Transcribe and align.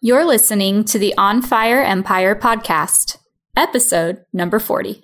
You're 0.00 0.24
listening 0.24 0.84
to 0.84 0.98
the 1.00 1.12
On 1.18 1.42
Fire 1.42 1.82
Empire 1.82 2.36
podcast, 2.36 3.16
episode 3.56 4.24
number 4.32 4.60
40. 4.60 5.02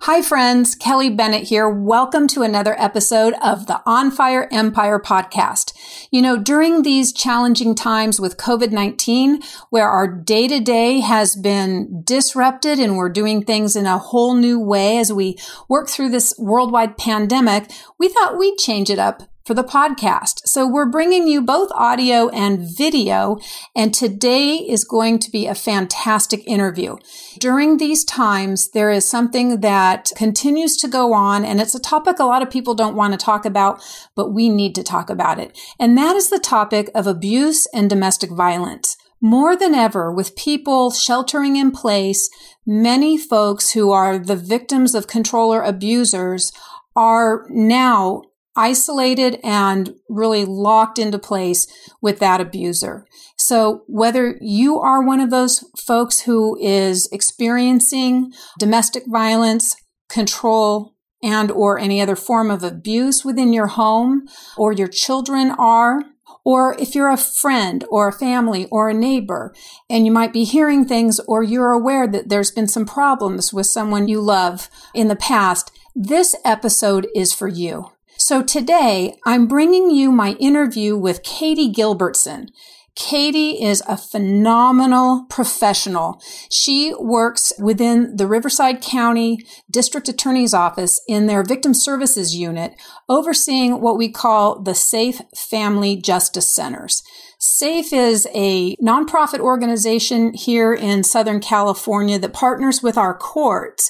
Hi, 0.00 0.20
friends. 0.20 0.74
Kelly 0.74 1.10
Bennett 1.10 1.44
here. 1.44 1.68
Welcome 1.68 2.26
to 2.28 2.42
another 2.42 2.74
episode 2.76 3.34
of 3.40 3.68
the 3.68 3.80
On 3.86 4.10
Fire 4.10 4.48
Empire 4.50 4.98
podcast. 4.98 5.74
You 6.10 6.22
know, 6.22 6.36
during 6.36 6.82
these 6.82 7.12
challenging 7.12 7.76
times 7.76 8.18
with 8.18 8.36
COVID-19, 8.36 9.44
where 9.70 9.88
our 9.88 10.08
day 10.08 10.48
to 10.48 10.58
day 10.58 10.98
has 10.98 11.36
been 11.36 12.02
disrupted 12.02 12.80
and 12.80 12.96
we're 12.96 13.08
doing 13.08 13.44
things 13.44 13.76
in 13.76 13.86
a 13.86 13.96
whole 13.96 14.34
new 14.34 14.58
way 14.58 14.98
as 14.98 15.12
we 15.12 15.38
work 15.68 15.88
through 15.88 16.08
this 16.08 16.34
worldwide 16.36 16.98
pandemic, 16.98 17.70
we 17.96 18.08
thought 18.08 18.36
we'd 18.36 18.58
change 18.58 18.90
it 18.90 18.98
up 18.98 19.22
for 19.46 19.54
the 19.54 19.64
podcast. 19.64 20.40
So 20.44 20.66
we're 20.66 20.90
bringing 20.90 21.28
you 21.28 21.40
both 21.40 21.70
audio 21.72 22.28
and 22.30 22.58
video, 22.58 23.38
and 23.76 23.94
today 23.94 24.56
is 24.56 24.84
going 24.84 25.20
to 25.20 25.30
be 25.30 25.46
a 25.46 25.54
fantastic 25.54 26.42
interview. 26.48 26.96
During 27.38 27.76
these 27.76 28.04
times, 28.04 28.70
there 28.70 28.90
is 28.90 29.08
something 29.08 29.60
that 29.60 30.10
continues 30.16 30.76
to 30.78 30.88
go 30.88 31.14
on, 31.14 31.44
and 31.44 31.60
it's 31.60 31.76
a 31.76 31.80
topic 31.80 32.18
a 32.18 32.24
lot 32.24 32.42
of 32.42 32.50
people 32.50 32.74
don't 32.74 32.96
want 32.96 33.12
to 33.12 33.24
talk 33.24 33.44
about, 33.44 33.80
but 34.16 34.32
we 34.32 34.48
need 34.48 34.74
to 34.74 34.82
talk 34.82 35.08
about 35.08 35.38
it. 35.38 35.56
And 35.78 35.96
that 35.96 36.16
is 36.16 36.28
the 36.28 36.40
topic 36.40 36.90
of 36.92 37.06
abuse 37.06 37.66
and 37.72 37.88
domestic 37.88 38.32
violence. 38.32 38.96
More 39.20 39.56
than 39.56 39.74
ever, 39.74 40.12
with 40.12 40.36
people 40.36 40.90
sheltering 40.90 41.56
in 41.56 41.70
place, 41.70 42.28
many 42.66 43.16
folks 43.16 43.72
who 43.72 43.92
are 43.92 44.18
the 44.18 44.36
victims 44.36 44.94
of 44.94 45.06
controller 45.06 45.62
abusers 45.62 46.52
are 46.94 47.46
now 47.48 48.22
isolated 48.56 49.38
and 49.44 49.94
really 50.08 50.44
locked 50.44 50.98
into 50.98 51.18
place 51.18 51.66
with 52.00 52.18
that 52.18 52.40
abuser. 52.40 53.06
So 53.36 53.82
whether 53.86 54.38
you 54.40 54.78
are 54.78 55.02
one 55.02 55.20
of 55.20 55.30
those 55.30 55.64
folks 55.78 56.22
who 56.22 56.58
is 56.60 57.08
experiencing 57.12 58.32
domestic 58.58 59.04
violence, 59.06 59.76
control, 60.08 60.94
and 61.22 61.50
or 61.50 61.78
any 61.78 62.00
other 62.00 62.16
form 62.16 62.50
of 62.50 62.62
abuse 62.62 63.24
within 63.24 63.52
your 63.52 63.68
home 63.68 64.26
or 64.56 64.72
your 64.72 64.88
children 64.88 65.50
are, 65.52 66.02
or 66.44 66.76
if 66.78 66.94
you're 66.94 67.10
a 67.10 67.16
friend 67.16 67.84
or 67.90 68.08
a 68.08 68.12
family 68.12 68.66
or 68.70 68.88
a 68.88 68.94
neighbor 68.94 69.52
and 69.90 70.06
you 70.06 70.12
might 70.12 70.32
be 70.32 70.44
hearing 70.44 70.84
things 70.84 71.18
or 71.26 71.42
you're 71.42 71.72
aware 71.72 72.06
that 72.06 72.28
there's 72.28 72.52
been 72.52 72.68
some 72.68 72.86
problems 72.86 73.52
with 73.52 73.66
someone 73.66 74.06
you 74.06 74.20
love 74.20 74.68
in 74.94 75.08
the 75.08 75.16
past, 75.16 75.72
this 75.94 76.36
episode 76.44 77.08
is 77.14 77.32
for 77.32 77.48
you. 77.48 77.90
So 78.28 78.42
today 78.42 79.14
I'm 79.24 79.46
bringing 79.46 79.92
you 79.92 80.10
my 80.10 80.32
interview 80.40 80.96
with 80.96 81.22
Katie 81.22 81.72
Gilbertson. 81.72 82.48
Katie 82.96 83.62
is 83.62 83.84
a 83.86 83.96
phenomenal 83.96 85.26
professional. 85.30 86.20
She 86.50 86.92
works 86.98 87.52
within 87.56 88.16
the 88.16 88.26
Riverside 88.26 88.82
County 88.82 89.46
District 89.70 90.08
Attorney's 90.08 90.52
Office 90.52 91.00
in 91.06 91.26
their 91.26 91.44
Victim 91.44 91.72
Services 91.72 92.34
Unit, 92.34 92.74
overseeing 93.08 93.80
what 93.80 93.96
we 93.96 94.10
call 94.10 94.60
the 94.60 94.74
Safe 94.74 95.20
Family 95.36 95.94
Justice 95.94 96.52
Centers. 96.52 97.04
SAFE 97.38 97.92
is 97.92 98.26
a 98.34 98.74
nonprofit 98.76 99.38
organization 99.38 100.34
here 100.34 100.74
in 100.74 101.04
Southern 101.04 101.38
California 101.38 102.18
that 102.18 102.32
partners 102.32 102.82
with 102.82 102.98
our 102.98 103.16
courts 103.16 103.88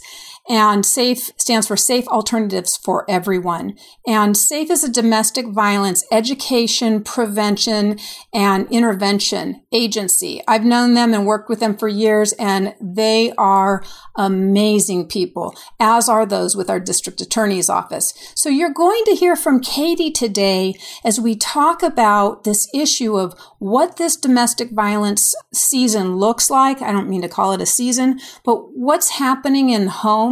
and 0.49 0.85
SAFE 0.87 1.31
stands 1.37 1.67
for 1.67 1.77
Safe 1.77 2.07
Alternatives 2.09 2.77
for 2.77 3.05
Everyone. 3.09 3.77
And 4.07 4.37
SAFE 4.37 4.71
is 4.71 4.85
a 4.85 4.93
domestic 4.93 5.47
violence 5.49 6.05
education, 6.13 7.03
prevention, 7.03 7.99
and 8.33 8.67
intervention 8.71 9.63
agency. 9.73 10.43
I've 10.47 10.65
known 10.65 10.95
them 10.95 11.13
and 11.13 11.27
worked 11.27 11.49
with 11.49 11.61
them 11.61 11.77
for 11.77 11.89
years, 11.89 12.33
and 12.35 12.75
they 12.81 13.33
are 13.37 13.83
amazing 14.17 15.09
people, 15.09 15.55
as 15.81 16.09
are 16.09 16.25
those 16.25 16.57
with 16.57 16.71
our 16.71 16.81
district 16.81 17.21
attorney's 17.21 17.69
office. 17.69 18.15
So 18.35 18.49
you're 18.49 18.71
going 18.71 19.03
to 19.06 19.15
hear 19.15 19.37
from 19.37 19.61
Katie 19.61 20.11
today 20.11 20.75
as 21.05 21.21
we 21.21 21.35
talk 21.37 21.83
about 21.83 22.45
this 22.45 22.69
issue 22.73 23.19
of 23.19 23.35
what 23.59 23.97
this 23.97 24.17
domestic 24.17 24.71
violence 24.71 25.35
season 25.53 26.17
looks 26.17 26.51
like. 26.51 26.81
I 26.81 26.93
don't 26.93 27.09
mean 27.09 27.23
to 27.23 27.29
call 27.29 27.53
it 27.53 27.61
a 27.61 27.67
season, 27.67 28.21
but 28.45 28.73
what's 28.77 29.11
happening 29.11 29.71
in 29.71 29.87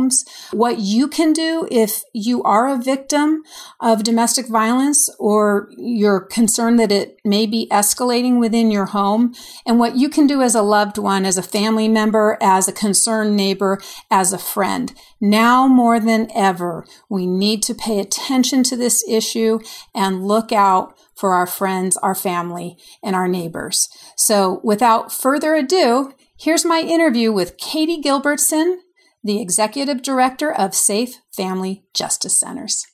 homes, 0.05 0.25
what 0.53 0.79
you 0.79 1.09
can 1.09 1.33
do 1.33 1.67
if 1.71 2.03
you 2.13 2.43
are 2.43 2.69
a 2.69 2.81
victim 2.81 3.43
of 3.81 4.05
domestic 4.05 4.49
violence 4.49 5.11
or 5.19 5.69
you're 5.77 6.21
concerned 6.21 6.79
that 6.79 6.93
it 6.93 7.19
may 7.25 7.47
be 7.47 7.69
escalating 7.71 8.39
within 8.39 8.71
your 8.71 8.87
home, 8.87 9.35
and 9.67 9.79
what 9.79 9.97
you 9.97 10.09
can 10.09 10.27
do 10.27 10.43
as 10.43 10.55
a 10.55 10.63
loved 10.63 10.99
one, 10.99 11.25
as 11.25 11.39
a 11.39 11.43
family 11.43 11.89
member, 11.89 12.37
as 12.41 12.69
a 12.69 12.73
concerned 12.73 13.37
neighbor, 13.37 13.81
as 14.11 14.33
a 14.33 14.39
friend. 14.39 14.95
Now 15.21 15.67
more 15.67 15.99
than 15.99 16.31
ever, 16.35 16.85
we 17.09 17.27
need 17.27 17.63
to 17.65 17.75
pay 17.75 17.99
attention 17.99 18.63
to 18.65 18.77
this 18.77 19.05
issue 19.09 19.61
and 19.95 20.27
look 20.27 20.53
out 20.53 20.97
for 21.15 21.33
our 21.33 21.47
friends, 21.47 21.97
our 21.99 22.15
family, 22.15 22.77
and 23.03 23.15
our 23.15 23.29
neighbors. 23.29 23.89
So 24.17 24.61
without 24.65 25.13
further 25.13 25.55
ado, 25.55 26.13
here's 26.37 26.65
my 26.65 26.81
interview 26.81 27.33
with 27.33 27.57
Katie 27.57 28.03
Gilbertson, 28.03 28.79
the 29.27 29.41
Executive 29.41 30.03
Director 30.03 30.53
of 30.53 30.75
Safe 30.75 31.17
Family 31.33 31.83
Justice 31.95 32.39
Centers. 32.39 32.87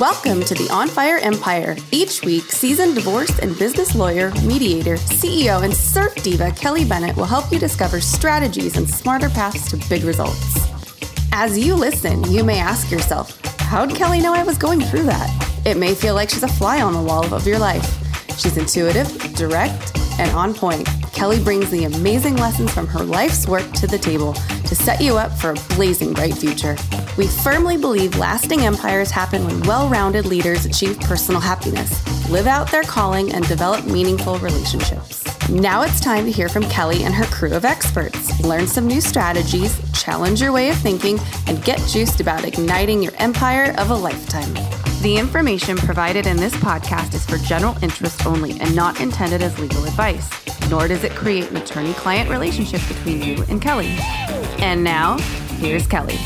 Welcome 0.00 0.42
to 0.44 0.54
the 0.54 0.66
On 0.72 0.88
Fire 0.88 1.18
Empire. 1.18 1.76
Each 1.92 2.22
week, 2.22 2.44
seasoned 2.44 2.94
divorce 2.94 3.38
and 3.40 3.58
business 3.58 3.94
lawyer, 3.94 4.30
mediator, 4.46 4.94
CEO, 4.94 5.62
and 5.62 5.74
surf 5.74 6.14
diva 6.22 6.52
Kelly 6.52 6.86
Bennett 6.86 7.14
will 7.14 7.26
help 7.26 7.52
you 7.52 7.58
discover 7.58 8.00
strategies 8.00 8.78
and 8.78 8.88
smarter 8.88 9.28
paths 9.28 9.70
to 9.72 9.88
big 9.90 10.04
results. 10.04 10.70
As 11.32 11.58
you 11.58 11.74
listen, 11.74 12.24
you 12.32 12.44
may 12.44 12.58
ask 12.58 12.90
yourself, 12.90 13.38
How'd 13.58 13.94
Kelly 13.94 14.20
know 14.20 14.32
I 14.32 14.42
was 14.42 14.56
going 14.56 14.80
through 14.80 15.02
that? 15.02 15.62
It 15.66 15.76
may 15.76 15.94
feel 15.94 16.14
like 16.14 16.30
she's 16.30 16.44
a 16.44 16.48
fly 16.48 16.80
on 16.80 16.94
the 16.94 17.02
wall 17.02 17.34
of 17.34 17.46
your 17.46 17.58
life. 17.58 17.99
She's 18.36 18.56
intuitive, 18.56 19.08
direct, 19.34 19.96
and 20.18 20.30
on 20.32 20.54
point. 20.54 20.88
Kelly 21.12 21.42
brings 21.42 21.70
the 21.70 21.84
amazing 21.84 22.36
lessons 22.36 22.72
from 22.72 22.86
her 22.86 23.02
life's 23.02 23.46
work 23.46 23.70
to 23.72 23.86
the 23.86 23.98
table 23.98 24.34
to 24.64 24.74
set 24.74 25.00
you 25.00 25.16
up 25.16 25.32
for 25.32 25.50
a 25.50 25.74
blazing 25.74 26.12
bright 26.12 26.34
future. 26.34 26.76
We 27.18 27.26
firmly 27.26 27.76
believe 27.76 28.16
lasting 28.16 28.60
empires 28.60 29.10
happen 29.10 29.44
when 29.44 29.60
well 29.62 29.88
rounded 29.88 30.26
leaders 30.26 30.64
achieve 30.64 30.98
personal 31.00 31.40
happiness, 31.40 31.90
live 32.30 32.46
out 32.46 32.70
their 32.70 32.84
calling, 32.84 33.32
and 33.32 33.46
develop 33.48 33.84
meaningful 33.84 34.38
relationships. 34.38 35.20
Now 35.50 35.82
it's 35.82 36.00
time 36.00 36.24
to 36.26 36.30
hear 36.30 36.48
from 36.48 36.62
Kelly 36.64 37.02
and 37.02 37.12
her 37.12 37.24
crew 37.24 37.52
of 37.54 37.64
experts. 37.64 38.40
Learn 38.40 38.66
some 38.66 38.86
new 38.86 39.00
strategies, 39.00 39.80
challenge 39.92 40.40
your 40.40 40.52
way 40.52 40.70
of 40.70 40.76
thinking, 40.76 41.18
and 41.48 41.62
get 41.64 41.80
juiced 41.88 42.20
about 42.20 42.44
igniting 42.44 43.02
your 43.02 43.12
empire 43.16 43.74
of 43.78 43.90
a 43.90 43.94
lifetime. 43.94 44.54
The 45.00 45.16
information 45.16 45.78
provided 45.78 46.26
in 46.26 46.36
this 46.36 46.52
podcast 46.56 47.14
is 47.14 47.24
for 47.24 47.38
general 47.38 47.74
interest 47.82 48.26
only 48.26 48.60
and 48.60 48.76
not 48.76 49.00
intended 49.00 49.40
as 49.40 49.58
legal 49.58 49.82
advice, 49.84 50.28
nor 50.68 50.88
does 50.88 51.04
it 51.04 51.12
create 51.12 51.50
an 51.50 51.56
attorney 51.56 51.94
client 51.94 52.28
relationship 52.28 52.82
between 52.86 53.22
you 53.22 53.42
and 53.48 53.62
Kelly. 53.62 53.96
And 54.58 54.84
now, 54.84 55.16
here's 55.56 55.86
Kelly. 55.86 56.18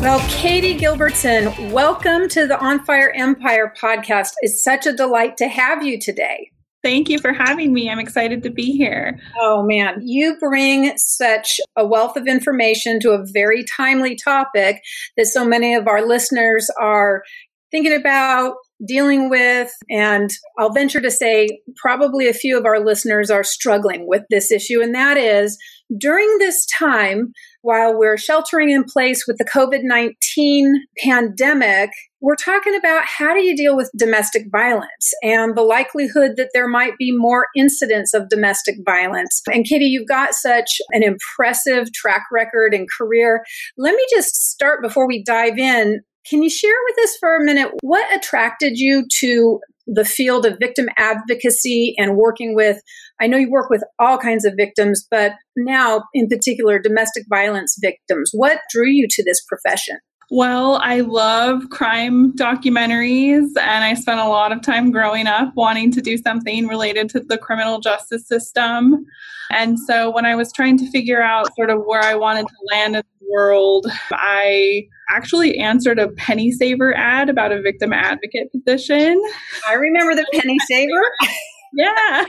Well, 0.00 0.26
Katie 0.30 0.78
Gilbertson, 0.78 1.72
welcome 1.72 2.26
to 2.30 2.46
the 2.46 2.58
On 2.58 2.82
Fire 2.86 3.12
Empire 3.14 3.74
podcast. 3.78 4.30
It's 4.40 4.64
such 4.64 4.86
a 4.86 4.94
delight 4.94 5.36
to 5.36 5.48
have 5.48 5.82
you 5.84 6.00
today. 6.00 6.51
Thank 6.82 7.08
you 7.08 7.18
for 7.18 7.32
having 7.32 7.72
me. 7.72 7.88
I'm 7.88 8.00
excited 8.00 8.42
to 8.42 8.50
be 8.50 8.76
here. 8.76 9.18
Oh, 9.40 9.62
man. 9.62 10.00
You 10.02 10.36
bring 10.40 10.96
such 10.96 11.60
a 11.76 11.86
wealth 11.86 12.16
of 12.16 12.26
information 12.26 12.98
to 13.00 13.12
a 13.12 13.24
very 13.32 13.64
timely 13.76 14.16
topic 14.16 14.82
that 15.16 15.26
so 15.26 15.44
many 15.44 15.74
of 15.74 15.86
our 15.86 16.04
listeners 16.04 16.68
are 16.80 17.22
thinking 17.70 17.94
about, 17.94 18.56
dealing 18.86 19.30
with, 19.30 19.70
and 19.88 20.28
I'll 20.58 20.72
venture 20.72 21.00
to 21.00 21.10
say 21.10 21.60
probably 21.76 22.28
a 22.28 22.34
few 22.34 22.58
of 22.58 22.66
our 22.66 22.84
listeners 22.84 23.30
are 23.30 23.44
struggling 23.44 24.06
with 24.08 24.24
this 24.28 24.50
issue, 24.50 24.82
and 24.82 24.94
that 24.94 25.16
is 25.16 25.56
during 25.98 26.38
this 26.38 26.66
time, 26.66 27.32
while 27.62 27.96
we're 27.96 28.16
sheltering 28.16 28.70
in 28.70 28.84
place 28.84 29.24
with 29.26 29.38
the 29.38 29.44
COVID 29.44 29.80
19 29.82 30.84
pandemic, 30.98 31.90
we're 32.20 32.36
talking 32.36 32.74
about 32.76 33.04
how 33.04 33.34
do 33.34 33.42
you 33.42 33.56
deal 33.56 33.76
with 33.76 33.90
domestic 33.96 34.46
violence 34.50 35.12
and 35.22 35.56
the 35.56 35.62
likelihood 35.62 36.32
that 36.36 36.50
there 36.54 36.68
might 36.68 36.96
be 36.98 37.16
more 37.16 37.46
incidents 37.56 38.14
of 38.14 38.28
domestic 38.28 38.76
violence. 38.84 39.42
And 39.52 39.64
Katie, 39.64 39.86
you've 39.86 40.08
got 40.08 40.34
such 40.34 40.80
an 40.90 41.02
impressive 41.02 41.92
track 41.92 42.22
record 42.30 42.74
and 42.74 42.86
career. 42.96 43.44
Let 43.76 43.94
me 43.94 44.06
just 44.10 44.50
start 44.50 44.82
before 44.82 45.06
we 45.06 45.22
dive 45.24 45.58
in. 45.58 46.00
Can 46.28 46.42
you 46.42 46.50
share 46.50 46.76
with 46.88 47.04
us 47.04 47.16
for 47.18 47.34
a 47.34 47.44
minute 47.44 47.72
what 47.80 48.14
attracted 48.14 48.78
you 48.78 49.04
to 49.18 49.60
the 49.86 50.04
field 50.04 50.46
of 50.46 50.58
victim 50.60 50.88
advocacy 50.96 51.94
and 51.98 52.16
working 52.16 52.54
with 52.54 52.80
I 53.22 53.28
know 53.28 53.36
you 53.36 53.48
work 53.48 53.70
with 53.70 53.84
all 54.00 54.18
kinds 54.18 54.44
of 54.44 54.54
victims, 54.56 55.06
but 55.08 55.34
now 55.56 56.02
in 56.12 56.28
particular, 56.28 56.80
domestic 56.80 57.22
violence 57.28 57.78
victims. 57.80 58.30
What 58.34 58.58
drew 58.68 58.88
you 58.88 59.06
to 59.08 59.24
this 59.24 59.40
profession? 59.48 59.98
Well, 60.28 60.80
I 60.82 61.00
love 61.00 61.68
crime 61.70 62.34
documentaries, 62.34 63.46
and 63.60 63.84
I 63.84 63.94
spent 63.94 64.18
a 64.18 64.28
lot 64.28 64.50
of 64.50 64.60
time 64.62 64.90
growing 64.90 65.28
up 65.28 65.52
wanting 65.54 65.92
to 65.92 66.00
do 66.00 66.16
something 66.16 66.66
related 66.66 67.10
to 67.10 67.20
the 67.20 67.38
criminal 67.38 67.78
justice 67.78 68.26
system. 68.26 69.04
And 69.52 69.78
so 69.78 70.10
when 70.10 70.26
I 70.26 70.34
was 70.34 70.52
trying 70.52 70.78
to 70.78 70.90
figure 70.90 71.22
out 71.22 71.54
sort 71.54 71.70
of 71.70 71.82
where 71.84 72.02
I 72.02 72.16
wanted 72.16 72.46
to 72.48 72.54
land 72.72 72.96
in 72.96 73.02
the 73.20 73.26
world, 73.30 73.86
I 74.10 74.88
actually 75.10 75.58
answered 75.58 76.00
a 76.00 76.08
Penny 76.08 76.50
Saver 76.50 76.92
ad 76.96 77.28
about 77.28 77.52
a 77.52 77.62
victim 77.62 77.92
advocate 77.92 78.50
position. 78.50 79.22
I 79.68 79.74
remember 79.74 80.16
the 80.16 80.26
Penny 80.32 80.56
Saver. 80.66 81.04
yeah 81.74 82.24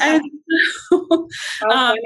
and 0.00 0.22
so, 0.90 1.28
um, 1.70 1.96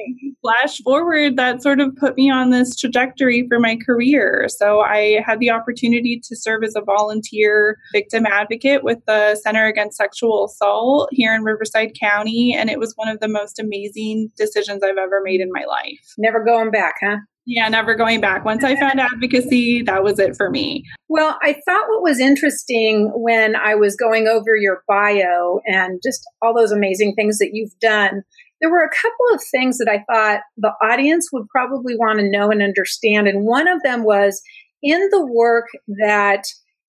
flash 0.41 0.81
forward, 0.83 1.37
that 1.37 1.63
sort 1.63 1.81
of 1.81 1.95
put 1.97 2.17
me 2.17 2.31
on 2.31 2.51
this 2.51 2.77
trajectory 2.77 3.47
for 3.49 3.59
my 3.59 3.77
career. 3.77 4.47
So 4.49 4.81
I 4.81 5.23
had 5.25 5.39
the 5.39 5.51
opportunity 5.51 6.21
to 6.25 6.37
serve 6.37 6.65
as 6.65 6.75
a 6.77 6.81
volunteer 6.81 7.79
victim 7.93 8.27
advocate 8.27 8.83
with 8.83 8.99
the 9.07 9.37
Center 9.37 9.67
Against 9.67 9.97
Sexual 9.97 10.47
Assault 10.47 11.09
here 11.13 11.35
in 11.35 11.43
Riverside 11.43 11.93
County. 11.99 12.55
And 12.57 12.71
it 12.71 12.79
was 12.79 12.93
one 12.97 13.09
of 13.09 13.21
the 13.21 13.29
most 13.29 13.59
amazing 13.59 14.31
decisions 14.37 14.83
I've 14.83 14.99
ever 14.99 15.21
made 15.23 15.41
in 15.41 15.51
my 15.53 15.65
life. 15.65 16.15
Never 16.19 16.45
going 16.45 16.71
back, 16.71 16.97
huh? 17.01 17.19
Yeah, 17.45 17.69
never 17.69 17.95
going 17.97 18.21
back. 18.21 18.45
Once 18.45 18.63
I 18.63 18.77
found 18.77 19.01
advocacy, 19.01 19.83
that 19.83 20.05
was 20.05 20.19
it 20.21 20.37
for 20.37 20.49
me. 20.49 20.85
Well, 21.09 21.39
I 21.43 21.55
thought 21.67 21.89
what 21.89 22.03
was 22.03 22.21
interesting 22.21 23.11
when 23.15 23.57
I 23.57 23.75
was 23.75 23.97
going 23.97 24.29
over 24.29 24.55
your 24.55 24.85
bio 24.87 25.61
and 25.67 26.01
just 26.05 26.23
all 26.41 26.55
those 26.55 26.71
amazing 26.71 27.15
things 27.17 27.39
that 27.39 27.51
you've 27.53 27.77
done, 27.81 28.23
there 28.61 28.71
were 28.71 28.85
a 28.85 28.89
couple 28.89 29.35
of 29.35 29.43
things 29.51 29.79
that 29.79 29.89
I 29.89 30.05
thought 30.13 30.43
the 30.57 30.73
audience 30.83 31.31
would 31.33 31.49
probably 31.49 31.97
want 31.97 32.21
to 32.21 32.31
know 32.31 32.51
and 32.51 32.63
understand. 32.63 33.27
And 33.27 33.45
one 33.45 33.67
of 33.67 33.83
them 33.83 34.05
was 34.05 34.41
in 34.81 35.09
the 35.11 35.27
work 35.27 35.67
that 36.01 36.45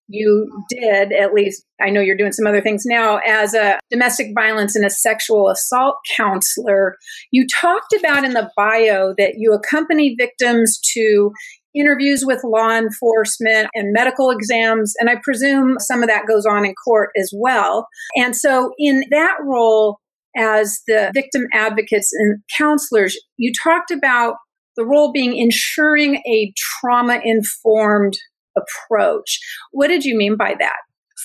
you 0.07 0.49
did, 0.69 1.11
at 1.11 1.33
least 1.33 1.65
I 1.81 1.89
know 1.89 2.01
you're 2.01 2.17
doing 2.17 2.31
some 2.31 2.47
other 2.47 2.61
things 2.61 2.83
now, 2.85 3.19
as 3.25 3.53
a 3.53 3.79
domestic 3.89 4.27
violence 4.35 4.75
and 4.75 4.85
a 4.85 4.89
sexual 4.89 5.49
assault 5.49 5.95
counselor, 6.15 6.95
you 7.31 7.47
talked 7.61 7.93
about 7.93 8.23
in 8.23 8.33
the 8.33 8.49
bio 8.55 9.13
that 9.17 9.35
you 9.37 9.53
accompany 9.53 10.15
victims 10.17 10.79
to 10.93 11.31
interviews 11.75 12.23
with 12.25 12.43
law 12.43 12.77
enforcement 12.77 13.67
and 13.73 13.93
medical 13.93 14.29
exams. 14.29 14.93
And 14.99 15.09
I 15.09 15.15
presume 15.23 15.77
some 15.79 16.03
of 16.03 16.09
that 16.09 16.27
goes 16.27 16.45
on 16.45 16.65
in 16.65 16.75
court 16.85 17.09
as 17.17 17.31
well. 17.35 17.87
And 18.15 18.35
so, 18.35 18.71
in 18.77 19.03
that 19.11 19.37
role, 19.41 19.99
as 20.35 20.79
the 20.87 21.11
victim 21.13 21.43
advocates 21.53 22.11
and 22.13 22.41
counselors, 22.57 23.17
you 23.37 23.51
talked 23.63 23.91
about 23.91 24.35
the 24.75 24.85
role 24.85 25.11
being 25.11 25.37
ensuring 25.37 26.15
a 26.27 26.51
trauma 26.57 27.19
informed 27.23 28.17
approach. 28.55 29.39
What 29.71 29.87
did 29.87 30.05
you 30.05 30.17
mean 30.17 30.35
by 30.35 30.55
that? 30.59 30.75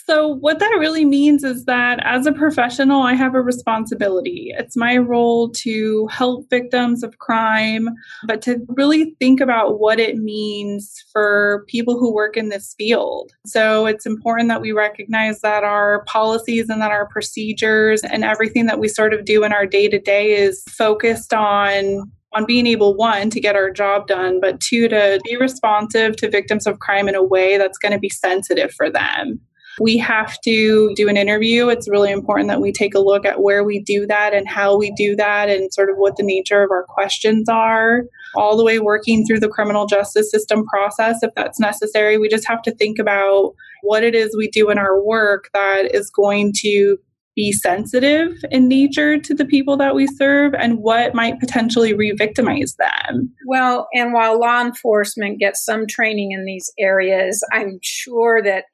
So, 0.09 0.29
what 0.29 0.59
that 0.59 0.77
really 0.79 1.05
means 1.05 1.45
is 1.45 1.67
that 1.67 2.01
as 2.03 2.27
a 2.27 2.33
professional, 2.33 3.03
I 3.03 3.13
have 3.13 3.35
a 3.35 3.43
responsibility. 3.43 4.55
It's 4.57 4.77
my 4.77 4.97
role 4.97 5.51
to 5.51 6.07
help 6.11 6.49
victims 6.49 7.03
of 7.03 7.19
crime, 7.19 7.91
but 8.27 8.41
to 8.43 8.59
really 8.69 9.17
think 9.19 9.41
about 9.41 9.81
what 9.81 10.01
it 10.01 10.17
means 10.17 10.95
for 11.13 11.65
people 11.69 11.99
who 11.99 12.15
work 12.15 12.39
in 12.39 12.49
this 12.49 12.75
field. 12.79 13.33
So, 13.45 13.85
it's 13.85 14.07
important 14.07 14.49
that 14.49 14.63
we 14.63 14.73
recognize 14.73 15.41
that 15.41 15.63
our 15.63 16.05
policies 16.05 16.71
and 16.71 16.81
that 16.81 16.91
our 16.91 17.07
procedures 17.09 18.03
and 18.03 18.25
everything 18.25 18.65
that 18.65 18.79
we 18.79 18.89
sort 18.89 19.13
of 19.13 19.27
do 19.27 19.45
in 19.45 19.53
our 19.53 19.67
day 19.67 19.89
to 19.89 19.99
day 19.99 20.33
is 20.33 20.63
focused 20.71 21.35
on 21.35 22.11
on 22.35 22.45
being 22.45 22.67
able 22.67 22.95
one 22.95 23.31
to 23.31 23.41
get 23.41 23.57
our 23.57 23.71
job 23.71 24.07
done 24.07 24.41
but 24.41 24.61
two 24.61 24.89
to 24.89 25.21
be 25.25 25.37
responsive 25.37 26.17
to 26.17 26.31
victims 26.31 26.67
of 26.67 26.79
crime 26.79 27.09
in 27.09 27.15
a 27.15 27.23
way 27.23 27.59
that's 27.59 27.79
going 27.79 27.93
to 27.93 27.99
be 27.99 28.11
sensitive 28.11 28.73
for 28.73 28.91
them. 28.91 29.41
We 29.81 29.97
have 29.99 30.41
to 30.41 30.93
do 30.97 31.09
an 31.09 31.17
interview. 31.17 31.69
It's 31.69 31.89
really 31.89 32.11
important 32.11 32.49
that 32.49 32.61
we 32.61 32.73
take 32.73 32.95
a 32.95 33.01
look 33.01 33.25
at 33.25 33.43
where 33.43 33.63
we 33.63 33.81
do 33.81 34.07
that 34.07 34.35
and 34.35 34.49
how 34.49 34.77
we 34.77 34.93
do 34.97 35.15
that 35.17 35.49
and 35.49 35.73
sort 35.73 35.89
of 35.89 35.97
what 35.97 36.17
the 36.17 36.25
nature 36.25 36.63
of 36.63 36.71
our 36.71 36.85
questions 36.85 37.49
are 37.49 38.03
all 38.35 38.57
the 38.57 38.65
way 38.65 38.79
working 38.79 39.25
through 39.25 39.41
the 39.41 39.49
criminal 39.49 39.87
justice 39.87 40.31
system 40.31 40.67
process 40.67 41.23
if 41.23 41.33
that's 41.35 41.61
necessary. 41.61 42.19
We 42.19 42.29
just 42.29 42.49
have 42.49 42.63
to 42.63 42.75
think 42.75 42.99
about 42.99 43.55
what 43.83 44.03
it 44.03 44.15
is 44.15 44.37
we 44.37 44.49
do 44.49 44.71
in 44.71 44.79
our 44.79 45.01
work 45.01 45.49
that 45.55 45.95
is 45.95 46.11
going 46.11 46.53
to 46.59 46.99
be 47.39 47.53
sensitive 47.53 48.33
in 48.51 48.67
nature 48.67 49.17
to 49.17 49.33
the 49.33 49.45
people 49.45 49.77
that 49.77 49.95
we 49.95 50.09
serve 50.09 50.55
and 50.55 50.79
what 50.79 51.15
might 51.15 51.39
potentially 51.39 51.95
re 51.95 52.11
victimize 52.11 52.75
them. 52.81 53.33
Well, 53.47 53.87
and 53.95 54.13
while 54.13 54.41
law 54.41 54.61
enforcement 54.61 55.39
gets 55.39 55.65
some 55.65 55.87
training 55.87 56.33
in 56.33 56.45
these 56.45 56.69
areas, 56.81 57.41
I'm 57.53 57.79
sure 57.81 58.43
that 58.43 58.65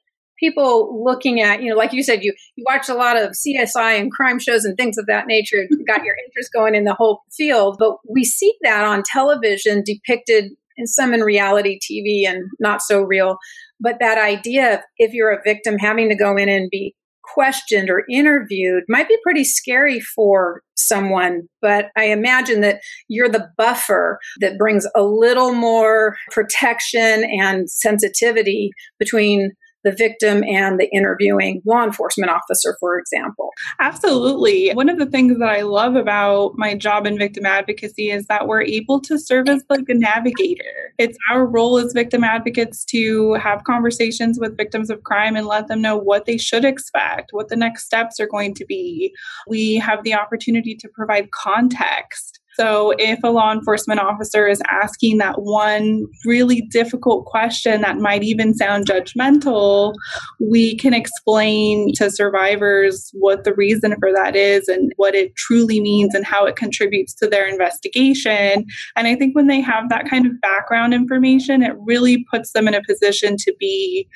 people 0.40 1.04
looking 1.04 1.42
at, 1.42 1.62
you 1.62 1.68
know, 1.68 1.76
like 1.76 1.92
you 1.92 2.02
said, 2.02 2.24
you, 2.24 2.32
you 2.56 2.64
watch 2.66 2.88
a 2.88 2.94
lot 2.94 3.20
of 3.20 3.32
CSI 3.32 4.00
and 4.00 4.10
crime 4.10 4.38
shows 4.38 4.64
and 4.64 4.78
things 4.78 4.96
of 4.96 5.04
that 5.08 5.26
nature, 5.26 5.68
got 5.86 6.02
your 6.02 6.16
interest 6.26 6.50
going 6.54 6.74
in 6.74 6.84
the 6.84 6.94
whole 6.94 7.20
field, 7.36 7.76
but 7.78 7.96
we 8.08 8.24
see 8.24 8.54
that 8.62 8.82
on 8.82 9.02
television 9.04 9.82
depicted 9.84 10.52
in 10.78 10.86
some 10.86 11.12
in 11.12 11.20
reality 11.20 11.78
TV 11.78 12.26
and 12.26 12.44
not 12.60 12.80
so 12.80 13.02
real. 13.02 13.36
But 13.78 13.96
that 14.00 14.16
idea 14.16 14.76
of 14.76 14.80
if 14.96 15.12
you're 15.12 15.32
a 15.32 15.42
victim 15.44 15.76
having 15.78 16.08
to 16.08 16.16
go 16.16 16.38
in 16.38 16.48
and 16.48 16.70
be 16.70 16.94
questioned 17.32 17.90
or 17.90 18.04
interviewed 18.10 18.84
might 18.88 19.08
be 19.08 19.16
pretty 19.22 19.44
scary 19.44 20.00
for 20.00 20.62
someone, 20.76 21.42
but 21.62 21.86
I 21.96 22.04
imagine 22.04 22.60
that 22.60 22.80
you're 23.08 23.28
the 23.28 23.48
buffer 23.56 24.18
that 24.40 24.58
brings 24.58 24.86
a 24.94 25.02
little 25.02 25.54
more 25.54 26.16
protection 26.30 27.24
and 27.24 27.70
sensitivity 27.70 28.70
between 28.98 29.52
the 29.84 29.92
victim 29.92 30.42
and 30.44 30.80
the 30.80 30.88
interviewing 30.92 31.62
law 31.64 31.84
enforcement 31.84 32.30
officer, 32.30 32.76
for 32.80 32.98
example. 32.98 33.50
Absolutely. 33.80 34.70
One 34.72 34.88
of 34.88 34.98
the 34.98 35.06
things 35.06 35.38
that 35.38 35.48
I 35.48 35.62
love 35.62 35.94
about 35.94 36.52
my 36.56 36.74
job 36.74 37.06
in 37.06 37.18
victim 37.18 37.46
advocacy 37.46 38.10
is 38.10 38.26
that 38.26 38.48
we're 38.48 38.62
able 38.62 39.00
to 39.02 39.18
serve 39.18 39.48
as 39.48 39.62
like 39.68 39.88
a 39.88 39.94
navigator. 39.94 40.92
It's 40.98 41.18
our 41.30 41.46
role 41.46 41.78
as 41.78 41.92
victim 41.92 42.24
advocates 42.24 42.84
to 42.86 43.34
have 43.34 43.64
conversations 43.64 44.38
with 44.40 44.56
victims 44.56 44.90
of 44.90 45.02
crime 45.02 45.36
and 45.36 45.46
let 45.46 45.68
them 45.68 45.82
know 45.82 45.96
what 45.96 46.24
they 46.24 46.38
should 46.38 46.64
expect, 46.64 47.32
what 47.32 47.48
the 47.48 47.56
next 47.56 47.84
steps 47.84 48.18
are 48.18 48.26
going 48.26 48.54
to 48.54 48.64
be. 48.64 49.14
We 49.46 49.76
have 49.76 50.02
the 50.02 50.14
opportunity 50.14 50.74
to 50.76 50.88
provide 50.88 51.30
context 51.30 52.40
so, 52.58 52.92
if 52.98 53.18
a 53.24 53.30
law 53.30 53.52
enforcement 53.52 54.00
officer 54.00 54.46
is 54.46 54.62
asking 54.68 55.18
that 55.18 55.42
one 55.42 56.06
really 56.24 56.60
difficult 56.70 57.26
question 57.26 57.80
that 57.80 57.98
might 57.98 58.22
even 58.22 58.54
sound 58.54 58.86
judgmental, 58.86 59.94
we 60.40 60.76
can 60.76 60.94
explain 60.94 61.92
to 61.94 62.10
survivors 62.10 63.10
what 63.14 63.44
the 63.44 63.54
reason 63.54 63.94
for 63.98 64.12
that 64.12 64.36
is 64.36 64.68
and 64.68 64.92
what 64.96 65.14
it 65.14 65.34
truly 65.36 65.80
means 65.80 66.14
and 66.14 66.24
how 66.24 66.46
it 66.46 66.56
contributes 66.56 67.12
to 67.14 67.26
their 67.26 67.46
investigation. 67.48 68.64
And 68.96 69.08
I 69.08 69.16
think 69.16 69.34
when 69.34 69.48
they 69.48 69.60
have 69.60 69.88
that 69.88 70.08
kind 70.08 70.26
of 70.26 70.40
background 70.40 70.94
information, 70.94 71.62
it 71.62 71.74
really 71.80 72.24
puts 72.30 72.52
them 72.52 72.68
in 72.68 72.74
a 72.74 72.82
position 72.82 73.36
to 73.38 73.54
be 73.58 74.08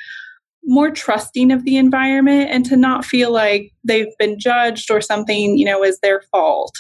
more 0.65 0.91
trusting 0.91 1.51
of 1.51 1.65
the 1.65 1.77
environment 1.77 2.51
and 2.51 2.65
to 2.67 2.77
not 2.77 3.05
feel 3.05 3.33
like 3.33 3.73
they've 3.85 4.17
been 4.19 4.39
judged 4.39 4.91
or 4.91 5.01
something, 5.01 5.57
you 5.57 5.65
know, 5.65 5.83
is 5.83 5.99
their 6.01 6.21
fault. 6.31 6.77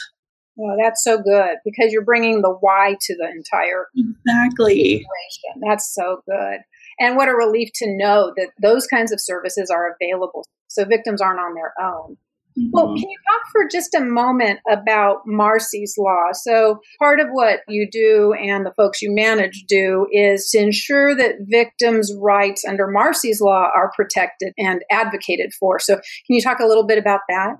Oh, 0.60 0.76
that's 0.82 1.04
so 1.04 1.18
good 1.18 1.56
because 1.64 1.92
you're 1.92 2.04
bringing 2.04 2.42
the 2.42 2.56
why 2.60 2.96
to 3.00 3.16
the 3.16 3.30
entire 3.30 3.86
exactly 3.96 4.74
situation. 4.74 5.62
That's 5.68 5.94
so 5.94 6.22
good. 6.28 6.60
And 7.00 7.16
what 7.16 7.28
a 7.28 7.32
relief 7.32 7.70
to 7.76 7.96
know 7.96 8.32
that 8.36 8.50
those 8.60 8.86
kinds 8.86 9.12
of 9.12 9.20
services 9.20 9.70
are 9.70 9.94
available 10.00 10.44
so 10.68 10.84
victims 10.84 11.20
aren't 11.20 11.40
on 11.40 11.54
their 11.54 11.72
own. 11.80 12.16
Mm-hmm. 12.58 12.70
Well, 12.72 12.86
can 12.86 13.08
you 13.08 13.18
talk 13.26 13.50
for 13.52 13.68
just 13.70 13.94
a 13.94 14.00
moment 14.00 14.60
about 14.70 15.18
Marsy's 15.26 15.94
Law? 15.98 16.30
So, 16.32 16.80
part 16.98 17.20
of 17.20 17.28
what 17.30 17.60
you 17.68 17.88
do 17.90 18.32
and 18.32 18.66
the 18.66 18.72
folks 18.76 19.02
you 19.02 19.14
manage 19.14 19.64
do 19.68 20.06
is 20.10 20.50
to 20.50 20.58
ensure 20.58 21.14
that 21.14 21.36
victims' 21.42 22.12
rights 22.18 22.64
under 22.66 22.88
Marsy's 22.88 23.40
Law 23.40 23.70
are 23.74 23.92
protected 23.94 24.54
and 24.58 24.82
advocated 24.90 25.52
for. 25.58 25.78
So, 25.78 25.94
can 25.94 26.36
you 26.36 26.42
talk 26.42 26.58
a 26.58 26.66
little 26.66 26.86
bit 26.86 26.98
about 26.98 27.20
that? 27.28 27.56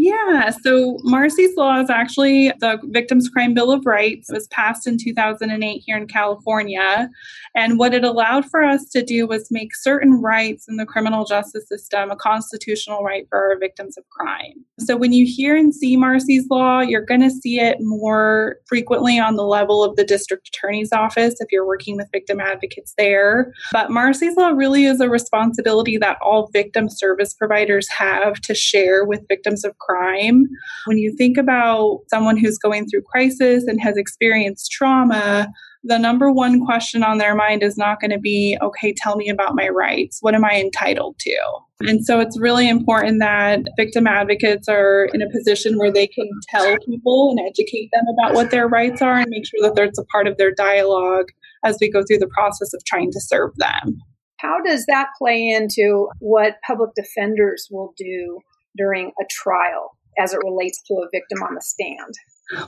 Yeah, 0.00 0.50
so 0.50 0.96
Marsy's 1.02 1.56
Law 1.56 1.80
is 1.80 1.90
actually 1.90 2.52
the 2.60 2.78
Victims' 2.84 3.28
Crime 3.28 3.52
Bill 3.52 3.72
of 3.72 3.84
Rights. 3.84 4.30
It 4.30 4.34
was 4.34 4.46
passed 4.46 4.86
in 4.86 4.96
2008 4.96 5.82
here 5.84 5.96
in 5.96 6.06
California. 6.06 7.10
And 7.56 7.80
what 7.80 7.92
it 7.92 8.04
allowed 8.04 8.48
for 8.48 8.62
us 8.62 8.88
to 8.90 9.02
do 9.02 9.26
was 9.26 9.48
make 9.50 9.74
certain 9.74 10.22
rights 10.22 10.66
in 10.68 10.76
the 10.76 10.86
criminal 10.86 11.24
justice 11.24 11.66
system 11.66 12.12
a 12.12 12.16
constitutional 12.16 13.02
right 13.02 13.26
for 13.28 13.38
our 13.38 13.58
victims 13.58 13.98
of 13.98 14.08
crime. 14.10 14.64
So 14.78 14.96
when 14.96 15.12
you 15.12 15.26
hear 15.26 15.56
and 15.56 15.74
see 15.74 15.96
Marsy's 15.96 16.46
Law, 16.48 16.78
you're 16.78 17.04
going 17.04 17.22
to 17.22 17.30
see 17.30 17.58
it 17.58 17.78
more 17.80 18.58
frequently 18.68 19.18
on 19.18 19.34
the 19.34 19.42
level 19.42 19.82
of 19.82 19.96
the 19.96 20.04
district 20.04 20.46
attorney's 20.46 20.92
office 20.92 21.40
if 21.40 21.48
you're 21.50 21.66
working 21.66 21.96
with 21.96 22.06
victim 22.12 22.38
advocates 22.38 22.94
there. 22.96 23.52
But 23.72 23.90
Marsy's 23.90 24.36
Law 24.36 24.50
really 24.50 24.84
is 24.84 25.00
a 25.00 25.08
responsibility 25.08 25.98
that 25.98 26.18
all 26.22 26.50
victim 26.52 26.88
service 26.88 27.34
providers 27.34 27.88
have 27.88 28.34
to 28.42 28.54
share 28.54 29.04
with 29.04 29.26
victims 29.26 29.64
of 29.64 29.76
crime 29.78 29.87
crime. 29.88 30.46
When 30.86 30.98
you 30.98 31.14
think 31.16 31.36
about 31.36 32.00
someone 32.08 32.36
who's 32.36 32.58
going 32.58 32.88
through 32.88 33.02
crisis 33.02 33.64
and 33.64 33.80
has 33.80 33.96
experienced 33.96 34.70
trauma, 34.70 35.48
the 35.84 35.98
number 35.98 36.32
one 36.32 36.64
question 36.64 37.02
on 37.02 37.18
their 37.18 37.34
mind 37.34 37.62
is 37.62 37.78
not 37.78 38.00
going 38.00 38.10
to 38.10 38.18
be, 38.18 38.58
okay, 38.60 38.92
tell 38.96 39.16
me 39.16 39.28
about 39.28 39.54
my 39.54 39.68
rights. 39.68 40.18
What 40.20 40.34
am 40.34 40.44
I 40.44 40.60
entitled 40.60 41.18
to? 41.20 41.30
Mm-hmm. 41.30 41.88
And 41.88 42.04
so 42.04 42.20
it's 42.20 42.38
really 42.38 42.68
important 42.68 43.20
that 43.20 43.60
victim 43.76 44.06
advocates 44.06 44.68
are 44.68 45.08
in 45.14 45.22
a 45.22 45.30
position 45.30 45.78
where 45.78 45.92
they 45.92 46.06
can 46.06 46.28
tell 46.48 46.76
people 46.84 47.30
and 47.30 47.46
educate 47.46 47.90
them 47.92 48.04
about 48.12 48.34
what 48.34 48.50
their 48.50 48.68
rights 48.68 49.00
are 49.00 49.18
and 49.18 49.30
make 49.30 49.46
sure 49.46 49.62
that 49.62 49.76
that's 49.76 49.98
a 49.98 50.04
part 50.06 50.26
of 50.26 50.36
their 50.36 50.52
dialogue 50.52 51.26
as 51.64 51.78
we 51.80 51.90
go 51.90 52.02
through 52.04 52.18
the 52.18 52.28
process 52.28 52.74
of 52.74 52.84
trying 52.84 53.12
to 53.12 53.20
serve 53.20 53.54
them. 53.56 53.98
How 54.38 54.60
does 54.64 54.84
that 54.86 55.08
play 55.18 55.48
into 55.48 56.08
what 56.20 56.56
public 56.66 56.90
defenders 56.94 57.68
will 57.70 57.92
do 57.96 58.40
during 58.76 59.12
a 59.20 59.24
trial 59.30 59.96
as 60.18 60.32
it 60.32 60.40
relates 60.44 60.82
to 60.88 60.94
a 60.94 61.08
victim 61.12 61.42
on 61.42 61.54
the 61.54 61.60
stand? 61.60 62.14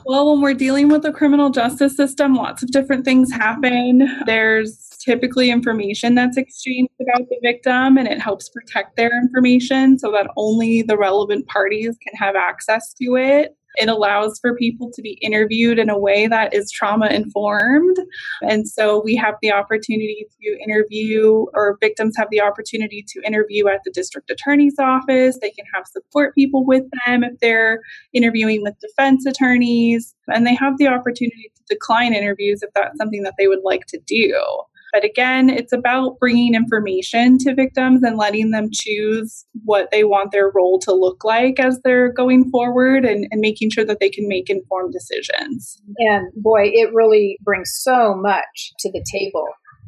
Well, 0.05 0.31
when 0.31 0.41
we're 0.41 0.53
dealing 0.53 0.89
with 0.89 1.01
the 1.01 1.11
criminal 1.11 1.49
justice 1.49 1.95
system, 1.95 2.35
lots 2.35 2.61
of 2.61 2.69
different 2.69 3.03
things 3.03 3.31
happen. 3.31 4.07
There's 4.25 4.89
typically 5.03 5.49
information 5.49 6.13
that's 6.13 6.37
exchanged 6.37 6.93
about 7.01 7.27
the 7.29 7.39
victim, 7.41 7.97
and 7.97 8.07
it 8.07 8.21
helps 8.21 8.49
protect 8.49 8.95
their 8.95 9.09
information 9.19 9.97
so 9.97 10.11
that 10.11 10.29
only 10.37 10.83
the 10.83 10.97
relevant 10.97 11.47
parties 11.47 11.97
can 11.97 12.15
have 12.15 12.35
access 12.35 12.93
to 13.01 13.15
it. 13.15 13.55
It 13.75 13.89
allows 13.89 14.39
for 14.39 14.55
people 14.55 14.91
to 14.93 15.01
be 15.01 15.13
interviewed 15.21 15.79
in 15.79 15.89
a 15.89 15.97
way 15.97 16.27
that 16.27 16.53
is 16.53 16.71
trauma 16.71 17.07
informed. 17.07 17.97
And 18.41 18.67
so 18.67 19.01
we 19.03 19.15
have 19.15 19.35
the 19.41 19.51
opportunity 19.51 20.27
to 20.41 20.57
interview, 20.63 21.45
or 21.53 21.77
victims 21.79 22.15
have 22.17 22.29
the 22.31 22.41
opportunity 22.41 23.03
to 23.07 23.21
interview 23.25 23.67
at 23.67 23.81
the 23.85 23.91
district 23.91 24.29
attorney's 24.29 24.75
office. 24.79 25.37
They 25.39 25.51
can 25.51 25.65
have 25.73 25.85
support 25.87 26.35
people 26.35 26.65
with 26.65 26.83
them 27.05 27.23
if 27.23 27.39
they're 27.39 27.81
interviewing 28.13 28.61
with 28.61 28.79
defense 28.79 29.25
attorneys. 29.25 30.13
And 30.27 30.45
they 30.45 30.55
have 30.55 30.77
the 30.77 30.87
opportunity 30.87 31.51
to 31.55 31.63
decline 31.67 32.13
interviews 32.13 32.61
if 32.61 32.69
that's 32.73 32.97
something 32.97 33.23
that 33.23 33.35
they 33.37 33.47
would 33.47 33.63
like 33.63 33.85
to 33.87 33.99
do. 34.05 34.61
But 34.91 35.05
again, 35.05 35.49
it's 35.49 35.71
about 35.71 36.19
bringing 36.19 36.53
information 36.53 37.37
to 37.39 37.55
victims 37.55 38.03
and 38.03 38.17
letting 38.17 38.51
them 38.51 38.69
choose 38.71 39.45
what 39.63 39.89
they 39.91 40.03
want 40.03 40.31
their 40.31 40.51
role 40.53 40.79
to 40.79 40.93
look 40.93 41.23
like 41.23 41.59
as 41.59 41.79
they're 41.83 42.11
going 42.11 42.49
forward 42.51 43.05
and, 43.05 43.27
and 43.31 43.39
making 43.39 43.69
sure 43.69 43.85
that 43.85 43.99
they 43.99 44.09
can 44.09 44.27
make 44.27 44.49
informed 44.49 44.93
decisions. 44.93 45.81
And 45.97 46.31
boy, 46.35 46.71
it 46.73 46.93
really 46.93 47.37
brings 47.41 47.71
so 47.73 48.13
much 48.15 48.73
to 48.79 48.91
the 48.91 49.03
table, 49.11 49.47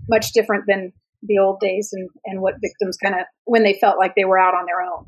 much 0.09 0.31
different 0.31 0.65
than 0.67 0.93
the 1.21 1.37
old 1.37 1.59
days 1.59 1.89
and, 1.93 2.09
and 2.25 2.41
what 2.41 2.55
victims 2.61 2.97
kind 2.97 3.15
of, 3.15 3.21
when 3.45 3.63
they 3.63 3.77
felt 3.79 3.97
like 3.97 4.13
they 4.15 4.25
were 4.25 4.39
out 4.39 4.53
on 4.53 4.65
their 4.65 4.81
own, 4.81 5.05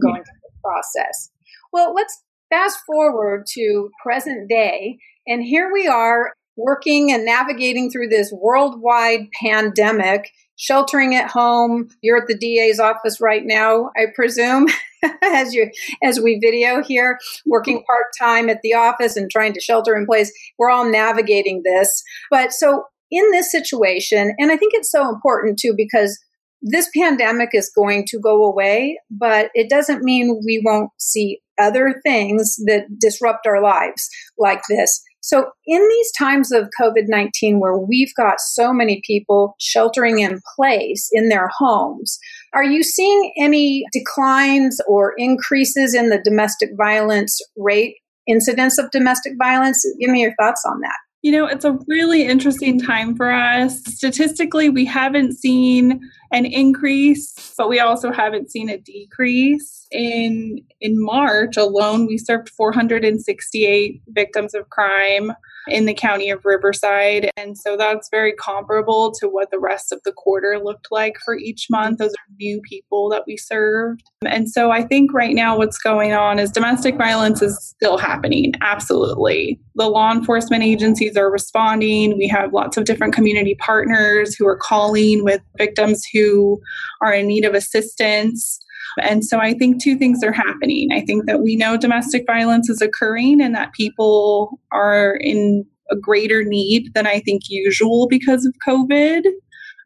going 0.00 0.22
through 0.22 0.40
the 0.42 0.60
process. 0.62 1.30
Well, 1.72 1.94
let's 1.94 2.22
fast 2.50 2.78
forward 2.86 3.44
to 3.54 3.90
present 4.02 4.48
day. 4.48 4.98
And 5.26 5.42
here 5.42 5.70
we 5.72 5.86
are 5.86 6.32
working 6.58 7.10
and 7.12 7.24
navigating 7.24 7.90
through 7.90 8.08
this 8.08 8.32
worldwide 8.32 9.28
pandemic, 9.40 10.30
sheltering 10.56 11.14
at 11.14 11.30
home. 11.30 11.88
You're 12.02 12.18
at 12.18 12.26
the 12.26 12.36
DA's 12.36 12.80
office 12.80 13.20
right 13.20 13.42
now, 13.44 13.90
I 13.96 14.06
presume, 14.14 14.66
as 15.22 15.54
you 15.54 15.70
as 16.02 16.20
we 16.20 16.38
video 16.42 16.82
here, 16.82 17.18
working 17.46 17.84
part 17.84 18.06
time 18.18 18.50
at 18.50 18.60
the 18.62 18.74
office 18.74 19.16
and 19.16 19.30
trying 19.30 19.54
to 19.54 19.60
shelter 19.60 19.96
in 19.96 20.04
place. 20.04 20.32
We're 20.58 20.70
all 20.70 20.90
navigating 20.90 21.62
this. 21.64 22.02
But 22.30 22.52
so 22.52 22.84
in 23.10 23.30
this 23.30 23.50
situation, 23.50 24.34
and 24.38 24.50
I 24.50 24.56
think 24.56 24.74
it's 24.74 24.90
so 24.90 25.08
important 25.08 25.58
too 25.58 25.74
because 25.76 26.18
this 26.60 26.90
pandemic 26.96 27.50
is 27.52 27.70
going 27.74 28.04
to 28.08 28.18
go 28.18 28.44
away, 28.44 28.98
but 29.10 29.50
it 29.54 29.70
doesn't 29.70 30.02
mean 30.02 30.40
we 30.44 30.60
won't 30.64 30.90
see 30.98 31.40
other 31.56 32.00
things 32.04 32.56
that 32.66 32.86
disrupt 32.98 33.46
our 33.46 33.62
lives 33.62 34.08
like 34.38 34.62
this. 34.68 35.02
So, 35.20 35.50
in 35.66 35.88
these 35.88 36.12
times 36.18 36.52
of 36.52 36.70
COVID 36.80 37.04
19, 37.08 37.60
where 37.60 37.76
we've 37.76 38.14
got 38.16 38.40
so 38.40 38.72
many 38.72 39.02
people 39.06 39.54
sheltering 39.58 40.20
in 40.20 40.40
place 40.56 41.08
in 41.12 41.28
their 41.28 41.50
homes, 41.58 42.18
are 42.54 42.64
you 42.64 42.82
seeing 42.82 43.32
any 43.38 43.84
declines 43.92 44.80
or 44.86 45.14
increases 45.18 45.94
in 45.94 46.08
the 46.08 46.20
domestic 46.22 46.70
violence 46.76 47.40
rate, 47.56 47.96
incidence 48.26 48.78
of 48.78 48.90
domestic 48.90 49.32
violence? 49.38 49.84
Give 50.00 50.10
me 50.10 50.22
your 50.22 50.34
thoughts 50.36 50.62
on 50.66 50.80
that. 50.80 51.07
You 51.22 51.32
know, 51.32 51.46
it's 51.46 51.64
a 51.64 51.76
really 51.88 52.22
interesting 52.26 52.80
time 52.80 53.16
for 53.16 53.32
us. 53.32 53.82
Statistically, 53.84 54.68
we 54.68 54.84
haven't 54.84 55.32
seen 55.32 56.00
an 56.32 56.46
increase, 56.46 57.54
but 57.58 57.68
we 57.68 57.80
also 57.80 58.12
haven't 58.12 58.52
seen 58.52 58.68
a 58.68 58.78
decrease. 58.78 59.86
In 59.90 60.60
in 60.80 61.02
March 61.02 61.56
alone, 61.56 62.06
we 62.06 62.18
served 62.18 62.50
468 62.50 64.02
victims 64.08 64.54
of 64.54 64.68
crime 64.70 65.32
in 65.70 65.86
the 65.86 65.94
county 65.94 66.30
of 66.30 66.44
Riverside. 66.44 67.30
And 67.36 67.56
so 67.56 67.76
that's 67.76 68.08
very 68.10 68.32
comparable 68.32 69.12
to 69.20 69.28
what 69.28 69.50
the 69.50 69.58
rest 69.58 69.92
of 69.92 70.00
the 70.04 70.12
quarter 70.12 70.58
looked 70.62 70.88
like 70.90 71.16
for 71.24 71.36
each 71.36 71.66
month. 71.70 71.98
Those 71.98 72.10
are 72.12 72.34
new 72.38 72.60
people 72.62 73.08
that 73.10 73.24
we 73.26 73.36
served. 73.36 74.02
And 74.26 74.50
so 74.50 74.70
I 74.70 74.82
think 74.82 75.12
right 75.12 75.34
now 75.34 75.56
what's 75.56 75.78
going 75.78 76.12
on 76.12 76.38
is 76.38 76.50
domestic 76.50 76.96
violence 76.96 77.42
is 77.42 77.58
still 77.76 77.98
happening. 77.98 78.54
Absolutely. 78.60 79.60
The 79.74 79.88
law 79.88 80.12
enforcement 80.12 80.62
agencies 80.64 81.16
are 81.16 81.30
responding. 81.30 82.16
We 82.18 82.28
have 82.28 82.52
lots 82.52 82.76
of 82.76 82.84
different 82.84 83.14
community 83.14 83.54
partners 83.56 84.34
who 84.34 84.46
are 84.46 84.56
calling 84.56 85.24
with 85.24 85.40
victims 85.56 86.04
who 86.12 86.60
are 87.00 87.12
in 87.12 87.26
need 87.26 87.44
of 87.44 87.54
assistance. 87.54 88.60
And 89.02 89.24
so 89.24 89.38
I 89.38 89.54
think 89.54 89.82
two 89.82 89.96
things 89.96 90.22
are 90.22 90.32
happening. 90.32 90.88
I 90.92 91.00
think 91.02 91.26
that 91.26 91.40
we 91.40 91.56
know 91.56 91.76
domestic 91.76 92.24
violence 92.26 92.68
is 92.68 92.80
occurring 92.80 93.40
and 93.40 93.54
that 93.54 93.72
people 93.72 94.60
are 94.72 95.16
in 95.16 95.64
a 95.90 95.96
greater 95.96 96.44
need 96.44 96.92
than 96.94 97.06
I 97.06 97.20
think 97.20 97.44
usual 97.48 98.08
because 98.08 98.44
of 98.44 98.54
COVID. 98.66 99.22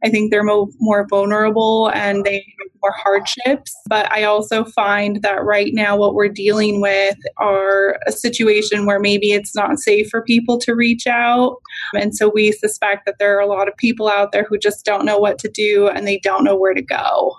I 0.04 0.10
think 0.10 0.30
they're 0.30 0.42
mo- 0.42 0.70
more 0.80 1.06
vulnerable 1.08 1.90
and 1.94 2.24
they 2.24 2.34
have 2.34 2.80
more 2.82 2.92
hardships. 2.92 3.72
But 3.86 4.10
I 4.10 4.24
also 4.24 4.64
find 4.64 5.22
that 5.22 5.44
right 5.44 5.72
now, 5.72 5.96
what 5.96 6.14
we're 6.14 6.28
dealing 6.28 6.80
with 6.80 7.16
are 7.36 8.00
a 8.06 8.12
situation 8.12 8.84
where 8.84 8.98
maybe 8.98 9.30
it's 9.30 9.54
not 9.54 9.78
safe 9.78 10.08
for 10.10 10.22
people 10.22 10.58
to 10.58 10.74
reach 10.74 11.06
out. 11.06 11.56
And 11.94 12.16
so 12.16 12.28
we 12.28 12.50
suspect 12.50 13.06
that 13.06 13.16
there 13.20 13.36
are 13.36 13.40
a 13.40 13.46
lot 13.46 13.68
of 13.68 13.76
people 13.76 14.08
out 14.08 14.32
there 14.32 14.44
who 14.48 14.58
just 14.58 14.84
don't 14.84 15.04
know 15.04 15.18
what 15.18 15.38
to 15.38 15.48
do 15.48 15.86
and 15.86 16.06
they 16.06 16.18
don't 16.18 16.44
know 16.44 16.56
where 16.56 16.74
to 16.74 16.82
go 16.82 17.36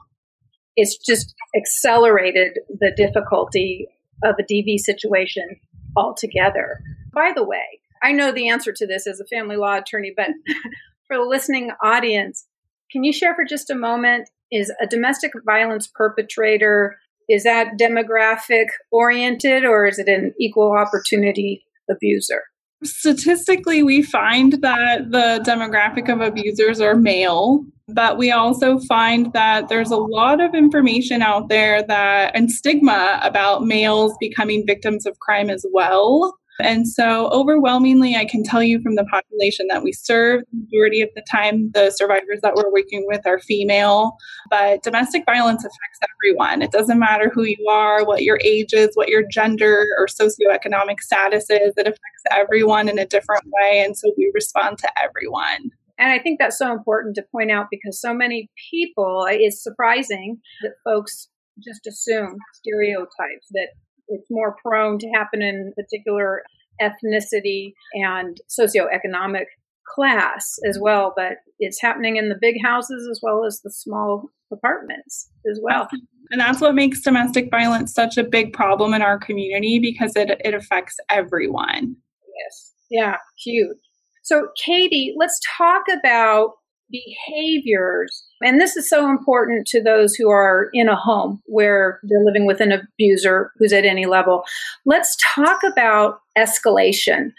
it's 0.76 0.98
just 0.98 1.34
accelerated 1.56 2.60
the 2.68 2.92
difficulty 2.96 3.88
of 4.24 4.36
a 4.40 4.44
DV 4.44 4.80
situation 4.80 5.60
altogether. 5.96 6.80
By 7.14 7.32
the 7.36 7.44
way, 7.44 7.82
I 8.02 8.12
know 8.12 8.32
the 8.32 8.50
answer 8.50 8.74
to 8.74 8.88
this 8.88 9.08
as 9.08 9.20
a 9.20 9.26
family 9.26 9.56
law 9.56 9.78
attorney, 9.78 10.14
but 10.16 10.30
for 11.08 11.18
the 11.18 11.24
listening 11.24 11.72
audience, 11.84 12.46
can 12.92 13.04
you 13.04 13.14
share 13.14 13.36
for 13.36 13.46
just 13.46 13.70
a 13.70 13.76
moment 13.76 14.30
is 14.52 14.72
a 14.82 14.88
domestic 14.88 15.32
violence 15.46 15.88
perpetrator 15.88 16.98
is 17.30 17.44
that 17.44 17.78
demographic 17.80 18.66
oriented 18.92 19.64
or 19.64 19.86
is 19.86 19.98
it 19.98 20.08
an 20.08 20.34
equal 20.40 20.74
opportunity 20.78 21.66
abuser? 21.90 22.44
Statistically, 22.84 23.84
we 23.84 24.02
find 24.02 24.54
that 24.62 25.12
the 25.12 25.44
demographic 25.46 26.12
of 26.12 26.22
abusers 26.22 26.82
are 26.82 26.96
male, 26.96 27.66
but 27.88 28.18
we 28.18 28.32
also 28.32 28.80
find 28.80 29.32
that 29.34 29.70
there's 29.70 29.92
a 29.92 29.98
lot 29.98 30.42
of 30.42 30.54
information 30.56 31.22
out 31.22 31.50
there 31.50 31.84
that 31.84 32.36
and 32.36 32.52
stigma 32.52 33.20
about 33.24 33.66
males 33.66 34.14
becoming 34.20 34.66
victims 34.66 35.06
of 35.06 35.20
crime 35.20 35.50
as 35.50 35.66
well. 35.72 36.38
And 36.60 36.88
so, 36.88 37.30
overwhelmingly, 37.30 38.16
I 38.16 38.26
can 38.26 38.44
tell 38.44 38.62
you 38.62 38.82
from 38.82 38.96
the 38.96 39.06
population 39.06 39.68
that 39.70 39.84
we 39.84 39.92
serve, 39.92 40.44
the 40.52 40.60
majority 40.66 41.02
of 41.02 41.10
the 41.16 41.24
time, 41.30 41.72
the 41.72 41.90
survivors 41.92 42.40
that 42.42 42.56
we're 42.56 42.72
working 42.72 43.06
with 43.08 43.26
are 43.26 43.40
female. 43.40 44.18
But 44.50 44.84
domestic 44.84 45.24
violence 45.26 45.64
affects 45.64 46.14
everyone. 46.14 46.62
It 46.62 46.72
doesn't 46.72 47.00
matter 47.00 47.32
who 47.34 47.44
you 47.44 47.68
are, 47.70 48.06
what 48.06 48.24
your 48.24 48.40
age 48.44 48.74
is, 48.74 48.90
what 48.94 49.10
your 49.10 49.24
gender 49.32 49.88
or 49.98 50.08
socioeconomic 50.08 51.00
status 51.00 51.50
is, 51.50 51.74
it 51.76 51.88
affects 51.88 52.24
everyone 52.32 52.88
in 52.88 53.00
a 53.00 53.06
different 53.06 53.44
way. 53.46 53.84
And 53.84 53.98
so, 53.98 54.12
we 54.18 54.32
respond 54.34 54.78
to 54.80 54.92
everyone. 55.02 55.72
And 55.98 56.12
I 56.12 56.20
think 56.20 56.40
that's 56.40 56.58
so 56.58 56.72
important 56.72 57.16
to 57.16 57.26
point 57.32 57.52
out 57.52 57.68
because 57.70 58.00
so 58.00 58.14
many 58.14 58.50
people, 58.72 59.26
it's 59.30 59.64
surprising 59.64 60.38
that 60.62 60.74
folks 60.84 61.30
just 61.64 61.86
assume 61.86 62.38
stereotypes 62.56 63.48
that 63.52 63.70
it's 64.14 64.30
more 64.30 64.56
prone 64.62 64.98
to 65.00 65.10
happen 65.10 65.42
in 65.42 65.74
particular 65.76 66.44
ethnicity 66.82 67.74
and 67.94 68.40
socioeconomic 68.50 69.46
class 69.94 70.58
as 70.68 70.80
well, 70.80 71.14
but 71.16 71.34
it's 71.60 71.82
happening 71.82 72.18
in 72.18 72.30
the 72.30 72.38
big 72.40 72.56
houses 72.64 73.08
as 73.12 73.20
well 73.22 73.46
as 73.46 73.62
the 73.64 73.72
small 73.72 74.30
apartments 74.52 75.30
as 75.50 75.60
well. 75.62 75.88
And 76.32 76.40
that's 76.40 76.62
what 76.62 76.76
makes 76.76 77.02
domestic 77.02 77.50
violence 77.52 77.94
such 77.94 78.18
a 78.18 78.24
big 78.24 78.54
problem 78.54 78.94
in 78.94 79.02
our 79.02 79.18
community 79.20 79.80
because 79.80 80.16
it, 80.16 80.40
it 80.44 80.54
affects 80.54 80.96
everyone. 81.10 81.96
Yes. 82.44 82.74
Yeah, 82.90 83.18
huge. 83.44 83.78
So, 84.24 84.48
Katie, 84.64 85.14
let's 85.18 85.40
talk 85.58 85.84
about 85.92 86.52
behaviors, 86.94 88.24
and 88.42 88.62
this 88.62 88.78
is 88.78 88.88
so 88.88 89.10
important 89.10 89.68
to 89.68 89.82
those 89.82 90.16
who 90.16 90.30
are 90.30 90.70
in 90.74 90.88
a 90.88 90.96
home 90.96 91.42
where 91.46 92.00
they're 92.04 92.24
living 92.24 92.46
with 92.46 92.62
an 92.62 92.72
abuser 92.72 93.52
who's 93.58 93.74
at 93.74 93.86
any 93.86 94.06
level. 94.06 94.44
Let's 94.86 95.18
talk 95.36 95.62
about 95.64 96.20
escalation. 96.38 97.32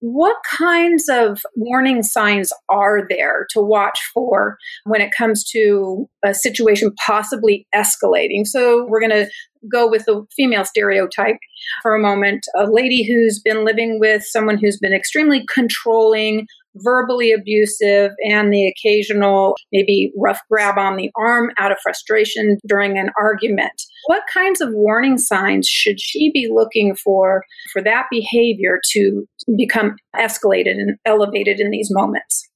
What 0.00 0.36
kinds 0.48 1.08
of 1.08 1.42
warning 1.56 2.04
signs 2.04 2.52
are 2.68 3.04
there 3.08 3.46
to 3.50 3.60
watch 3.60 3.98
for 4.14 4.56
when 4.84 5.00
it 5.00 5.10
comes 5.16 5.42
to 5.50 6.08
a 6.24 6.32
situation 6.32 6.94
possibly 7.04 7.66
escalating? 7.74 8.46
So, 8.46 8.86
we're 8.86 9.00
going 9.00 9.10
to 9.10 9.28
go 9.70 9.90
with 9.90 10.04
the 10.04 10.24
female 10.36 10.64
stereotype 10.64 11.38
for 11.82 11.94
a 11.94 12.00
moment. 12.00 12.46
A 12.56 12.70
lady 12.70 13.02
who's 13.02 13.40
been 13.40 13.64
living 13.64 13.98
with 13.98 14.22
someone 14.24 14.58
who's 14.58 14.78
been 14.78 14.92
extremely 14.92 15.44
controlling, 15.52 16.46
verbally 16.76 17.32
abusive, 17.32 18.12
and 18.24 18.52
the 18.52 18.66
occasional 18.66 19.56
maybe 19.72 20.12
rough 20.16 20.40
grab 20.50 20.78
on 20.78 20.96
the 20.96 21.10
arm 21.16 21.50
out 21.58 21.72
of 21.72 21.78
frustration 21.82 22.58
during 22.66 22.98
an 22.98 23.10
argument. 23.18 23.82
What 24.06 24.22
kinds 24.32 24.60
of 24.60 24.70
warning 24.72 25.18
signs 25.18 25.68
should 25.68 26.00
she 26.00 26.30
be 26.32 26.48
looking 26.52 26.94
for 26.94 27.42
for 27.72 27.82
that 27.82 28.06
behavior 28.10 28.80
to 28.92 29.26
become 29.56 29.96
escalated 30.16 30.72
and 30.72 30.96
elevated 31.04 31.60
in 31.60 31.70
these 31.70 31.88
moments? 31.90 32.48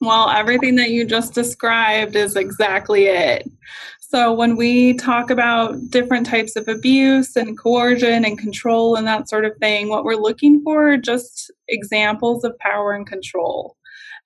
Well, 0.00 0.30
everything 0.30 0.76
that 0.76 0.90
you 0.90 1.04
just 1.04 1.34
described 1.34 2.14
is 2.14 2.36
exactly 2.36 3.06
it. 3.06 3.50
So, 4.10 4.32
when 4.32 4.56
we 4.56 4.94
talk 4.94 5.28
about 5.28 5.90
different 5.90 6.24
types 6.24 6.56
of 6.56 6.66
abuse 6.66 7.36
and 7.36 7.58
coercion 7.58 8.24
and 8.24 8.38
control 8.38 8.96
and 8.96 9.06
that 9.06 9.28
sort 9.28 9.44
of 9.44 9.54
thing, 9.58 9.90
what 9.90 10.02
we're 10.02 10.16
looking 10.16 10.62
for 10.62 10.92
are 10.92 10.96
just 10.96 11.50
examples 11.68 12.42
of 12.42 12.58
power 12.58 12.94
and 12.94 13.06
control. 13.06 13.76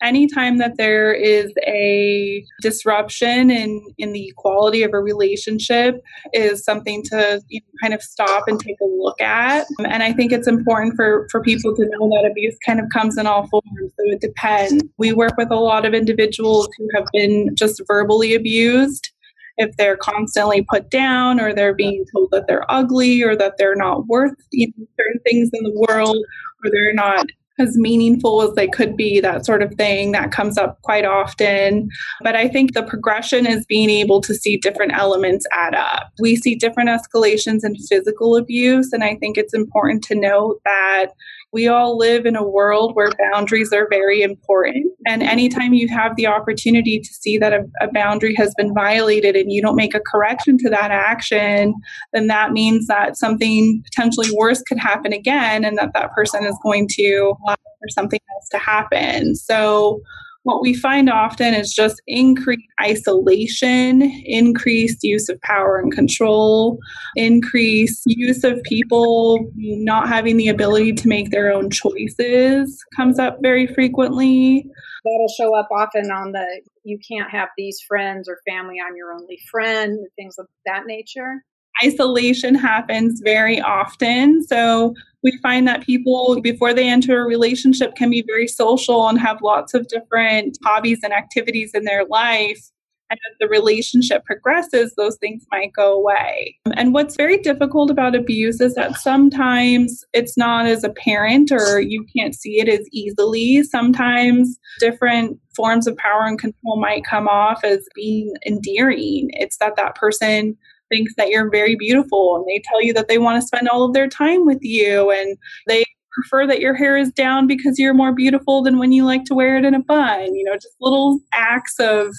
Anytime 0.01 0.59
that 0.59 0.77
there 0.77 1.13
is 1.13 1.53
a 1.67 2.45
disruption 2.61 3.51
in, 3.51 3.85
in 3.99 4.13
the 4.13 4.33
quality 4.37 4.85
of 4.85 4.93
a 4.95 5.01
relationship 5.01 6.01
is 6.33 6.65
something 6.65 7.03
to 7.05 7.41
you 7.49 7.61
know, 7.61 7.67
kind 7.81 7.95
of 7.95 8.03
stop 8.03 8.47
and 8.47 8.61
take 8.61 8.77
a 8.81 8.85
look 8.85 9.21
at. 9.21 9.67
And 9.79 10.03
I 10.03 10.13
think 10.13 10.33
it's 10.33 10.49
important 10.49 10.95
for, 10.95 11.27
for 11.31 11.41
people 11.41 11.75
to 11.75 11.83
know 11.83 12.09
that 12.09 12.29
abuse 12.29 12.57
kind 12.65 12.79
of 12.79 12.87
comes 12.93 13.17
in 13.17 13.27
all 13.27 13.49
forms. 13.49 13.65
So 13.79 14.05
it 14.07 14.21
depends. 14.21 14.83
We 14.97 15.13
work 15.13 15.37
with 15.37 15.51
a 15.51 15.57
lot 15.57 15.85
of 15.85 15.93
individuals 15.93 16.69
who 16.79 16.89
have 16.95 17.07
been 17.13 17.55
just 17.57 17.81
verbally 17.89 18.35
abused 18.35 19.12
if 19.57 19.77
they're 19.77 19.97
constantly 19.97 20.63
put 20.69 20.91
down 20.91 21.41
or 21.41 21.55
they're 21.55 21.75
being 21.75 22.05
told 22.13 22.31
that 22.33 22.47
they're 22.47 22.71
ugly 22.71 23.23
or 23.23 23.37
that 23.37 23.55
they're 23.59 23.77
not 23.77 24.07
worth 24.07 24.35
certain 24.53 25.21
things 25.27 25.51
in 25.53 25.65
the 25.65 25.87
world 25.89 26.17
or 26.65 26.71
they're 26.71 26.95
not 26.95 27.27
as 27.59 27.77
meaningful 27.77 28.43
as 28.43 28.55
they 28.55 28.67
could 28.67 28.97
be, 28.97 29.21
that 29.21 29.45
sort 29.45 29.63
of 29.63 29.73
thing 29.75 30.13
that 30.13 30.33
comes 30.33 30.57
up 30.57 30.81
quite 30.83 31.05
often. 31.05 31.89
But 32.23 32.35
I 32.35 32.49
think 32.49 32.73
the 32.73 32.83
progression 32.83 33.47
is 33.47 33.67
being 33.67 33.91
able 33.91 34.21
to 34.23 34.35
see 34.35 34.57
different 34.57 34.93
elements 34.95 35.47
add 35.53 35.75
up. 35.75 36.11
We 36.19 36.37
see 36.37 36.55
different 36.55 36.89
escalations 36.89 37.61
in 37.63 37.77
physical 37.77 38.37
abuse, 38.37 38.93
and 38.93 39.05
I 39.05 39.17
think 39.17 39.37
it's 39.37 39.55
important 39.55 40.03
to 40.05 40.15
note 40.15 40.61
that 40.65 41.09
we 41.53 41.69
all 41.69 41.99
live 41.99 42.25
in 42.25 42.35
a 42.35 42.49
world 42.49 42.95
where 42.95 43.11
boundaries 43.31 43.73
are 43.73 43.87
very 43.91 44.23
important. 44.23 44.87
And 45.07 45.23
anytime 45.23 45.75
you 45.75 45.87
have 45.89 46.17
the 46.17 46.27
opportunity 46.27 46.99
to 46.99 47.09
see 47.13 47.37
that 47.39 47.53
a, 47.53 47.65
a, 47.83 47.93
boundary 47.93 48.35
has 48.37 48.55
been 48.55 48.73
violated 48.73 49.37
and 49.37 49.53
you 49.53 49.61
don't 49.61 49.77
make 49.77 49.95
a 49.95 50.01
correction 50.01 50.57
to 50.59 50.71
that 50.71 50.91
action, 50.91 51.75
then 52.15 52.27
that 52.29 52.53
means 52.53 52.87
that 52.87 53.19
something 53.19 53.83
potentially 53.85 54.29
worse 54.35 54.63
could 54.63 54.79
happen 54.79 55.13
again 55.13 55.63
and 55.65 55.77
that 55.77 55.93
that 55.93 56.13
person 56.13 56.45
is 56.45 56.57
going 56.63 56.89
to 56.93 57.35
allow 57.45 57.55
for 57.55 57.89
something 57.91 58.21
else 58.35 58.49
to 58.49 58.59
happen. 58.59 59.35
So, 59.35 60.01
what 60.45 60.61
we 60.61 60.75
find 60.75 61.09
often 61.09 61.55
is 61.55 61.73
just 61.73 62.03
increased 62.07 62.69
isolation, 62.81 64.03
increased 64.25 65.03
use 65.03 65.29
of 65.29 65.41
power 65.43 65.79
and 65.79 65.93
control, 65.93 66.79
increased 67.15 68.03
use 68.07 68.43
of 68.43 68.63
people 68.65 69.51
not 69.57 70.09
having 70.09 70.37
the 70.37 70.49
ability 70.49 70.93
to 70.95 71.09
make 71.09 71.31
their 71.31 71.53
own 71.53 71.71
choices 71.71 72.85
comes 72.97 73.19
up 73.19 73.39
very 73.41 73.67
frequently. 73.67 74.69
That'll 75.05 75.29
show 75.29 75.57
up 75.57 75.69
often 75.73 76.11
on 76.11 76.33
the 76.33 76.63
you 76.85 76.99
can't 77.09 77.31
have 77.31 77.49
these 77.57 77.81
friends 77.87 78.29
or 78.29 78.39
family, 78.49 78.77
I'm 78.85 78.97
your 78.97 79.13
only 79.13 79.39
friend, 79.51 79.99
things 80.17 80.39
of 80.39 80.47
that 80.67 80.87
nature 80.87 81.45
isolation 81.85 82.55
happens 82.55 83.21
very 83.21 83.61
often. 83.61 84.45
So 84.45 84.95
we 85.23 85.39
find 85.39 85.67
that 85.69 85.83
people, 85.83 86.41
before 86.41 86.75
they 86.75 86.89
enter 86.89 87.23
a 87.23 87.27
relationship, 87.27 87.95
can 87.95 88.11
be 88.11 88.23
very 88.27 88.49
social 88.49 89.09
and 89.09 89.21
have 89.21 89.41
lots 89.43 89.75
of 89.75 89.89
different 89.89 90.59
hobbies 90.65 91.01
and 91.03 91.13
activities 91.13 91.73
in 91.75 91.85
their 91.85 92.05
life. 92.05 92.71
And 93.11 93.21
as 93.31 93.37
the 93.41 93.49
relationship 93.49 94.25
progresses, 94.25 94.95
those 94.97 95.17
things 95.17 95.45
might 95.53 95.75
go 95.75 95.93
away. 95.93 96.57
And 96.75 96.95
what's 96.95 97.15
very 97.15 97.37
difficult 97.37 97.91
about 97.91 98.15
abuse 98.15 98.59
is 98.59 98.75
that 98.75 98.97
sometimes 98.97 100.03
it's 100.15 100.39
not 100.39 100.65
as 100.65 100.83
apparent 100.83 101.53
or 101.53 101.79
you 101.79 102.07
can't 102.17 102.35
see 102.35 102.59
it 102.59 102.69
as 102.69 102.89
easily. 102.91 103.65
Sometimes 103.65 104.59
different 104.81 105.39
forms 105.55 105.87
of 105.87 105.95
power 105.99 106.25
and 106.25 106.39
control 106.39 106.81
might 106.81 107.05
come 107.05 107.29
off 107.29 107.63
as 107.65 107.87
being 107.95 108.33
endearing. 108.47 109.29
It's 109.35 109.59
that 109.59 109.77
that 109.77 109.95
person 109.95 110.57
thinks 110.93 111.13
that 111.17 111.29
you're 111.29 111.51
very 111.51 111.77
beautiful 111.77 112.37
and 112.37 112.45
they 112.47 112.63
tell 112.69 112.83
you 112.83 112.93
that 112.93 113.09
they 113.09 113.19
want 113.19 113.41
to 113.41 113.47
spend 113.47 113.69
all 113.69 113.85
of 113.85 113.93
their 113.93 114.09
time 114.09 114.45
with 114.45 114.59
you 114.61 115.11
and 115.11 115.37
they 115.67 115.85
prefer 116.13 116.47
that 116.47 116.61
your 116.61 116.75
hair 116.75 116.97
is 116.97 117.11
down 117.13 117.47
because 117.47 117.79
you're 117.79 117.95
more 117.95 118.15
beautiful 118.15 118.63
than 118.63 118.79
when 118.79 118.93
you 118.93 119.05
like 119.05 119.25
to 119.25 119.35
wear 119.35 119.57
it 119.57 119.65
in 119.65 119.75
a 119.75 119.83
bun 119.83 120.35
you 120.35 120.45
know 120.45 120.55
just 120.55 120.77
little 120.81 121.21
acts 121.33 121.79
of 121.79 122.15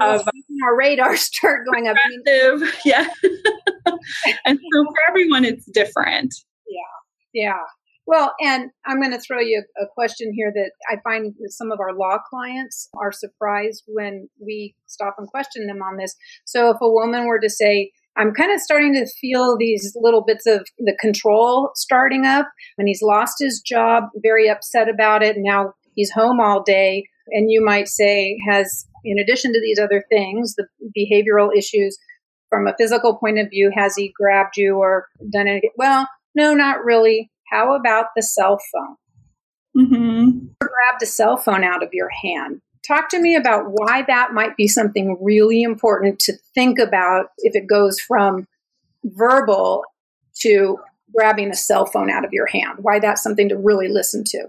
of 0.00 0.26
our 0.64 0.76
radar 0.76 1.16
start 1.18 1.66
going 1.72 1.88
up. 1.88 1.96
Yeah. 2.84 3.06
And 4.44 4.58
so 4.58 4.84
for 4.84 5.10
everyone 5.10 5.44
it's 5.44 5.66
different. 5.66 6.34
Yeah 6.68 7.02
yeah. 7.32 7.58
Well, 8.06 8.32
and 8.40 8.70
I'm 8.84 9.00
going 9.00 9.12
to 9.12 9.20
throw 9.20 9.38
you 9.38 9.62
a, 9.80 9.86
question 9.94 10.32
here 10.34 10.52
that 10.52 10.72
I 10.90 10.96
find 11.04 11.34
that 11.38 11.52
some 11.52 11.70
of 11.70 11.78
our 11.78 11.94
law 11.94 12.18
clients 12.28 12.88
are 12.96 13.12
surprised 13.12 13.84
when 13.86 14.28
we 14.44 14.74
stop 14.86 15.14
and 15.18 15.28
question 15.28 15.66
them 15.66 15.82
on 15.82 15.98
this. 15.98 16.14
So 16.44 16.70
if 16.70 16.78
a 16.80 16.90
woman 16.90 17.26
were 17.26 17.38
to 17.38 17.48
say, 17.48 17.92
I'm 18.16 18.32
kind 18.34 18.52
of 18.52 18.60
starting 18.60 18.94
to 18.94 19.06
feel 19.20 19.56
these 19.56 19.96
little 20.00 20.22
bits 20.22 20.46
of 20.46 20.66
the 20.78 20.96
control 21.00 21.70
starting 21.74 22.26
up. 22.26 22.46
When 22.76 22.86
he's 22.86 23.02
lost 23.02 23.36
his 23.40 23.60
job, 23.60 24.04
very 24.22 24.48
upset 24.48 24.88
about 24.88 25.22
it. 25.22 25.36
Now 25.38 25.74
he's 25.94 26.12
home 26.12 26.40
all 26.40 26.62
day. 26.62 27.08
And 27.28 27.50
you 27.50 27.64
might 27.64 27.88
say, 27.88 28.38
has, 28.48 28.86
in 29.04 29.18
addition 29.18 29.52
to 29.52 29.60
these 29.60 29.78
other 29.78 30.04
things, 30.10 30.56
the 30.56 30.66
behavioral 30.96 31.56
issues 31.56 31.96
from 32.50 32.66
a 32.66 32.74
physical 32.78 33.16
point 33.16 33.38
of 33.38 33.48
view, 33.48 33.70
has 33.74 33.96
he 33.96 34.12
grabbed 34.14 34.56
you 34.56 34.76
or 34.76 35.06
done 35.32 35.48
anything? 35.48 35.70
Well, 35.76 36.06
no, 36.34 36.52
not 36.52 36.84
really. 36.84 37.30
How 37.50 37.74
about 37.74 38.06
the 38.14 38.22
cell 38.22 38.58
phone? 38.72 38.96
Mm-hmm. 39.84 40.38
Grabbed 40.60 41.02
a 41.02 41.06
cell 41.06 41.38
phone 41.38 41.64
out 41.64 41.82
of 41.82 41.90
your 41.92 42.10
hand. 42.22 42.60
Talk 42.86 43.08
to 43.10 43.20
me 43.20 43.36
about 43.36 43.66
why 43.68 44.02
that 44.08 44.32
might 44.32 44.56
be 44.56 44.66
something 44.66 45.16
really 45.20 45.62
important 45.62 46.18
to 46.20 46.34
think 46.54 46.78
about 46.78 47.26
if 47.38 47.54
it 47.54 47.66
goes 47.66 48.00
from 48.00 48.48
verbal 49.04 49.84
to 50.40 50.78
grabbing 51.14 51.50
a 51.50 51.54
cell 51.54 51.86
phone 51.86 52.10
out 52.10 52.24
of 52.24 52.32
your 52.32 52.46
hand, 52.46 52.78
why 52.80 52.98
that's 52.98 53.22
something 53.22 53.48
to 53.48 53.56
really 53.56 53.88
listen 53.88 54.24
to. 54.24 54.48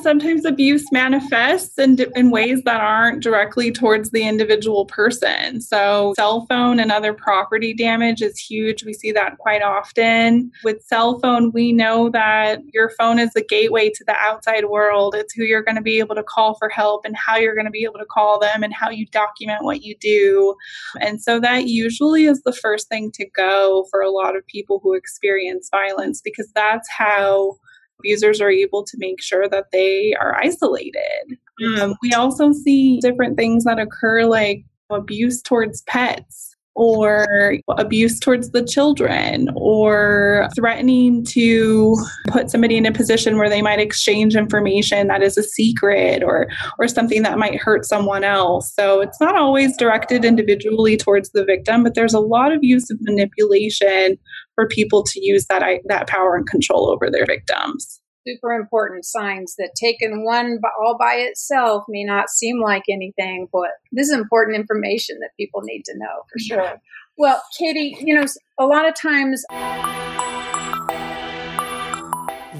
Sometimes 0.00 0.44
abuse 0.44 0.90
manifests 0.90 1.78
in, 1.78 1.96
in 2.16 2.30
ways 2.30 2.62
that 2.64 2.80
aren't 2.80 3.22
directly 3.22 3.70
towards 3.70 4.10
the 4.10 4.26
individual 4.26 4.86
person. 4.86 5.60
So, 5.60 6.14
cell 6.16 6.46
phone 6.48 6.80
and 6.80 6.90
other 6.90 7.14
property 7.14 7.72
damage 7.72 8.20
is 8.20 8.36
huge. 8.36 8.84
We 8.84 8.92
see 8.92 9.12
that 9.12 9.38
quite 9.38 9.62
often. 9.62 10.50
With 10.64 10.82
cell 10.82 11.20
phone, 11.20 11.52
we 11.52 11.72
know 11.72 12.10
that 12.10 12.60
your 12.72 12.90
phone 12.98 13.20
is 13.20 13.32
the 13.34 13.44
gateway 13.44 13.88
to 13.90 14.04
the 14.04 14.16
outside 14.16 14.64
world. 14.64 15.14
It's 15.14 15.32
who 15.32 15.44
you're 15.44 15.62
going 15.62 15.76
to 15.76 15.82
be 15.82 16.00
able 16.00 16.16
to 16.16 16.24
call 16.24 16.54
for 16.54 16.68
help 16.68 17.04
and 17.04 17.16
how 17.16 17.36
you're 17.36 17.54
going 17.54 17.64
to 17.66 17.70
be 17.70 17.84
able 17.84 18.00
to 18.00 18.04
call 18.04 18.40
them 18.40 18.64
and 18.64 18.74
how 18.74 18.90
you 18.90 19.06
document 19.06 19.62
what 19.62 19.82
you 19.82 19.94
do. 20.00 20.56
And 21.00 21.22
so, 21.22 21.38
that 21.38 21.68
usually 21.68 22.24
is 22.24 22.42
the 22.42 22.52
first 22.52 22.88
thing 22.88 23.12
to 23.12 23.26
go 23.30 23.86
for 23.90 24.00
a 24.00 24.10
lot 24.10 24.36
of 24.36 24.44
people 24.48 24.80
who 24.82 24.94
experience 24.94 25.68
violence 25.70 26.20
because 26.20 26.50
that's 26.52 26.90
how 26.90 27.58
abusers 28.04 28.40
are 28.40 28.50
able 28.50 28.84
to 28.84 28.96
make 28.98 29.22
sure 29.22 29.48
that 29.48 29.70
they 29.72 30.14
are 30.20 30.36
isolated. 30.36 31.38
Um, 31.78 31.94
we 32.02 32.12
also 32.12 32.52
see 32.52 33.00
different 33.00 33.36
things 33.36 33.64
that 33.64 33.78
occur 33.78 34.24
like 34.24 34.64
abuse 34.90 35.40
towards 35.40 35.82
pets 35.82 36.54
or 36.76 37.56
abuse 37.78 38.18
towards 38.18 38.50
the 38.50 38.64
children 38.64 39.48
or 39.54 40.48
threatening 40.56 41.24
to 41.24 41.96
put 42.26 42.50
somebody 42.50 42.76
in 42.76 42.84
a 42.84 42.90
position 42.90 43.38
where 43.38 43.48
they 43.48 43.62
might 43.62 43.78
exchange 43.78 44.34
information 44.34 45.06
that 45.06 45.22
is 45.22 45.38
a 45.38 45.42
secret 45.42 46.24
or 46.24 46.48
or 46.80 46.88
something 46.88 47.22
that 47.22 47.38
might 47.38 47.60
hurt 47.60 47.84
someone 47.84 48.24
else 48.24 48.74
so 48.74 49.00
it's 49.00 49.20
not 49.20 49.36
always 49.36 49.76
directed 49.76 50.24
individually 50.24 50.96
towards 50.96 51.30
the 51.30 51.44
victim 51.44 51.84
but 51.84 51.94
there's 51.94 52.14
a 52.14 52.18
lot 52.18 52.52
of 52.52 52.64
use 52.64 52.90
of 52.90 52.98
manipulation 53.02 54.18
for 54.54 54.68
people 54.68 55.02
to 55.04 55.24
use 55.24 55.46
that 55.46 55.62
that 55.86 56.08
power 56.08 56.36
and 56.36 56.46
control 56.46 56.88
over 56.88 57.10
their 57.10 57.26
victims 57.26 58.00
super 58.26 58.52
important 58.52 59.04
signs 59.04 59.54
that 59.58 59.70
taken 59.78 60.24
one 60.24 60.58
all 60.80 60.96
by 60.98 61.14
itself 61.16 61.84
may 61.88 62.04
not 62.04 62.30
seem 62.30 62.60
like 62.60 62.84
anything, 62.88 63.48
but 63.52 63.68
this 63.92 64.08
is 64.08 64.14
important 64.14 64.56
information 64.56 65.18
that 65.20 65.30
people 65.38 65.60
need 65.62 65.82
to 65.84 65.92
know 65.96 66.22
for 66.32 66.38
sure. 66.38 66.80
Well, 67.16 67.42
Katie, 67.58 67.96
you 68.00 68.14
know, 68.14 68.24
a 68.58 68.66
lot 68.66 68.88
of 68.88 68.94
times. 68.94 69.44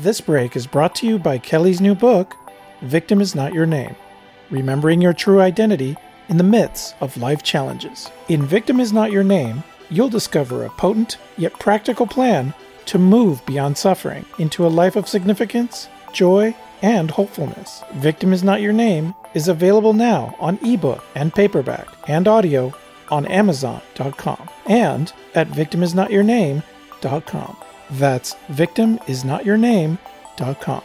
This 0.03 0.21
break 0.21 0.55
is 0.55 0.67
brought 0.67 0.95
to 0.97 1.07
you 1.07 1.19
by 1.19 1.39
Kelly's 1.39 1.81
new 1.81 1.95
book, 1.95 2.35
Victim 2.83 3.21
is 3.21 3.35
Not 3.35 3.55
Your 3.55 3.67
Name 3.67 3.97
Remembering 4.51 5.01
Your 5.01 5.15
True 5.15 5.41
Identity 5.41 5.97
in 6.29 6.37
the 6.37 6.45
Midst 6.45 6.95
of 7.01 7.17
Life 7.17 7.43
Challenges. 7.43 8.11
In 8.29 8.45
Victim 8.45 8.81
is 8.81 8.93
Not 8.93 9.11
Your 9.11 9.25
Name, 9.25 9.65
you'll 9.95 10.09
discover 10.09 10.65
a 10.65 10.71
potent 10.71 11.19
yet 11.37 11.53
practical 11.59 12.07
plan 12.07 12.55
to 12.87 12.99
move 12.99 13.45
beyond 13.47 13.79
suffering 13.79 14.25
into 14.39 14.67
a 14.67 14.69
life 14.69 14.97
of 14.97 15.09
significance, 15.09 15.89
joy, 16.13 16.55
and 16.83 17.11
hopefulness. 17.11 17.83
Victim 17.95 18.33
is 18.33 18.43
Not 18.43 18.61
Your 18.61 18.73
Name 18.73 19.15
is 19.33 19.47
available 19.49 19.93
now 19.93 20.35
on 20.39 20.59
ebook 20.65 21.05
and 21.15 21.33
paperback 21.35 21.87
and 22.09 22.27
audio 22.29 22.73
on 23.11 23.27
Amazon.com 23.27 24.49
and 24.67 25.13
at 25.35 25.49
victimisnotyourname.com. 25.49 27.57
That's 27.91 28.35
victimisnotyourname.com. 28.51 30.83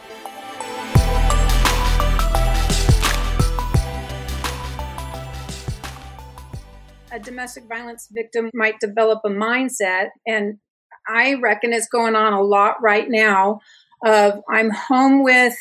A 7.19 7.21
domestic 7.21 7.65
violence 7.67 8.07
victim 8.11 8.49
might 8.53 8.79
develop 8.79 9.19
a 9.25 9.29
mindset 9.29 10.09
and 10.25 10.57
I 11.05 11.33
reckon 11.33 11.73
it's 11.73 11.89
going 11.89 12.15
on 12.15 12.31
a 12.31 12.41
lot 12.41 12.81
right 12.81 13.09
now 13.09 13.59
of 14.05 14.39
I'm 14.49 14.69
home 14.69 15.23
with 15.23 15.55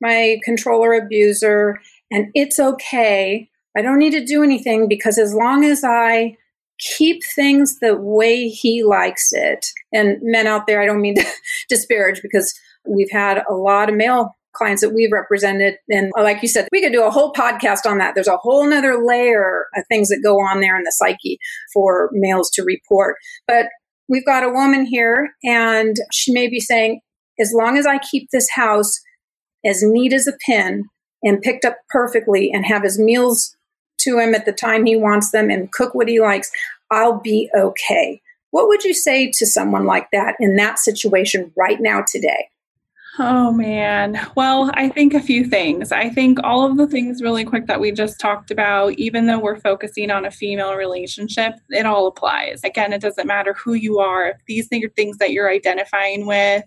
my 0.00 0.38
controller 0.42 0.94
abuser 0.94 1.78
and 2.10 2.28
it's 2.34 2.58
okay. 2.58 3.50
I 3.76 3.82
don't 3.82 3.98
need 3.98 4.12
to 4.12 4.24
do 4.24 4.42
anything 4.42 4.88
because 4.88 5.18
as 5.18 5.34
long 5.34 5.64
as 5.64 5.84
I 5.84 6.38
keep 6.78 7.22
things 7.34 7.78
the 7.80 7.94
way 7.94 8.48
he 8.48 8.82
likes 8.82 9.32
it, 9.32 9.66
and 9.92 10.16
men 10.22 10.46
out 10.46 10.66
there, 10.66 10.80
I 10.80 10.86
don't 10.86 11.02
mean 11.02 11.14
to 11.16 11.26
disparage 11.68 12.22
because 12.22 12.54
we've 12.86 13.10
had 13.10 13.42
a 13.50 13.54
lot 13.54 13.90
of 13.90 13.96
male 13.96 14.34
clients 14.54 14.82
that 14.82 14.90
we've 14.90 15.12
represented. 15.12 15.76
And 15.88 16.12
like 16.16 16.42
you 16.42 16.48
said, 16.48 16.68
we 16.72 16.80
could 16.80 16.92
do 16.92 17.04
a 17.04 17.10
whole 17.10 17.32
podcast 17.32 17.86
on 17.86 17.98
that. 17.98 18.14
There's 18.14 18.28
a 18.28 18.36
whole 18.36 18.68
nother 18.68 19.02
layer 19.04 19.66
of 19.76 19.84
things 19.88 20.08
that 20.08 20.20
go 20.22 20.40
on 20.40 20.60
there 20.60 20.76
in 20.76 20.84
the 20.84 20.92
psyche 20.92 21.38
for 21.72 22.10
males 22.12 22.50
to 22.52 22.62
report. 22.62 23.16
But 23.46 23.66
we've 24.08 24.26
got 24.26 24.44
a 24.44 24.50
woman 24.50 24.84
here 24.84 25.30
and 25.44 25.96
she 26.12 26.32
may 26.32 26.48
be 26.48 26.60
saying, 26.60 27.00
as 27.38 27.52
long 27.54 27.78
as 27.78 27.86
I 27.86 27.98
keep 27.98 28.28
this 28.30 28.50
house 28.50 28.92
as 29.64 29.82
neat 29.82 30.12
as 30.12 30.26
a 30.26 30.36
pin 30.46 30.84
and 31.22 31.40
picked 31.40 31.64
up 31.64 31.76
perfectly 31.88 32.50
and 32.52 32.66
have 32.66 32.82
his 32.82 32.98
meals 32.98 33.56
to 34.00 34.18
him 34.18 34.34
at 34.34 34.44
the 34.44 34.52
time 34.52 34.84
he 34.84 34.96
wants 34.96 35.30
them 35.30 35.50
and 35.50 35.72
cook 35.72 35.94
what 35.94 36.08
he 36.08 36.20
likes, 36.20 36.50
I'll 36.90 37.20
be 37.20 37.48
okay. 37.56 38.20
What 38.50 38.68
would 38.68 38.84
you 38.84 38.92
say 38.92 39.30
to 39.38 39.46
someone 39.46 39.86
like 39.86 40.08
that 40.12 40.36
in 40.38 40.56
that 40.56 40.78
situation 40.78 41.52
right 41.56 41.80
now 41.80 42.04
today? 42.06 42.48
Oh 43.18 43.52
man. 43.52 44.18
Well, 44.36 44.70
I 44.74 44.88
think 44.88 45.12
a 45.12 45.20
few 45.20 45.44
things. 45.44 45.92
I 45.92 46.08
think 46.08 46.38
all 46.42 46.64
of 46.64 46.78
the 46.78 46.86
things 46.86 47.22
really 47.22 47.44
quick 47.44 47.66
that 47.66 47.80
we 47.80 47.92
just 47.92 48.18
talked 48.18 48.50
about, 48.50 48.94
even 48.94 49.26
though 49.26 49.38
we're 49.38 49.60
focusing 49.60 50.10
on 50.10 50.24
a 50.24 50.30
female 50.30 50.74
relationship, 50.74 51.54
it 51.68 51.84
all 51.84 52.06
applies. 52.06 52.64
Again, 52.64 52.92
it 52.92 53.02
doesn't 53.02 53.26
matter 53.26 53.52
who 53.52 53.74
you 53.74 53.98
are. 53.98 54.30
If 54.30 54.38
these 54.46 54.68
are 54.72 54.88
things 54.96 55.18
that 55.18 55.32
you're 55.32 55.50
identifying 55.50 56.26
with, 56.26 56.64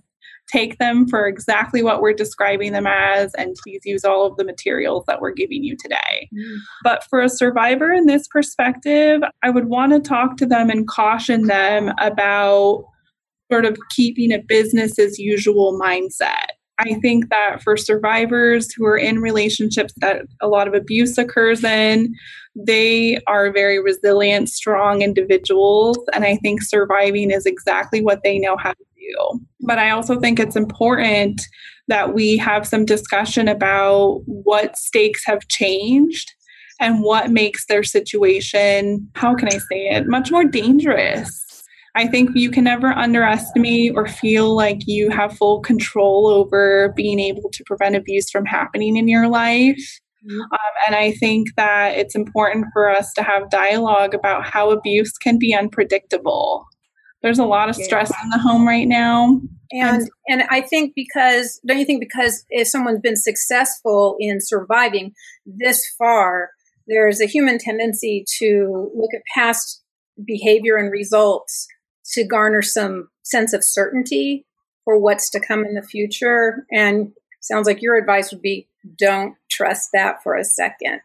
take 0.48 0.78
them 0.78 1.08
for 1.08 1.26
exactly 1.26 1.82
what 1.82 2.02
we're 2.02 2.14
describing 2.14 2.74
them 2.74 2.86
as, 2.86 3.34
and 3.34 3.56
please 3.64 3.82
use 3.84 4.06
all 4.06 4.28
of 4.28 4.38
the 4.38 4.44
materials 4.44 5.04
that 5.08 5.22
we're 5.22 5.32
giving 5.32 5.64
you 5.64 5.76
today. 5.76 6.30
Mm. 6.32 6.58
But 6.84 7.04
for 7.06 7.22
a 7.22 7.30
survivor 7.30 7.92
in 7.92 8.06
this 8.06 8.28
perspective, 8.28 9.22
I 9.42 9.50
would 9.50 9.66
want 9.66 9.94
to 9.94 10.00
talk 10.00 10.38
to 10.38 10.46
them 10.46 10.70
and 10.70 10.88
caution 10.88 11.48
them 11.48 11.92
about 11.98 12.86
sort 13.52 13.66
of 13.66 13.78
keeping 13.96 14.32
a 14.32 14.40
business 14.40 14.98
as 15.00 15.20
usual 15.20 15.80
mindset. 15.80 16.48
I 16.78 16.96
think 16.96 17.30
that 17.30 17.64
for 17.64 17.78
survivors 17.78 18.74
who 18.74 18.86
are 18.86 18.98
in 18.98 19.20
relationships 19.20 19.94
that 19.98 20.24
a 20.42 20.48
lot 20.48 20.68
of 20.68 20.74
abuse 20.74 21.18
occurs 21.18 21.64
in, 21.64 22.14
they 22.56 23.20
are 23.28 23.52
very 23.52 23.82
resilient, 23.82 24.50
strong 24.50 25.02
individuals. 25.02 25.98
And 26.14 26.26
I 26.26 26.36
think 26.38 26.62
surviving 26.62 27.32
is 27.32 27.46
exactly 27.46 28.02
what 28.02 28.24
they 28.24 28.40
know 28.40 28.58
how 28.58 28.72
to 28.74 28.86
do. 28.98 29.40
But 29.62 29.80
I 29.80 29.92
also 29.92 30.20
think 30.20 30.40
it's 30.40 30.56
important 30.56 31.42
that 31.88 32.14
we 32.14 32.36
have 32.38 32.68
some 32.68 32.84
discussion 32.84 33.48
about 33.48 34.22
what 34.26 34.78
stakes 34.78 35.24
have 35.26 35.48
changed 35.48 36.34
and 36.82 37.04
what 37.04 37.32
makes 37.32 37.68
their 37.68 37.84
situation, 37.84 39.10
how 39.16 39.34
can 39.34 39.48
I 39.48 39.60
say 39.60 39.88
it, 39.88 40.08
much 40.08 40.30
more 40.30 40.44
dangerous 40.44 41.45
I 41.96 42.08
think 42.08 42.32
you 42.36 42.52
can 42.52 42.66
never 42.66 42.88
underestimate 42.88 43.94
or 43.96 44.06
feel 44.06 44.54
like 44.54 44.82
you 44.86 45.10
have 45.10 45.38
full 45.38 45.62
control 45.62 46.28
over 46.28 46.94
being 46.96 47.22
able 47.22 47.50
to 47.52 47.64
prevent 47.66 47.96
abuse 47.96 48.30
from 48.30 48.46
happening 48.46 48.98
in 48.98 49.08
your 49.08 49.30
life. 49.30 50.02
Mm-hmm. 50.26 50.42
Um, 50.42 50.74
and 50.88 50.96
I 50.96 51.14
think 51.14 51.56
that 51.56 51.98
it's 51.98 52.14
important 52.14 52.66
for 52.74 52.90
us 52.90 53.14
to 53.14 53.24
have 53.24 53.50
dialogue 53.50 54.14
about 54.14 54.46
how 54.46 54.72
abuse 54.72 55.14
can 55.14 55.40
be 55.40 55.56
unpredictable. 55.56 56.66
There's 57.22 57.40
a 57.40 57.46
lot 57.46 57.70
of 57.70 57.76
stress 57.76 58.12
in 58.24 58.30
the 58.30 58.40
home 58.40 58.68
right 58.68 58.88
now. 58.88 59.40
And 59.72 60.10
and 60.28 60.44
I 60.50 60.62
think 60.62 60.94
because 60.96 61.60
don't 61.66 61.80
you 61.80 61.86
think 61.86 62.02
because 62.02 62.46
if 62.50 62.68
someone's 62.68 63.00
been 63.00 63.16
successful 63.16 64.16
in 64.20 64.40
surviving 64.42 65.14
this 65.46 65.82
far, 65.98 66.50
there's 66.88 67.22
a 67.22 67.26
human 67.26 67.58
tendency 67.58 68.26
to 68.40 68.92
look 68.94 69.12
at 69.16 69.22
past 69.34 69.82
behavior 70.24 70.76
and 70.78 70.92
results 70.92 71.68
to 72.14 72.26
garner 72.26 72.62
some 72.62 73.10
sense 73.24 73.54
of 73.54 73.64
certainty 73.64 74.46
for 74.84 74.98
what's 75.00 75.30
to 75.32 75.40
come 75.40 75.66
in 75.66 75.74
the 75.74 75.82
future. 75.82 76.66
And 76.72 77.12
sounds 77.42 77.68
like 77.68 77.82
your 77.82 77.98
advice 77.98 78.32
would 78.32 78.42
be 78.42 78.68
don't 78.98 79.36
trust 79.50 79.90
that 79.94 80.22
for 80.24 80.36
a 80.36 80.44
second. 80.44 81.02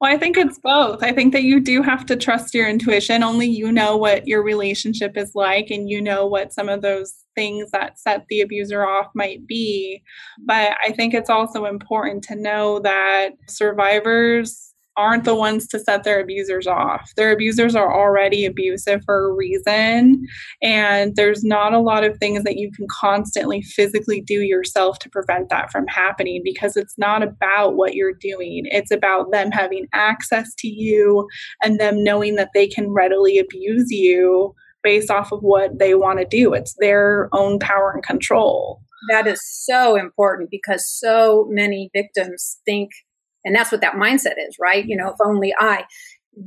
Well, 0.00 0.12
I 0.12 0.18
think 0.18 0.36
it's 0.36 0.58
both. 0.58 1.00
I 1.04 1.12
think 1.12 1.32
that 1.32 1.44
you 1.44 1.60
do 1.60 1.80
have 1.80 2.04
to 2.06 2.16
trust 2.16 2.54
your 2.54 2.68
intuition. 2.68 3.22
Only 3.22 3.46
you 3.46 3.70
know 3.70 3.96
what 3.96 4.26
your 4.26 4.42
relationship 4.42 5.16
is 5.16 5.36
like, 5.36 5.70
and 5.70 5.88
you 5.88 6.02
know 6.02 6.26
what 6.26 6.52
some 6.52 6.68
of 6.68 6.82
those 6.82 7.14
things 7.36 7.70
that 7.70 8.00
set 8.00 8.26
the 8.28 8.40
abuser 8.40 8.84
off 8.84 9.12
might 9.14 9.46
be. 9.46 10.02
But 10.44 10.72
I 10.84 10.90
think 10.90 11.14
it's 11.14 11.30
also 11.30 11.66
important 11.66 12.24
to 12.24 12.34
know 12.34 12.80
that 12.80 13.34
survivors 13.46 14.71
aren't 14.96 15.24
the 15.24 15.34
ones 15.34 15.66
to 15.68 15.78
set 15.78 16.04
their 16.04 16.20
abusers 16.20 16.66
off. 16.66 17.10
Their 17.16 17.32
abusers 17.32 17.74
are 17.74 17.94
already 17.94 18.44
abusive 18.44 19.02
for 19.04 19.30
a 19.30 19.32
reason. 19.32 20.26
And 20.62 21.16
there's 21.16 21.42
not 21.42 21.72
a 21.72 21.80
lot 21.80 22.04
of 22.04 22.18
things 22.18 22.44
that 22.44 22.56
you 22.56 22.70
can 22.72 22.86
constantly 22.90 23.62
physically 23.62 24.20
do 24.20 24.40
yourself 24.40 24.98
to 25.00 25.10
prevent 25.10 25.48
that 25.48 25.70
from 25.70 25.86
happening 25.86 26.42
because 26.44 26.76
it's 26.76 26.98
not 26.98 27.22
about 27.22 27.76
what 27.76 27.94
you're 27.94 28.14
doing. 28.14 28.64
It's 28.66 28.90
about 28.90 29.32
them 29.32 29.50
having 29.50 29.86
access 29.92 30.54
to 30.56 30.68
you 30.68 31.26
and 31.62 31.80
them 31.80 32.02
knowing 32.04 32.36
that 32.36 32.50
they 32.54 32.66
can 32.66 32.90
readily 32.90 33.38
abuse 33.38 33.90
you 33.90 34.54
based 34.82 35.10
off 35.10 35.32
of 35.32 35.40
what 35.40 35.78
they 35.78 35.94
want 35.94 36.18
to 36.18 36.24
do. 36.24 36.54
It's 36.54 36.74
their 36.78 37.28
own 37.32 37.58
power 37.58 37.92
and 37.92 38.02
control. 38.02 38.80
That 39.10 39.26
is 39.26 39.40
so 39.44 39.96
important 39.96 40.50
because 40.50 40.84
so 40.88 41.46
many 41.50 41.90
victims 41.92 42.58
think 42.64 42.90
and 43.44 43.54
that's 43.54 43.72
what 43.72 43.80
that 43.80 43.94
mindset 43.94 44.34
is, 44.38 44.56
right? 44.60 44.86
You 44.86 44.96
know, 44.96 45.08
if 45.08 45.16
only 45.24 45.54
I, 45.58 45.84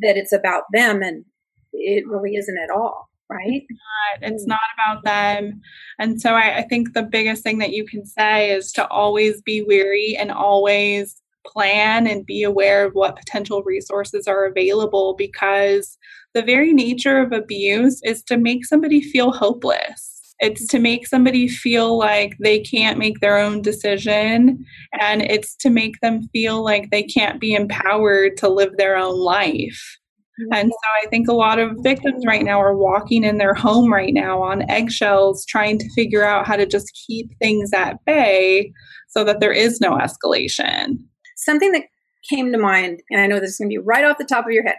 that 0.02 0.18
it's 0.18 0.34
about 0.34 0.64
them 0.72 1.02
and 1.02 1.26
it 1.74 2.08
really 2.08 2.36
isn't 2.36 2.58
at 2.58 2.70
all, 2.70 3.10
right? 3.30 3.64
It's 3.70 3.80
not, 4.22 4.32
it's 4.32 4.46
mm. 4.46 4.48
not 4.48 4.60
about 4.78 5.04
them. 5.04 5.62
And 6.00 6.22
so 6.22 6.32
I, 6.32 6.58
I 6.58 6.62
think 6.64 6.94
the 6.94 7.04
biggest 7.04 7.44
thing 7.44 7.58
that 7.60 7.74
you 7.74 7.86
can 7.86 8.06
say 8.06 8.52
is 8.52 8.72
to 8.74 8.88
always 8.88 9.42
be 9.42 9.62
weary 9.62 10.16
and 10.18 10.32
always 10.32 11.22
plan 11.46 12.08
and 12.08 12.26
be 12.26 12.44
aware 12.44 12.86
of 12.86 12.94
what 12.94 13.18
potential 13.18 13.62
resources 13.64 14.28
are 14.28 14.46
available 14.46 15.16
because 15.16 15.98
the 16.34 16.42
very 16.42 16.74
nature 16.74 17.20
of 17.20 17.32
abuse 17.32 18.02
is 18.04 18.24
to 18.24 18.38
make 18.38 18.66
somebody 18.66 19.00
feel 19.00 19.32
hopeless 19.32 20.15
it's 20.40 20.68
to 20.68 20.80
make 20.80 21.08
somebody 21.08 21.48
feel 21.48 21.98
like 21.98 22.36
they 22.40 22.60
can't 22.60 23.00
make 23.00 23.20
their 23.20 23.38
own 23.38 23.62
decision, 23.62 24.66
and 25.00 25.22
it's 25.22 25.56
to 25.58 25.70
make 25.70 26.00
them 26.02 26.28
feel 26.34 26.64
like 26.64 26.90
they 26.90 27.04
can't 27.04 27.40
be 27.40 27.54
empowered 27.54 28.38
to 28.38 28.50
live 28.50 28.76
their 28.78 28.98
own 28.98 29.18
life. 29.18 29.98
Mm-hmm. 30.40 30.54
And 30.54 30.70
so 30.70 30.90
I 31.04 31.10
think 31.10 31.30
a 31.30 31.34
lot 31.34 31.60
of 31.60 31.78
victims 31.82 32.26
right 32.26 32.44
now 32.44 32.62
are 32.62 32.76
walking 32.76 33.24
in 33.24 33.38
their 33.38 33.54
home 33.54 33.92
right 33.92 34.14
now 34.14 34.42
on 34.42 34.70
eggshells, 34.70 35.46
trying 35.46 35.80
to 35.80 35.90
figure 35.94 36.24
out 36.24 36.46
how 36.46 36.58
to 36.58 36.66
just 36.66 36.92
keep 37.08 37.30
things 37.40 37.72
at 37.74 38.04
bay 38.06 38.74
so 39.08 39.24
that 39.24 39.40
there 39.40 39.54
is 39.54 39.80
no 39.80 39.98
escalation. 39.98 40.98
Something 41.38 41.72
that 41.72 41.84
came 42.30 42.52
to 42.52 42.58
mind, 42.58 43.02
and 43.10 43.22
I 43.22 43.28
know 43.28 43.40
this 43.40 43.52
is 43.52 43.58
going 43.58 43.70
to 43.70 43.74
be 43.74 43.78
right 43.78 44.04
off 44.04 44.18
the 44.18 44.26
top 44.26 44.46
of 44.46 44.52
your 44.52 44.66
head, 44.66 44.76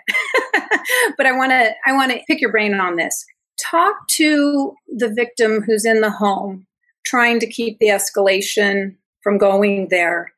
but 1.16 1.24
I 1.24 1.32
want 1.32 1.52
to 1.52 1.72
I 1.86 1.92
want 1.94 2.12
to 2.12 2.20
pick 2.26 2.40
your 2.40 2.52
brain 2.52 2.74
on 2.74 2.96
this 2.96 3.24
talk 3.60 4.06
to 4.08 4.74
the 4.88 5.08
victim 5.08 5.62
who's 5.62 5.84
in 5.84 6.00
the 6.00 6.10
home 6.10 6.66
trying 7.04 7.38
to 7.40 7.46
keep 7.46 7.78
the 7.78 7.88
escalation 7.88 8.96
from 9.22 9.38
going 9.38 9.88
there 9.90 10.32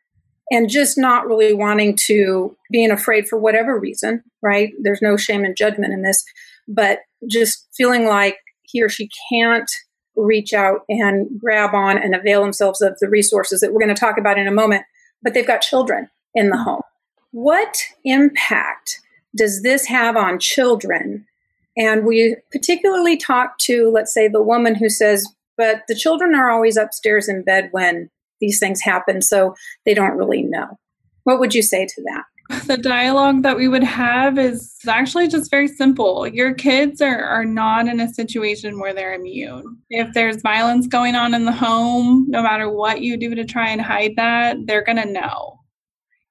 and 0.50 0.70
just 0.70 0.96
not 0.96 1.26
really 1.26 1.52
wanting 1.52 1.96
to 2.06 2.56
being 2.70 2.90
afraid 2.90 3.28
for 3.28 3.38
whatever 3.38 3.78
reason, 3.78 4.22
right? 4.42 4.72
There's 4.80 5.02
no 5.02 5.16
shame 5.16 5.44
and 5.44 5.56
judgment 5.56 5.92
in 5.92 6.02
this, 6.02 6.24
but 6.66 7.00
just 7.30 7.66
feeling 7.76 8.06
like 8.06 8.38
he 8.62 8.82
or 8.82 8.88
she 8.88 9.10
can't 9.30 9.70
reach 10.16 10.52
out 10.52 10.80
and 10.88 11.28
grab 11.38 11.74
on 11.74 11.96
and 11.96 12.14
avail 12.14 12.42
themselves 12.42 12.80
of 12.80 12.98
the 13.00 13.08
resources 13.08 13.60
that 13.60 13.72
we're 13.72 13.80
going 13.80 13.94
to 13.94 14.00
talk 14.00 14.18
about 14.18 14.38
in 14.38 14.48
a 14.48 14.52
moment, 14.52 14.84
but 15.22 15.34
they've 15.34 15.46
got 15.46 15.60
children 15.60 16.08
in 16.34 16.50
the 16.50 16.56
home. 16.56 16.82
What 17.30 17.82
impact 18.04 19.00
does 19.36 19.62
this 19.62 19.86
have 19.86 20.16
on 20.16 20.38
children? 20.38 21.26
And 21.78 22.04
we 22.04 22.36
particularly 22.50 23.16
talk 23.16 23.58
to, 23.60 23.90
let's 23.90 24.12
say, 24.12 24.26
the 24.28 24.42
woman 24.42 24.74
who 24.74 24.90
says, 24.90 25.32
but 25.56 25.82
the 25.86 25.94
children 25.94 26.34
are 26.34 26.50
always 26.50 26.76
upstairs 26.76 27.28
in 27.28 27.42
bed 27.42 27.68
when 27.70 28.10
these 28.40 28.58
things 28.58 28.80
happen, 28.82 29.22
so 29.22 29.54
they 29.86 29.94
don't 29.94 30.16
really 30.16 30.42
know. 30.42 30.78
What 31.22 31.38
would 31.40 31.54
you 31.54 31.62
say 31.62 31.86
to 31.86 32.02
that? 32.02 32.66
The 32.66 32.78
dialogue 32.78 33.42
that 33.42 33.56
we 33.56 33.68
would 33.68 33.84
have 33.84 34.38
is 34.38 34.74
actually 34.88 35.28
just 35.28 35.50
very 35.50 35.68
simple. 35.68 36.26
Your 36.26 36.54
kids 36.54 37.02
are, 37.02 37.22
are 37.22 37.44
not 37.44 37.86
in 37.86 38.00
a 38.00 38.08
situation 38.08 38.80
where 38.80 38.94
they're 38.94 39.12
immune. 39.12 39.76
If 39.90 40.14
there's 40.14 40.40
violence 40.40 40.86
going 40.86 41.14
on 41.14 41.34
in 41.34 41.44
the 41.44 41.52
home, 41.52 42.24
no 42.28 42.42
matter 42.42 42.70
what 42.70 43.02
you 43.02 43.18
do 43.18 43.34
to 43.34 43.44
try 43.44 43.68
and 43.68 43.82
hide 43.82 44.16
that, 44.16 44.56
they're 44.64 44.84
going 44.84 44.96
to 44.96 45.04
know. 45.04 45.57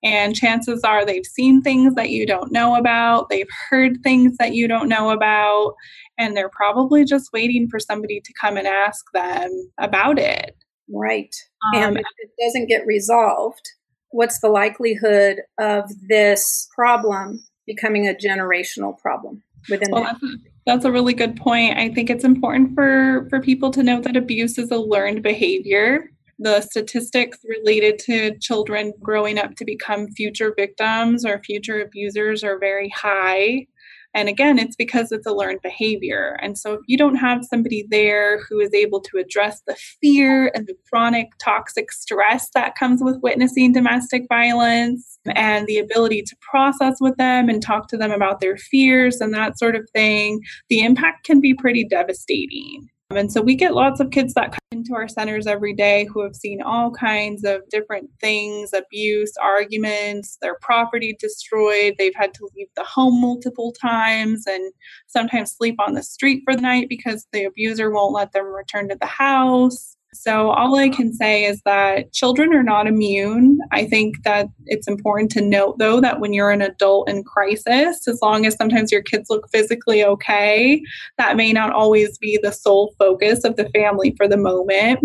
And 0.07 0.33
chances 0.33 0.85
are 0.85 1.05
they've 1.05 1.25
seen 1.25 1.61
things 1.61 1.95
that 1.95 2.11
you 2.11 2.25
don't 2.25 2.49
know 2.49 2.75
about, 2.75 3.27
they've 3.29 3.49
heard 3.69 4.01
things 4.03 4.37
that 4.37 4.53
you 4.53 4.65
don't 4.65 4.87
know 4.87 5.09
about, 5.09 5.73
and 6.17 6.35
they're 6.35 6.49
probably 6.49 7.03
just 7.03 7.33
waiting 7.33 7.67
for 7.67 7.77
somebody 7.77 8.21
to 8.21 8.33
come 8.39 8.55
and 8.55 8.67
ask 8.67 9.03
them 9.13 9.49
about 9.77 10.17
it. 10.17 10.55
Right. 10.89 11.35
Um, 11.75 11.83
and 11.83 11.97
if 11.97 12.05
it 12.19 12.31
doesn't 12.41 12.67
get 12.67 12.87
resolved, 12.87 13.69
what's 14.11 14.39
the 14.39 14.47
likelihood 14.47 15.41
of 15.59 15.91
this 16.07 16.69
problem 16.73 17.43
becoming 17.65 18.07
a 18.07 18.13
generational 18.13 18.97
problem 18.97 19.43
within 19.69 19.91
well, 19.91 20.03
that's, 20.03 20.23
that's 20.65 20.85
a 20.85 20.91
really 20.91 21.13
good 21.13 21.35
point. 21.35 21.77
I 21.77 21.89
think 21.89 22.09
it's 22.09 22.23
important 22.23 22.75
for, 22.75 23.27
for 23.29 23.41
people 23.41 23.71
to 23.71 23.83
know 23.83 23.99
that 23.99 24.15
abuse 24.15 24.57
is 24.57 24.71
a 24.71 24.77
learned 24.77 25.21
behavior. 25.21 26.09
The 26.39 26.61
statistics 26.61 27.39
related 27.43 27.99
to 28.05 28.37
children 28.39 28.93
growing 29.01 29.39
up 29.39 29.55
to 29.55 29.65
become 29.65 30.11
future 30.11 30.53
victims 30.55 31.25
or 31.25 31.41
future 31.43 31.81
abusers 31.81 32.43
are 32.43 32.59
very 32.59 32.89
high. 32.89 33.65
And 34.13 34.29
again, 34.29 34.57
it's 34.57 34.75
because 34.75 35.11
it's 35.11 35.27
a 35.27 35.31
learned 35.31 35.61
behavior. 35.61 36.39
And 36.41 36.57
so 36.57 36.73
if 36.73 36.79
you 36.87 36.97
don't 36.97 37.17
have 37.17 37.45
somebody 37.45 37.85
there 37.89 38.41
who 38.49 38.59
is 38.59 38.73
able 38.73 38.99
to 39.01 39.17
address 39.17 39.61
the 39.67 39.75
fear 40.01 40.51
and 40.55 40.65
the 40.65 40.75
chronic 40.89 41.27
toxic 41.43 41.91
stress 41.91 42.49
that 42.55 42.75
comes 42.75 43.03
with 43.03 43.21
witnessing 43.21 43.73
domestic 43.73 44.23
violence 44.27 45.19
and 45.35 45.67
the 45.67 45.77
ability 45.77 46.23
to 46.23 46.35
process 46.41 46.95
with 46.99 47.15
them 47.17 47.49
and 47.49 47.61
talk 47.61 47.89
to 47.89 47.97
them 47.97 48.11
about 48.11 48.39
their 48.39 48.57
fears 48.57 49.21
and 49.21 49.33
that 49.33 49.59
sort 49.59 49.75
of 49.75 49.87
thing, 49.93 50.41
the 50.69 50.79
impact 50.79 51.23
can 51.25 51.39
be 51.39 51.53
pretty 51.53 51.83
devastating. 51.83 52.89
And 53.09 53.31
so 53.31 53.41
we 53.41 53.55
get 53.55 53.73
lots 53.73 53.99
of 53.99 54.11
kids 54.11 54.33
that 54.33 54.51
come 54.51 54.59
into 54.71 54.93
our 54.93 55.07
centers 55.07 55.47
every 55.47 55.73
day 55.73 56.05
who 56.05 56.21
have 56.23 56.35
seen 56.35 56.61
all 56.61 56.91
kinds 56.91 57.43
of 57.45 57.61
different 57.69 58.09
things 58.19 58.73
abuse, 58.73 59.33
arguments, 59.41 60.37
their 60.41 60.57
property 60.61 61.15
destroyed. 61.19 61.95
They've 61.97 62.15
had 62.15 62.33
to 62.35 62.49
leave 62.55 62.67
the 62.75 62.83
home 62.83 63.21
multiple 63.21 63.73
times 63.73 64.45
and 64.45 64.71
sometimes 65.07 65.55
sleep 65.55 65.75
on 65.79 65.93
the 65.93 66.03
street 66.03 66.43
for 66.45 66.55
the 66.55 66.61
night 66.61 66.89
because 66.89 67.25
the 67.31 67.45
abuser 67.45 67.89
won't 67.91 68.13
let 68.13 68.33
them 68.33 68.45
return 68.45 68.89
to 68.89 68.97
the 68.99 69.07
house. 69.07 69.96
So, 70.21 70.51
all 70.51 70.75
I 70.75 70.89
can 70.89 71.13
say 71.13 71.45
is 71.45 71.61
that 71.65 72.13
children 72.13 72.53
are 72.53 72.63
not 72.63 72.87
immune. 72.87 73.59
I 73.71 73.85
think 73.85 74.23
that 74.23 74.47
it's 74.65 74.87
important 74.87 75.31
to 75.31 75.41
note, 75.41 75.79
though, 75.79 76.01
that 76.01 76.19
when 76.19 76.33
you're 76.33 76.51
an 76.51 76.61
adult 76.61 77.09
in 77.09 77.23
crisis, 77.23 78.07
as 78.07 78.19
long 78.21 78.45
as 78.45 78.55
sometimes 78.55 78.91
your 78.91 79.01
kids 79.03 79.29
look 79.29 79.49
physically 79.51 80.03
okay, 80.03 80.81
that 81.17 81.37
may 81.37 81.53
not 81.53 81.71
always 81.71 82.17
be 82.17 82.39
the 82.41 82.51
sole 82.51 82.93
focus 82.97 83.43
of 83.43 83.55
the 83.55 83.69
family 83.69 84.13
for 84.17 84.27
the 84.27 84.37
moment. 84.37 84.99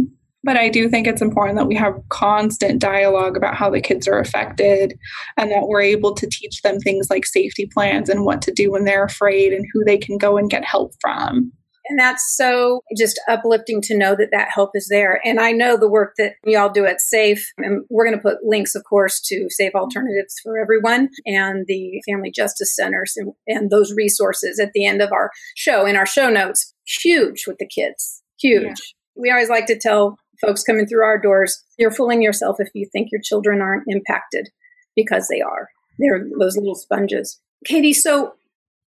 But 0.45 0.57
I 0.57 0.69
do 0.69 0.89
think 0.89 1.07
it's 1.07 1.23
important 1.23 1.57
that 1.59 1.69
we 1.69 1.77
have 1.77 1.95
constant 2.09 2.81
dialogue 2.81 3.37
about 3.37 3.55
how 3.55 3.71
the 3.71 3.81
kids 3.81 4.09
are 4.09 4.19
affected 4.19 4.99
and 5.37 5.51
that 5.53 5.69
we're 5.69 5.83
able 5.83 6.15
to 6.15 6.29
teach 6.29 6.63
them 6.63 6.81
things 6.81 7.09
like 7.11 7.25
safety 7.27 7.69
plans 7.73 8.09
and 8.09 8.25
what 8.25 8.43
to 8.43 8.53
do 8.53 8.73
when 8.73 8.85
they're 8.85 9.05
afraid 9.05 9.53
and 9.53 9.65
who 9.73 9.85
they 9.85 9.97
can 9.97 10.19
go 10.19 10.37
and 10.37 10.51
get 10.51 10.65
help 10.65 10.95
from. 11.01 11.53
And 11.89 11.99
that's 11.99 12.37
so 12.37 12.83
just 12.97 13.21
uplifting 13.29 13.81
to 13.83 13.97
know 13.97 14.15
that 14.15 14.31
that 14.31 14.49
help 14.55 14.71
is 14.75 14.89
there. 14.89 15.21
And 15.25 15.41
I 15.41 15.53
know 15.53 15.77
the 15.77 15.89
work 15.89 16.15
that 16.19 16.35
y'all 16.45 16.69
do 16.69 16.87
at 16.87 17.01
SAFE, 17.01 17.45
and 17.59 17.85
we're 17.91 18.07
going 18.07 18.17
to 18.17 18.23
put 18.23 18.45
links, 18.45 18.75
of 18.75 18.85
course, 18.85 19.21
to 19.27 19.49
Safe 19.51 19.75
Alternatives 19.75 20.37
for 20.43 20.59
Everyone 20.59 21.09
and 21.27 21.65
the 21.67 22.01
Family 22.09 22.31
Justice 22.31 22.75
Centers 22.75 23.15
and, 23.17 23.33
and 23.47 23.71
those 23.71 23.93
resources 23.93 24.61
at 24.61 24.73
the 24.75 24.87
end 24.87 25.03
of 25.03 25.13
our 25.13 25.31
show 25.57 25.85
in 25.87 25.97
our 25.97 26.07
show 26.07 26.31
notes. 26.31 26.73
Huge 26.87 27.45
with 27.47 27.59
the 27.59 27.67
kids. 27.67 28.23
Huge. 28.41 28.63
Yeah. 28.63 28.75
We 29.15 29.31
always 29.31 29.49
like 29.49 29.67
to 29.67 29.79
tell 29.79 30.19
folks 30.41 30.63
coming 30.63 30.87
through 30.87 31.05
our 31.05 31.19
doors, 31.19 31.65
you're 31.79 31.91
fooling 31.91 32.23
yourself 32.23 32.57
if 32.59 32.69
you 32.75 32.89
think 32.91 33.09
your 33.11 33.21
children 33.23 33.61
aren't 33.61 33.85
impacted 33.87 34.49
because 34.97 35.29
they 35.29 35.41
are. 35.41 35.69
They're 35.99 36.27
those 36.39 36.57
little 36.57 36.75
sponges. 36.75 37.41
Katie, 37.65 37.93
so 37.93 38.35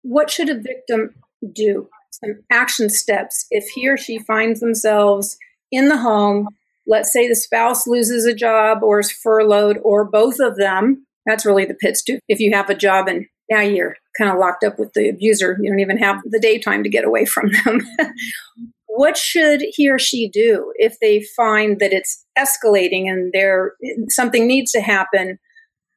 what 0.01 0.29
should 0.29 0.49
a 0.49 0.55
victim 0.55 1.15
do? 1.53 1.89
Some 2.23 2.35
action 2.51 2.89
steps 2.89 3.45
if 3.51 3.67
he 3.69 3.87
or 3.87 3.97
she 3.97 4.19
finds 4.19 4.59
themselves 4.59 5.37
in 5.71 5.89
the 5.89 5.97
home. 5.97 6.47
Let's 6.85 7.11
say 7.11 7.27
the 7.27 7.35
spouse 7.35 7.85
loses 7.85 8.25
a 8.25 8.33
job 8.33 8.79
or 8.81 8.99
is 8.99 9.11
furloughed, 9.11 9.77
or 9.83 10.05
both 10.05 10.39
of 10.39 10.55
them. 10.57 11.05
That's 11.25 11.45
really 11.45 11.65
the 11.65 11.75
pits 11.75 12.01
too. 12.01 12.19
If 12.29 12.39
you 12.39 12.53
have 12.53 12.69
a 12.69 12.75
job 12.75 13.07
and 13.07 13.25
now 13.49 13.61
you're 13.61 13.95
kind 14.17 14.31
of 14.31 14.37
locked 14.37 14.63
up 14.63 14.79
with 14.79 14.93
the 14.93 15.09
abuser, 15.09 15.57
you 15.61 15.69
don't 15.69 15.79
even 15.79 15.97
have 15.97 16.21
the 16.25 16.39
daytime 16.39 16.83
to 16.83 16.89
get 16.89 17.05
away 17.05 17.25
from 17.25 17.51
them. 17.65 17.81
what 18.87 19.17
should 19.17 19.61
he 19.69 19.89
or 19.89 19.99
she 19.99 20.29
do 20.29 20.71
if 20.77 20.97
they 21.01 21.23
find 21.35 21.79
that 21.79 21.93
it's 21.93 22.25
escalating 22.37 23.09
and 23.09 23.31
there 23.33 23.73
something 24.09 24.47
needs 24.47 24.71
to 24.71 24.81
happen? 24.81 25.37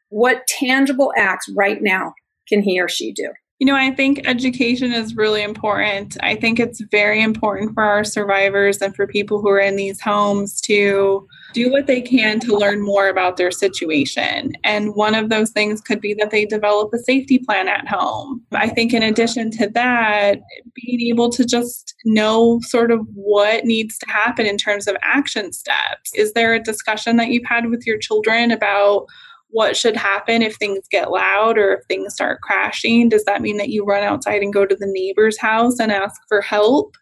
What 0.09 0.47
tangible 0.49 1.13
acts 1.17 1.49
right 1.57 1.81
now 1.81 2.15
can 2.49 2.63
he 2.63 2.81
or 2.81 2.89
she 2.89 3.13
do? 3.13 3.31
You 3.61 3.67
know, 3.67 3.77
I 3.77 3.91
think 3.91 4.23
education 4.25 4.91
is 4.91 5.17
really 5.17 5.43
important. 5.43 6.17
I 6.23 6.35
think 6.35 6.59
it's 6.59 6.81
very 6.81 7.23
important 7.23 7.75
for 7.75 7.83
our 7.83 8.05
survivors 8.05 8.79
and 8.79 8.97
for 8.97 9.07
people 9.07 9.43
who 9.43 9.51
are 9.51 9.61
in 9.61 9.77
these 9.77 10.01
homes 10.01 10.63
to 10.63 11.29
do 11.53 11.71
what 11.71 11.87
they 11.87 12.01
can 12.01 12.41
to 12.41 12.57
learn 12.57 12.81
more 12.81 13.09
about 13.09 13.37
their 13.37 13.51
situation. 13.51 14.55
And 14.65 14.95
one 14.95 15.15
of 15.15 15.29
those 15.29 15.51
things 15.51 15.83
could 15.83 16.01
be 16.01 16.15
that 16.15 16.31
they 16.31 16.47
develop 16.47 16.95
a 16.95 16.99
safety 16.99 17.39
plan 17.39 17.69
at 17.69 17.87
home. 17.87 18.43
I 18.53 18.69
think, 18.69 18.95
in 18.95 19.03
addition 19.03 19.51
to 19.53 19.69
that, 19.75 20.41
being 20.75 21.03
able 21.11 21.29
to 21.29 21.45
just 21.45 21.95
know 22.07 22.61
sort 22.63 22.91
of 22.91 23.01
what 23.13 23.67
needs 23.67 23.99
to 23.99 24.07
happen 24.09 24.47
in 24.47 24.57
terms 24.57 24.87
of 24.87 24.97
action 25.03 25.53
steps. 25.53 26.15
Is 26.15 26.33
there 26.33 26.55
a 26.55 26.63
discussion 26.63 27.19
that 27.19 27.29
you've 27.29 27.45
had 27.45 27.69
with 27.69 27.87
your 27.87 27.99
children 27.99 28.53
about? 28.53 29.05
What 29.53 29.77
should 29.77 29.97
happen 29.97 30.43
if 30.43 30.57
things 30.57 30.81
get 30.91 31.11
loud 31.11 31.59
or 31.59 31.75
if 31.75 31.85
things 31.87 32.15
start 32.15 32.41
crashing? 32.41 33.09
Does 33.09 33.25
that 33.25 33.43
mean 33.43 33.57
that 33.59 33.69
you 33.69 33.85
run 33.85 34.03
outside 34.03 34.43
and 34.43 34.53
go 34.53 34.67
to 34.67 34.77
the 34.77 34.87
neighbor's 34.87 35.39
house 35.39 35.79
and 35.79 35.93
ask 35.93 36.21
for 36.29 36.41
help? 36.41 36.97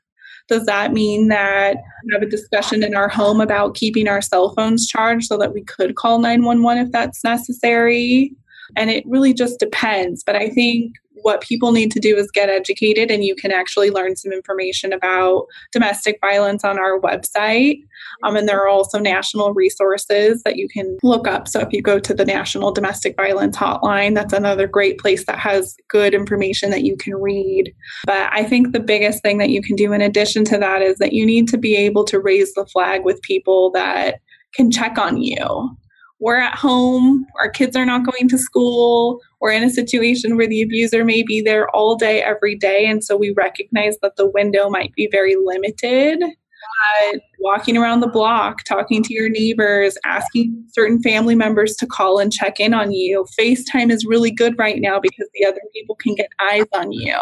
Does 0.48 0.64
that 0.64 0.92
mean 0.92 1.28
that 1.28 1.76
we 2.06 2.14
have 2.14 2.22
a 2.22 2.26
discussion 2.26 2.82
in 2.82 2.94
our 2.94 3.08
home 3.08 3.40
about 3.40 3.74
keeping 3.74 4.08
our 4.08 4.22
cell 4.22 4.54
phones 4.54 4.86
charged 4.86 5.26
so 5.26 5.36
that 5.36 5.52
we 5.52 5.62
could 5.62 5.94
call 5.94 6.18
911 6.18 6.86
if 6.86 6.92
that's 6.92 7.22
necessary? 7.22 8.32
And 8.76 8.90
it 8.90 9.04
really 9.06 9.32
just 9.32 9.58
depends. 9.58 10.22
But 10.24 10.36
I 10.36 10.48
think 10.50 10.92
what 11.22 11.40
people 11.40 11.72
need 11.72 11.90
to 11.92 12.00
do 12.00 12.16
is 12.16 12.30
get 12.30 12.48
educated, 12.48 13.10
and 13.10 13.24
you 13.24 13.34
can 13.34 13.52
actually 13.52 13.90
learn 13.90 14.16
some 14.16 14.32
information 14.32 14.92
about 14.92 15.46
domestic 15.72 16.18
violence 16.20 16.64
on 16.64 16.78
our 16.78 17.00
website. 17.00 17.80
Um, 18.22 18.36
and 18.36 18.48
there 18.48 18.62
are 18.62 18.68
also 18.68 18.98
national 18.98 19.54
resources 19.54 20.42
that 20.44 20.56
you 20.56 20.68
can 20.68 20.98
look 21.02 21.26
up. 21.26 21.48
So 21.48 21.60
if 21.60 21.72
you 21.72 21.82
go 21.82 21.98
to 21.98 22.14
the 22.14 22.24
National 22.24 22.72
Domestic 22.72 23.16
Violence 23.16 23.56
Hotline, 23.56 24.14
that's 24.14 24.32
another 24.32 24.66
great 24.66 24.98
place 24.98 25.26
that 25.26 25.38
has 25.38 25.76
good 25.88 26.14
information 26.14 26.70
that 26.70 26.84
you 26.84 26.96
can 26.96 27.14
read. 27.16 27.74
But 28.06 28.30
I 28.32 28.44
think 28.44 28.72
the 28.72 28.80
biggest 28.80 29.22
thing 29.22 29.38
that 29.38 29.50
you 29.50 29.62
can 29.62 29.76
do 29.76 29.92
in 29.92 30.00
addition 30.00 30.44
to 30.46 30.58
that 30.58 30.82
is 30.82 30.98
that 30.98 31.12
you 31.12 31.26
need 31.26 31.48
to 31.48 31.58
be 31.58 31.76
able 31.76 32.04
to 32.04 32.20
raise 32.20 32.54
the 32.54 32.66
flag 32.66 33.04
with 33.04 33.20
people 33.22 33.70
that 33.72 34.20
can 34.54 34.70
check 34.70 34.98
on 34.98 35.20
you 35.20 35.76
we're 36.20 36.38
at 36.38 36.56
home, 36.56 37.26
our 37.38 37.48
kids 37.48 37.76
are 37.76 37.86
not 37.86 38.04
going 38.04 38.28
to 38.28 38.38
school, 38.38 39.20
we're 39.40 39.52
in 39.52 39.62
a 39.62 39.70
situation 39.70 40.36
where 40.36 40.48
the 40.48 40.62
abuser 40.62 41.04
may 41.04 41.22
be 41.22 41.40
there 41.40 41.68
all 41.70 41.96
day, 41.96 42.22
every 42.22 42.56
day. 42.56 42.86
And 42.86 43.04
so 43.04 43.16
we 43.16 43.32
recognize 43.36 43.96
that 44.02 44.16
the 44.16 44.28
window 44.28 44.68
might 44.68 44.92
be 44.94 45.08
very 45.10 45.36
limited. 45.36 46.20
But 46.20 47.20
walking 47.38 47.76
around 47.76 48.00
the 48.00 48.08
block, 48.08 48.64
talking 48.64 49.02
to 49.04 49.14
your 49.14 49.28
neighbors, 49.28 49.96
asking 50.04 50.64
certain 50.72 51.00
family 51.00 51.34
members 51.34 51.76
to 51.76 51.86
call 51.86 52.18
and 52.18 52.32
check 52.32 52.58
in 52.58 52.74
on 52.74 52.92
you. 52.92 53.24
FaceTime 53.38 53.90
is 53.90 54.04
really 54.04 54.30
good 54.30 54.58
right 54.58 54.80
now 54.80 54.98
because 55.00 55.28
the 55.34 55.46
other 55.46 55.60
people 55.72 55.94
can 55.94 56.14
get 56.14 56.28
eyes 56.40 56.66
on 56.74 56.92
you. 56.92 57.16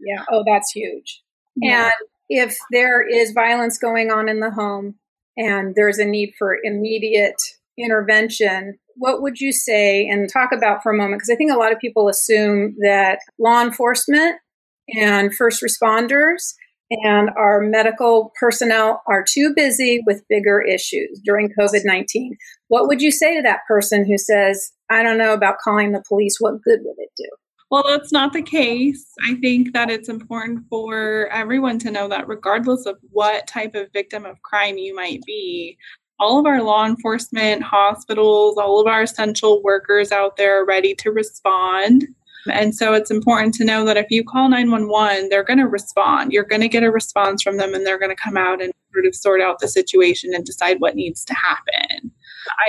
Yeah. 0.00 0.24
Oh, 0.32 0.42
that's 0.46 0.70
huge. 0.72 1.22
Yeah. 1.56 1.84
And 1.84 1.92
if 2.28 2.56
there 2.72 3.06
is 3.06 3.32
violence 3.32 3.78
going 3.78 4.10
on 4.10 4.28
in 4.28 4.40
the 4.40 4.50
home, 4.50 4.94
and 5.36 5.74
there's 5.76 5.98
a 5.98 6.04
need 6.04 6.32
for 6.38 6.58
immediate 6.64 7.40
intervention, 7.82 8.78
what 8.94 9.22
would 9.22 9.40
you 9.40 9.52
say 9.52 10.06
and 10.08 10.30
talk 10.30 10.50
about 10.52 10.82
for 10.82 10.92
a 10.92 10.96
moment? 10.96 11.20
Because 11.20 11.30
I 11.30 11.36
think 11.36 11.52
a 11.52 11.56
lot 11.56 11.72
of 11.72 11.78
people 11.78 12.08
assume 12.08 12.74
that 12.80 13.20
law 13.38 13.62
enforcement 13.62 14.36
and 14.96 15.34
first 15.34 15.62
responders 15.62 16.54
and 16.90 17.30
our 17.36 17.60
medical 17.60 18.32
personnel 18.40 19.02
are 19.06 19.22
too 19.22 19.52
busy 19.54 20.02
with 20.06 20.26
bigger 20.28 20.62
issues 20.62 21.20
during 21.24 21.52
COVID 21.58 21.82
19. 21.84 22.36
What 22.68 22.88
would 22.88 23.02
you 23.02 23.10
say 23.10 23.34
to 23.36 23.42
that 23.42 23.60
person 23.68 24.06
who 24.06 24.16
says, 24.16 24.72
I 24.90 25.02
don't 25.02 25.18
know 25.18 25.34
about 25.34 25.58
calling 25.62 25.92
the 25.92 26.02
police? 26.08 26.36
What 26.38 26.62
good 26.62 26.80
would 26.82 26.96
it 26.98 27.10
do? 27.16 27.28
Well, 27.70 27.84
that's 27.86 28.12
not 28.12 28.32
the 28.32 28.42
case. 28.42 29.12
I 29.26 29.34
think 29.34 29.74
that 29.74 29.90
it's 29.90 30.08
important 30.08 30.64
for 30.70 31.28
everyone 31.30 31.78
to 31.80 31.90
know 31.90 32.08
that, 32.08 32.26
regardless 32.26 32.86
of 32.86 32.96
what 33.10 33.46
type 33.46 33.74
of 33.74 33.92
victim 33.92 34.24
of 34.24 34.40
crime 34.40 34.78
you 34.78 34.94
might 34.94 35.20
be, 35.26 35.76
all 36.20 36.38
of 36.38 36.46
our 36.46 36.62
law 36.62 36.84
enforcement, 36.84 37.62
hospitals, 37.62 38.56
all 38.58 38.80
of 38.80 38.86
our 38.86 39.02
essential 39.02 39.62
workers 39.62 40.12
out 40.12 40.36
there 40.36 40.60
are 40.60 40.66
ready 40.66 40.94
to 40.96 41.10
respond. 41.10 42.06
And 42.50 42.74
so 42.74 42.94
it's 42.94 43.10
important 43.10 43.54
to 43.54 43.64
know 43.64 43.84
that 43.84 43.96
if 43.96 44.06
you 44.10 44.24
call 44.24 44.48
911, 44.48 45.28
they're 45.28 45.44
going 45.44 45.58
to 45.58 45.68
respond. 45.68 46.32
You're 46.32 46.44
going 46.44 46.62
to 46.62 46.68
get 46.68 46.82
a 46.82 46.90
response 46.90 47.42
from 47.42 47.56
them 47.56 47.74
and 47.74 47.86
they're 47.86 47.98
going 47.98 48.14
to 48.14 48.22
come 48.22 48.36
out 48.36 48.62
and 48.62 48.72
sort 48.92 49.06
of 49.06 49.14
sort 49.14 49.40
out 49.40 49.58
the 49.58 49.68
situation 49.68 50.34
and 50.34 50.44
decide 50.44 50.80
what 50.80 50.96
needs 50.96 51.24
to 51.26 51.34
happen. 51.34 52.10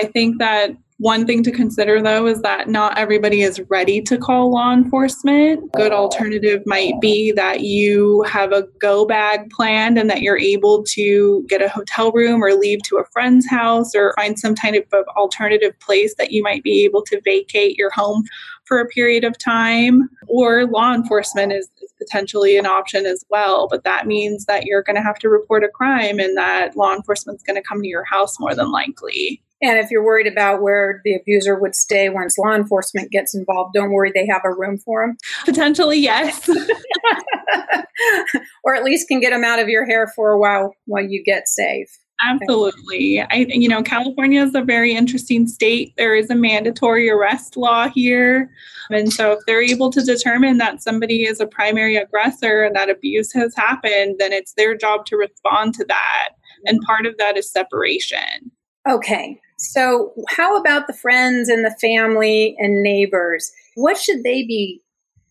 I 0.00 0.06
think 0.06 0.38
that 0.38 0.72
one 1.00 1.26
thing 1.26 1.42
to 1.42 1.50
consider 1.50 2.02
though 2.02 2.26
is 2.26 2.42
that 2.42 2.68
not 2.68 2.98
everybody 2.98 3.40
is 3.40 3.58
ready 3.70 4.02
to 4.02 4.18
call 4.18 4.52
law 4.52 4.70
enforcement. 4.70 5.72
Good 5.72 5.92
alternative 5.92 6.62
might 6.66 6.92
be 7.00 7.32
that 7.32 7.62
you 7.62 8.20
have 8.24 8.52
a 8.52 8.64
go 8.80 9.06
bag 9.06 9.48
planned 9.48 9.98
and 9.98 10.10
that 10.10 10.20
you're 10.20 10.38
able 10.38 10.84
to 10.88 11.42
get 11.48 11.62
a 11.62 11.70
hotel 11.70 12.12
room 12.12 12.44
or 12.44 12.52
leave 12.52 12.82
to 12.82 12.98
a 12.98 13.06
friend's 13.14 13.48
house 13.48 13.94
or 13.94 14.12
find 14.16 14.38
some 14.38 14.54
type 14.54 14.88
of 14.92 15.06
alternative 15.16 15.72
place 15.80 16.14
that 16.18 16.32
you 16.32 16.42
might 16.42 16.62
be 16.62 16.84
able 16.84 17.02
to 17.04 17.18
vacate 17.24 17.78
your 17.78 17.90
home 17.90 18.22
for 18.66 18.78
a 18.78 18.86
period 18.88 19.24
of 19.24 19.38
time. 19.38 20.06
Or 20.28 20.66
law 20.66 20.92
enforcement 20.92 21.50
is, 21.50 21.70
is 21.80 21.94
potentially 21.98 22.58
an 22.58 22.66
option 22.66 23.06
as 23.06 23.24
well, 23.30 23.68
but 23.68 23.84
that 23.84 24.06
means 24.06 24.44
that 24.44 24.66
you're 24.66 24.82
going 24.82 24.96
to 24.96 25.02
have 25.02 25.18
to 25.20 25.30
report 25.30 25.64
a 25.64 25.68
crime 25.68 26.18
and 26.18 26.36
that 26.36 26.76
law 26.76 26.94
enforcement's 26.94 27.42
going 27.42 27.56
to 27.56 27.66
come 27.66 27.80
to 27.80 27.88
your 27.88 28.04
house 28.04 28.38
more 28.38 28.54
than 28.54 28.70
likely. 28.70 29.42
And 29.62 29.78
if 29.78 29.90
you're 29.90 30.04
worried 30.04 30.26
about 30.26 30.62
where 30.62 31.00
the 31.04 31.14
abuser 31.14 31.58
would 31.58 31.74
stay 31.74 32.08
once 32.08 32.38
law 32.38 32.54
enforcement 32.54 33.10
gets 33.10 33.34
involved, 33.34 33.74
don't 33.74 33.92
worry, 33.92 34.10
they 34.14 34.26
have 34.26 34.42
a 34.44 34.54
room 34.54 34.78
for 34.78 35.02
him. 35.02 35.16
Potentially, 35.44 35.98
yes. 35.98 36.48
or 38.64 38.74
at 38.74 38.84
least 38.84 39.08
can 39.08 39.20
get 39.20 39.30
them 39.30 39.44
out 39.44 39.58
of 39.58 39.68
your 39.68 39.84
hair 39.84 40.10
for 40.14 40.30
a 40.30 40.38
while 40.38 40.74
while 40.86 41.04
you 41.04 41.22
get 41.22 41.46
safe. 41.46 41.98
Absolutely. 42.22 43.20
I 43.20 43.46
you 43.48 43.68
know, 43.68 43.82
California 43.82 44.42
is 44.42 44.54
a 44.54 44.62
very 44.62 44.92
interesting 44.92 45.46
state. 45.46 45.94
There 45.96 46.14
is 46.14 46.28
a 46.28 46.34
mandatory 46.34 47.08
arrest 47.08 47.56
law 47.56 47.88
here. 47.88 48.50
And 48.90 49.12
so 49.12 49.32
if 49.32 49.38
they're 49.46 49.62
able 49.62 49.90
to 49.90 50.02
determine 50.02 50.58
that 50.58 50.82
somebody 50.82 51.24
is 51.24 51.40
a 51.40 51.46
primary 51.46 51.96
aggressor 51.96 52.64
and 52.64 52.76
that 52.76 52.90
abuse 52.90 53.32
has 53.32 53.54
happened, 53.56 54.16
then 54.18 54.32
it's 54.32 54.52
their 54.54 54.76
job 54.76 55.06
to 55.06 55.16
respond 55.16 55.74
to 55.74 55.84
that. 55.86 56.30
And 56.66 56.80
part 56.82 57.06
of 57.06 57.16
that 57.16 57.38
is 57.38 57.50
separation. 57.50 58.50
Okay. 58.88 59.40
So, 59.60 60.14
how 60.30 60.56
about 60.56 60.86
the 60.86 60.94
friends 60.94 61.50
and 61.50 61.66
the 61.66 61.76
family 61.82 62.56
and 62.58 62.82
neighbors? 62.82 63.52
What 63.74 63.98
should 63.98 64.22
they 64.22 64.42
be 64.42 64.80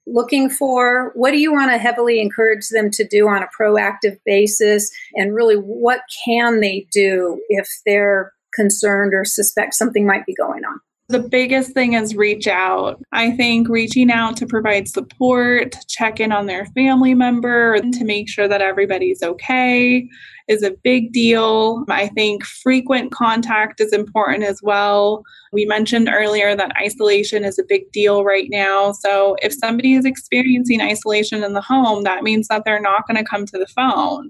looking 0.05 0.51
for? 0.51 1.11
What 1.15 1.31
do 1.31 1.39
you 1.39 1.51
want 1.51 1.71
to 1.71 1.79
heavily 1.79 2.21
encourage 2.21 2.69
them 2.69 2.91
to 2.91 3.07
do 3.07 3.27
on 3.27 3.41
a 3.41 3.47
proactive 3.59 4.19
basis? 4.27 4.91
And 5.15 5.33
really, 5.33 5.55
what 5.55 6.01
can 6.25 6.59
they 6.59 6.87
do 6.91 7.41
if 7.49 7.67
they're 7.87 8.31
concerned 8.53 9.15
or 9.15 9.25
suspect 9.25 9.73
something 9.73 10.05
might 10.05 10.27
be 10.27 10.35
going 10.35 10.63
on? 10.63 10.79
The 11.10 11.19
biggest 11.19 11.74
thing 11.74 11.93
is 11.93 12.15
reach 12.15 12.48
out. 12.48 13.02
I 13.12 13.32
think 13.32 13.67
reaching 13.67 14.12
out 14.12 14.38
to 14.38 14.45
provide 14.45 14.88
support, 14.88 15.72
to 15.72 15.88
check 15.88 16.19
in 16.19 16.32
on 16.32 16.45
their 16.45 16.67
family 16.67 17.15
member, 17.15 17.74
and 17.74 17.91
to 17.95 18.06
make 18.06 18.30
sure 18.30 18.48
that 18.48 18.62
everybody's 18.62 19.24
okay 19.24 20.08
is 20.48 20.62
a 20.62 20.76
big 20.84 21.12
deal. 21.12 21.84
I 21.89 22.10
think 22.10 22.45
frequent 22.45 23.12
contact 23.12 23.82
is 23.82 23.91
important 23.91 24.43
as 24.43 24.62
well. 24.62 25.24
We 25.52 25.65
mentioned 25.65 26.10
earlier 26.13 26.56
that 26.56 26.78
isolation 26.78 27.43
is 27.43 27.58
a 27.58 27.65
big 27.67 27.91
deal 27.91 28.24
right 28.24 28.48
now. 28.52 28.91
So 28.91 29.36
if 29.41 29.52
somebody 29.52 29.95
is 29.95 30.06
experiencing 30.06 30.80
isolation 30.80 31.43
in 31.43 31.54
the 31.54 31.62
home, 31.62 32.04
that 32.04 32.22
means 32.22 32.48
that 32.50 32.65
they're 32.65 32.80
not 32.80 33.08
going 33.08 33.17
to 33.17 33.28
come 33.28 33.48
to 33.48 33.58
the 33.58 33.67
phone 33.67 34.30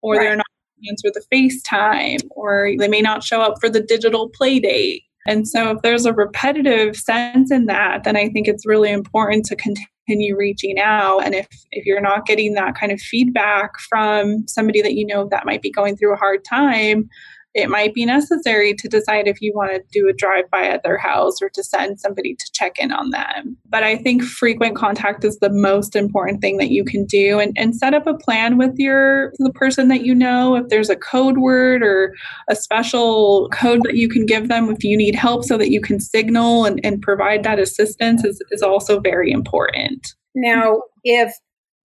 or 0.00 0.14
right. 0.14 0.20
they're 0.20 0.36
not 0.36 0.46
answer 0.88 1.10
the 1.12 1.24
FaceTime 1.30 2.20
or 2.30 2.72
they 2.78 2.88
may 2.88 3.02
not 3.02 3.22
show 3.22 3.42
up 3.42 3.60
for 3.60 3.68
the 3.68 3.82
digital 3.82 4.30
play 4.30 4.60
date 4.60 5.02
and 5.26 5.46
so, 5.46 5.70
if 5.70 5.82
there's 5.82 6.06
a 6.06 6.12
repetitive 6.12 6.96
sense 6.96 7.50
in 7.50 7.66
that, 7.66 8.04
then 8.04 8.16
I 8.16 8.28
think 8.28 8.48
it's 8.48 8.66
really 8.66 8.90
important 8.90 9.44
to 9.46 9.56
continue 9.56 10.36
reaching 10.36 10.78
out. 10.78 11.20
And 11.20 11.34
if, 11.34 11.46
if 11.72 11.84
you're 11.84 12.00
not 12.00 12.26
getting 12.26 12.54
that 12.54 12.74
kind 12.74 12.90
of 12.90 13.00
feedback 13.00 13.78
from 13.88 14.46
somebody 14.48 14.82
that 14.82 14.94
you 14.94 15.06
know 15.06 15.28
that 15.30 15.46
might 15.46 15.62
be 15.62 15.70
going 15.70 15.96
through 15.96 16.14
a 16.14 16.18
hard 16.18 16.44
time, 16.44 17.08
it 17.54 17.68
might 17.68 17.94
be 17.94 18.06
necessary 18.06 18.74
to 18.74 18.88
decide 18.88 19.26
if 19.26 19.42
you 19.42 19.52
want 19.54 19.72
to 19.72 19.82
do 19.90 20.08
a 20.08 20.12
drive 20.12 20.48
by 20.50 20.66
at 20.66 20.82
their 20.84 20.96
house 20.96 21.42
or 21.42 21.48
to 21.50 21.64
send 21.64 21.98
somebody 21.98 22.34
to 22.36 22.52
check 22.52 22.78
in 22.78 22.92
on 22.92 23.10
them. 23.10 23.56
But 23.68 23.82
I 23.82 23.96
think 23.96 24.22
frequent 24.22 24.76
contact 24.76 25.24
is 25.24 25.38
the 25.38 25.50
most 25.50 25.96
important 25.96 26.40
thing 26.40 26.58
that 26.58 26.70
you 26.70 26.84
can 26.84 27.04
do 27.06 27.40
and, 27.40 27.52
and 27.56 27.74
set 27.74 27.92
up 27.92 28.06
a 28.06 28.14
plan 28.14 28.56
with 28.56 28.78
your 28.78 29.32
the 29.38 29.52
person 29.52 29.88
that 29.88 30.04
you 30.04 30.14
know. 30.14 30.54
If 30.54 30.68
there's 30.68 30.90
a 30.90 30.96
code 30.96 31.38
word 31.38 31.82
or 31.82 32.14
a 32.48 32.54
special 32.54 33.48
code 33.50 33.82
that 33.84 33.96
you 33.96 34.08
can 34.08 34.26
give 34.26 34.48
them 34.48 34.70
if 34.70 34.84
you 34.84 34.96
need 34.96 35.16
help 35.16 35.44
so 35.44 35.58
that 35.58 35.70
you 35.70 35.80
can 35.80 35.98
signal 35.98 36.64
and, 36.64 36.80
and 36.84 37.02
provide 37.02 37.42
that 37.42 37.58
assistance 37.58 38.24
is, 38.24 38.40
is 38.52 38.62
also 38.62 39.00
very 39.00 39.32
important. 39.32 40.14
Now, 40.36 40.82
if 41.02 41.34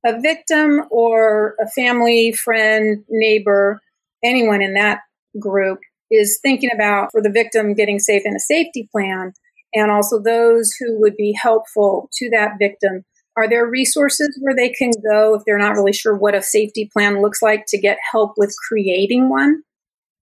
a 0.06 0.20
victim 0.22 0.84
or 0.92 1.56
a 1.60 1.68
family, 1.70 2.32
friend, 2.32 3.04
neighbor, 3.10 3.82
anyone 4.24 4.62
in 4.62 4.76
that 4.76 5.00
group 5.40 5.80
is 6.12 6.40
thinking 6.42 6.70
about 6.74 7.12
for 7.12 7.22
the 7.22 7.32
victim 7.32 7.74
getting 7.74 8.00
safe 8.00 8.24
in 8.26 8.36
a 8.36 8.40
safety 8.40 8.88
plan 8.92 9.34
and 9.74 9.92
also 9.92 10.20
those 10.20 10.72
who 10.80 11.00
would 11.00 11.16
be 11.18 11.38
helpful 11.40 12.10
to 12.14 12.30
that 12.32 12.54
victim. 12.60 13.04
Are 13.38 13.50
there 13.50 13.70
resources 13.70 14.38
where 14.42 14.56
they 14.56 14.70
can 14.70 14.92
go 15.12 15.36
if 15.36 15.44
they're 15.46 15.58
not 15.58 15.76
really 15.76 15.92
sure 15.92 16.16
what 16.16 16.36
a 16.36 16.42
safety 16.42 16.90
plan 16.94 17.22
looks 17.22 17.42
like 17.42 17.66
to 17.68 17.78
get 17.78 17.98
help 18.12 18.34
with 18.38 18.56
creating 18.70 19.30
one? 19.30 19.62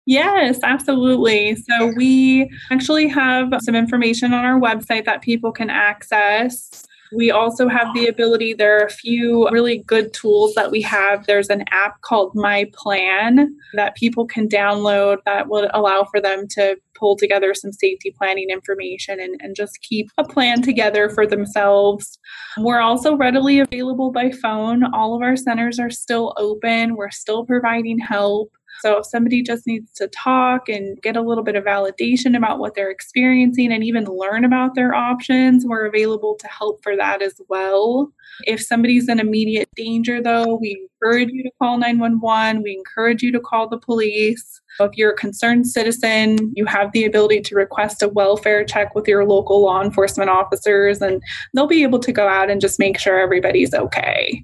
Yes, 0.05 0.59
absolutely. 0.63 1.55
So 1.55 1.93
we 1.95 2.49
actually 2.71 3.07
have 3.09 3.53
some 3.61 3.75
information 3.75 4.33
on 4.33 4.45
our 4.45 4.59
website 4.59 5.05
that 5.05 5.21
people 5.21 5.51
can 5.51 5.69
access. 5.69 6.85
We 7.13 7.31
also 7.31 7.67
have 7.67 7.93
the 7.93 8.07
ability, 8.07 8.53
there 8.53 8.77
are 8.77 8.85
a 8.85 8.89
few 8.89 9.49
really 9.49 9.79
good 9.79 10.13
tools 10.13 10.53
that 10.55 10.71
we 10.71 10.81
have. 10.83 11.25
There's 11.25 11.49
an 11.49 11.65
app 11.71 12.01
called 12.01 12.31
My 12.35 12.69
Plan 12.73 13.55
that 13.73 13.95
people 13.95 14.25
can 14.25 14.47
download 14.47 15.17
that 15.25 15.49
will 15.49 15.69
allow 15.73 16.05
for 16.05 16.21
them 16.21 16.47
to 16.51 16.77
pull 16.95 17.15
together 17.15 17.53
some 17.53 17.71
safety 17.73 18.13
planning 18.17 18.49
information 18.49 19.19
and, 19.19 19.35
and 19.41 19.55
just 19.55 19.81
keep 19.81 20.09
a 20.17 20.23
plan 20.23 20.61
together 20.61 21.09
for 21.09 21.25
themselves. 21.25 22.19
We're 22.57 22.79
also 22.79 23.15
readily 23.15 23.59
available 23.59 24.11
by 24.11 24.31
phone. 24.31 24.83
All 24.93 25.15
of 25.15 25.21
our 25.21 25.35
centers 25.35 25.79
are 25.79 25.89
still 25.89 26.33
open, 26.37 26.95
we're 26.95 27.11
still 27.11 27.45
providing 27.45 27.99
help. 27.99 28.51
So 28.81 28.97
if 28.97 29.05
somebody 29.05 29.43
just 29.43 29.67
needs 29.67 29.91
to 29.93 30.07
talk 30.07 30.67
and 30.67 30.99
get 31.01 31.15
a 31.15 31.21
little 31.21 31.43
bit 31.43 31.55
of 31.55 31.63
validation 31.63 32.35
about 32.35 32.59
what 32.59 32.73
they're 32.73 32.89
experiencing 32.89 33.71
and 33.71 33.83
even 33.83 34.05
learn 34.05 34.43
about 34.43 34.73
their 34.73 34.95
options, 34.95 35.65
we're 35.65 35.85
available 35.85 36.35
to 36.39 36.47
help 36.47 36.81
for 36.81 36.97
that 36.97 37.21
as 37.21 37.39
well. 37.47 38.11
If 38.45 38.61
somebody's 38.61 39.07
in 39.07 39.19
immediate 39.19 39.69
danger, 39.75 40.21
though, 40.21 40.55
we 40.55 40.87
encourage 41.01 41.29
you 41.31 41.43
to 41.43 41.51
call 41.61 41.77
911. 41.77 42.63
We 42.63 42.73
encourage 42.73 43.21
you 43.21 43.31
to 43.33 43.39
call 43.39 43.69
the 43.69 43.77
police. 43.77 44.61
If 44.79 44.91
you're 44.95 45.11
a 45.11 45.17
concerned 45.17 45.67
citizen, 45.67 46.51
you 46.55 46.65
have 46.65 46.91
the 46.91 47.05
ability 47.05 47.41
to 47.41 47.55
request 47.55 48.01
a 48.01 48.09
welfare 48.09 48.63
check 48.63 48.95
with 48.95 49.07
your 49.07 49.25
local 49.25 49.61
law 49.61 49.83
enforcement 49.83 50.29
officers, 50.29 51.01
and 51.01 51.21
they'll 51.53 51.67
be 51.67 51.83
able 51.83 51.99
to 51.99 52.11
go 52.11 52.27
out 52.27 52.49
and 52.49 52.61
just 52.61 52.79
make 52.79 52.97
sure 52.97 53.19
everybody's 53.19 53.73
okay. 53.73 54.43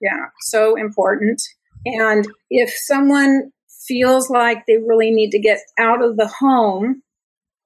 Yeah, 0.00 0.26
so 0.40 0.76
important. 0.76 1.42
And 1.84 2.26
if 2.50 2.70
someone 2.70 3.50
feels 3.88 4.30
like 4.30 4.66
they 4.66 4.76
really 4.76 5.10
need 5.10 5.30
to 5.30 5.40
get 5.40 5.58
out 5.78 6.02
of 6.02 6.16
the 6.16 6.28
home, 6.28 7.02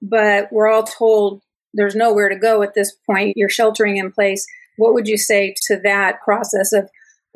but 0.01 0.49
we're 0.53 0.69
all 0.69 0.85
told 0.85 1.43
there's 1.75 1.97
nowhere 1.97 2.29
to 2.29 2.39
go 2.39 2.63
at 2.63 2.75
this 2.75 2.95
point, 3.07 3.37
you're 3.37 3.49
sheltering 3.49 3.97
in 3.97 4.13
place. 4.13 4.47
What 4.77 4.95
would 4.95 5.09
you 5.09 5.19
say 5.19 5.55
to 5.67 5.81
that 5.85 6.21
process 6.25 6.73
of, 6.73 6.85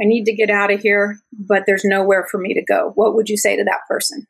I 0.00 0.04
need 0.04 0.24
to 0.24 0.34
get 0.34 0.50
out 0.50 0.72
of 0.72 0.80
here, 0.80 1.18
but 1.32 1.64
there's 1.66 1.84
nowhere 1.84 2.26
for 2.30 2.38
me 2.38 2.54
to 2.54 2.62
go? 2.62 2.92
What 2.94 3.14
would 3.14 3.28
you 3.28 3.36
say 3.36 3.56
to 3.56 3.64
that 3.64 3.80
person? 3.88 4.26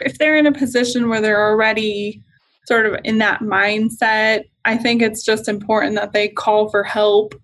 If 0.00 0.18
they're 0.18 0.36
in 0.36 0.46
a 0.46 0.52
position 0.52 1.08
where 1.08 1.20
they're 1.20 1.48
already 1.48 2.22
sort 2.66 2.86
of 2.86 2.98
in 3.04 3.18
that 3.18 3.40
mindset, 3.40 4.44
I 4.64 4.76
think 4.76 5.00
it's 5.00 5.24
just 5.24 5.48
important 5.48 5.94
that 5.94 6.12
they 6.12 6.28
call 6.28 6.68
for 6.68 6.84
help 6.84 7.34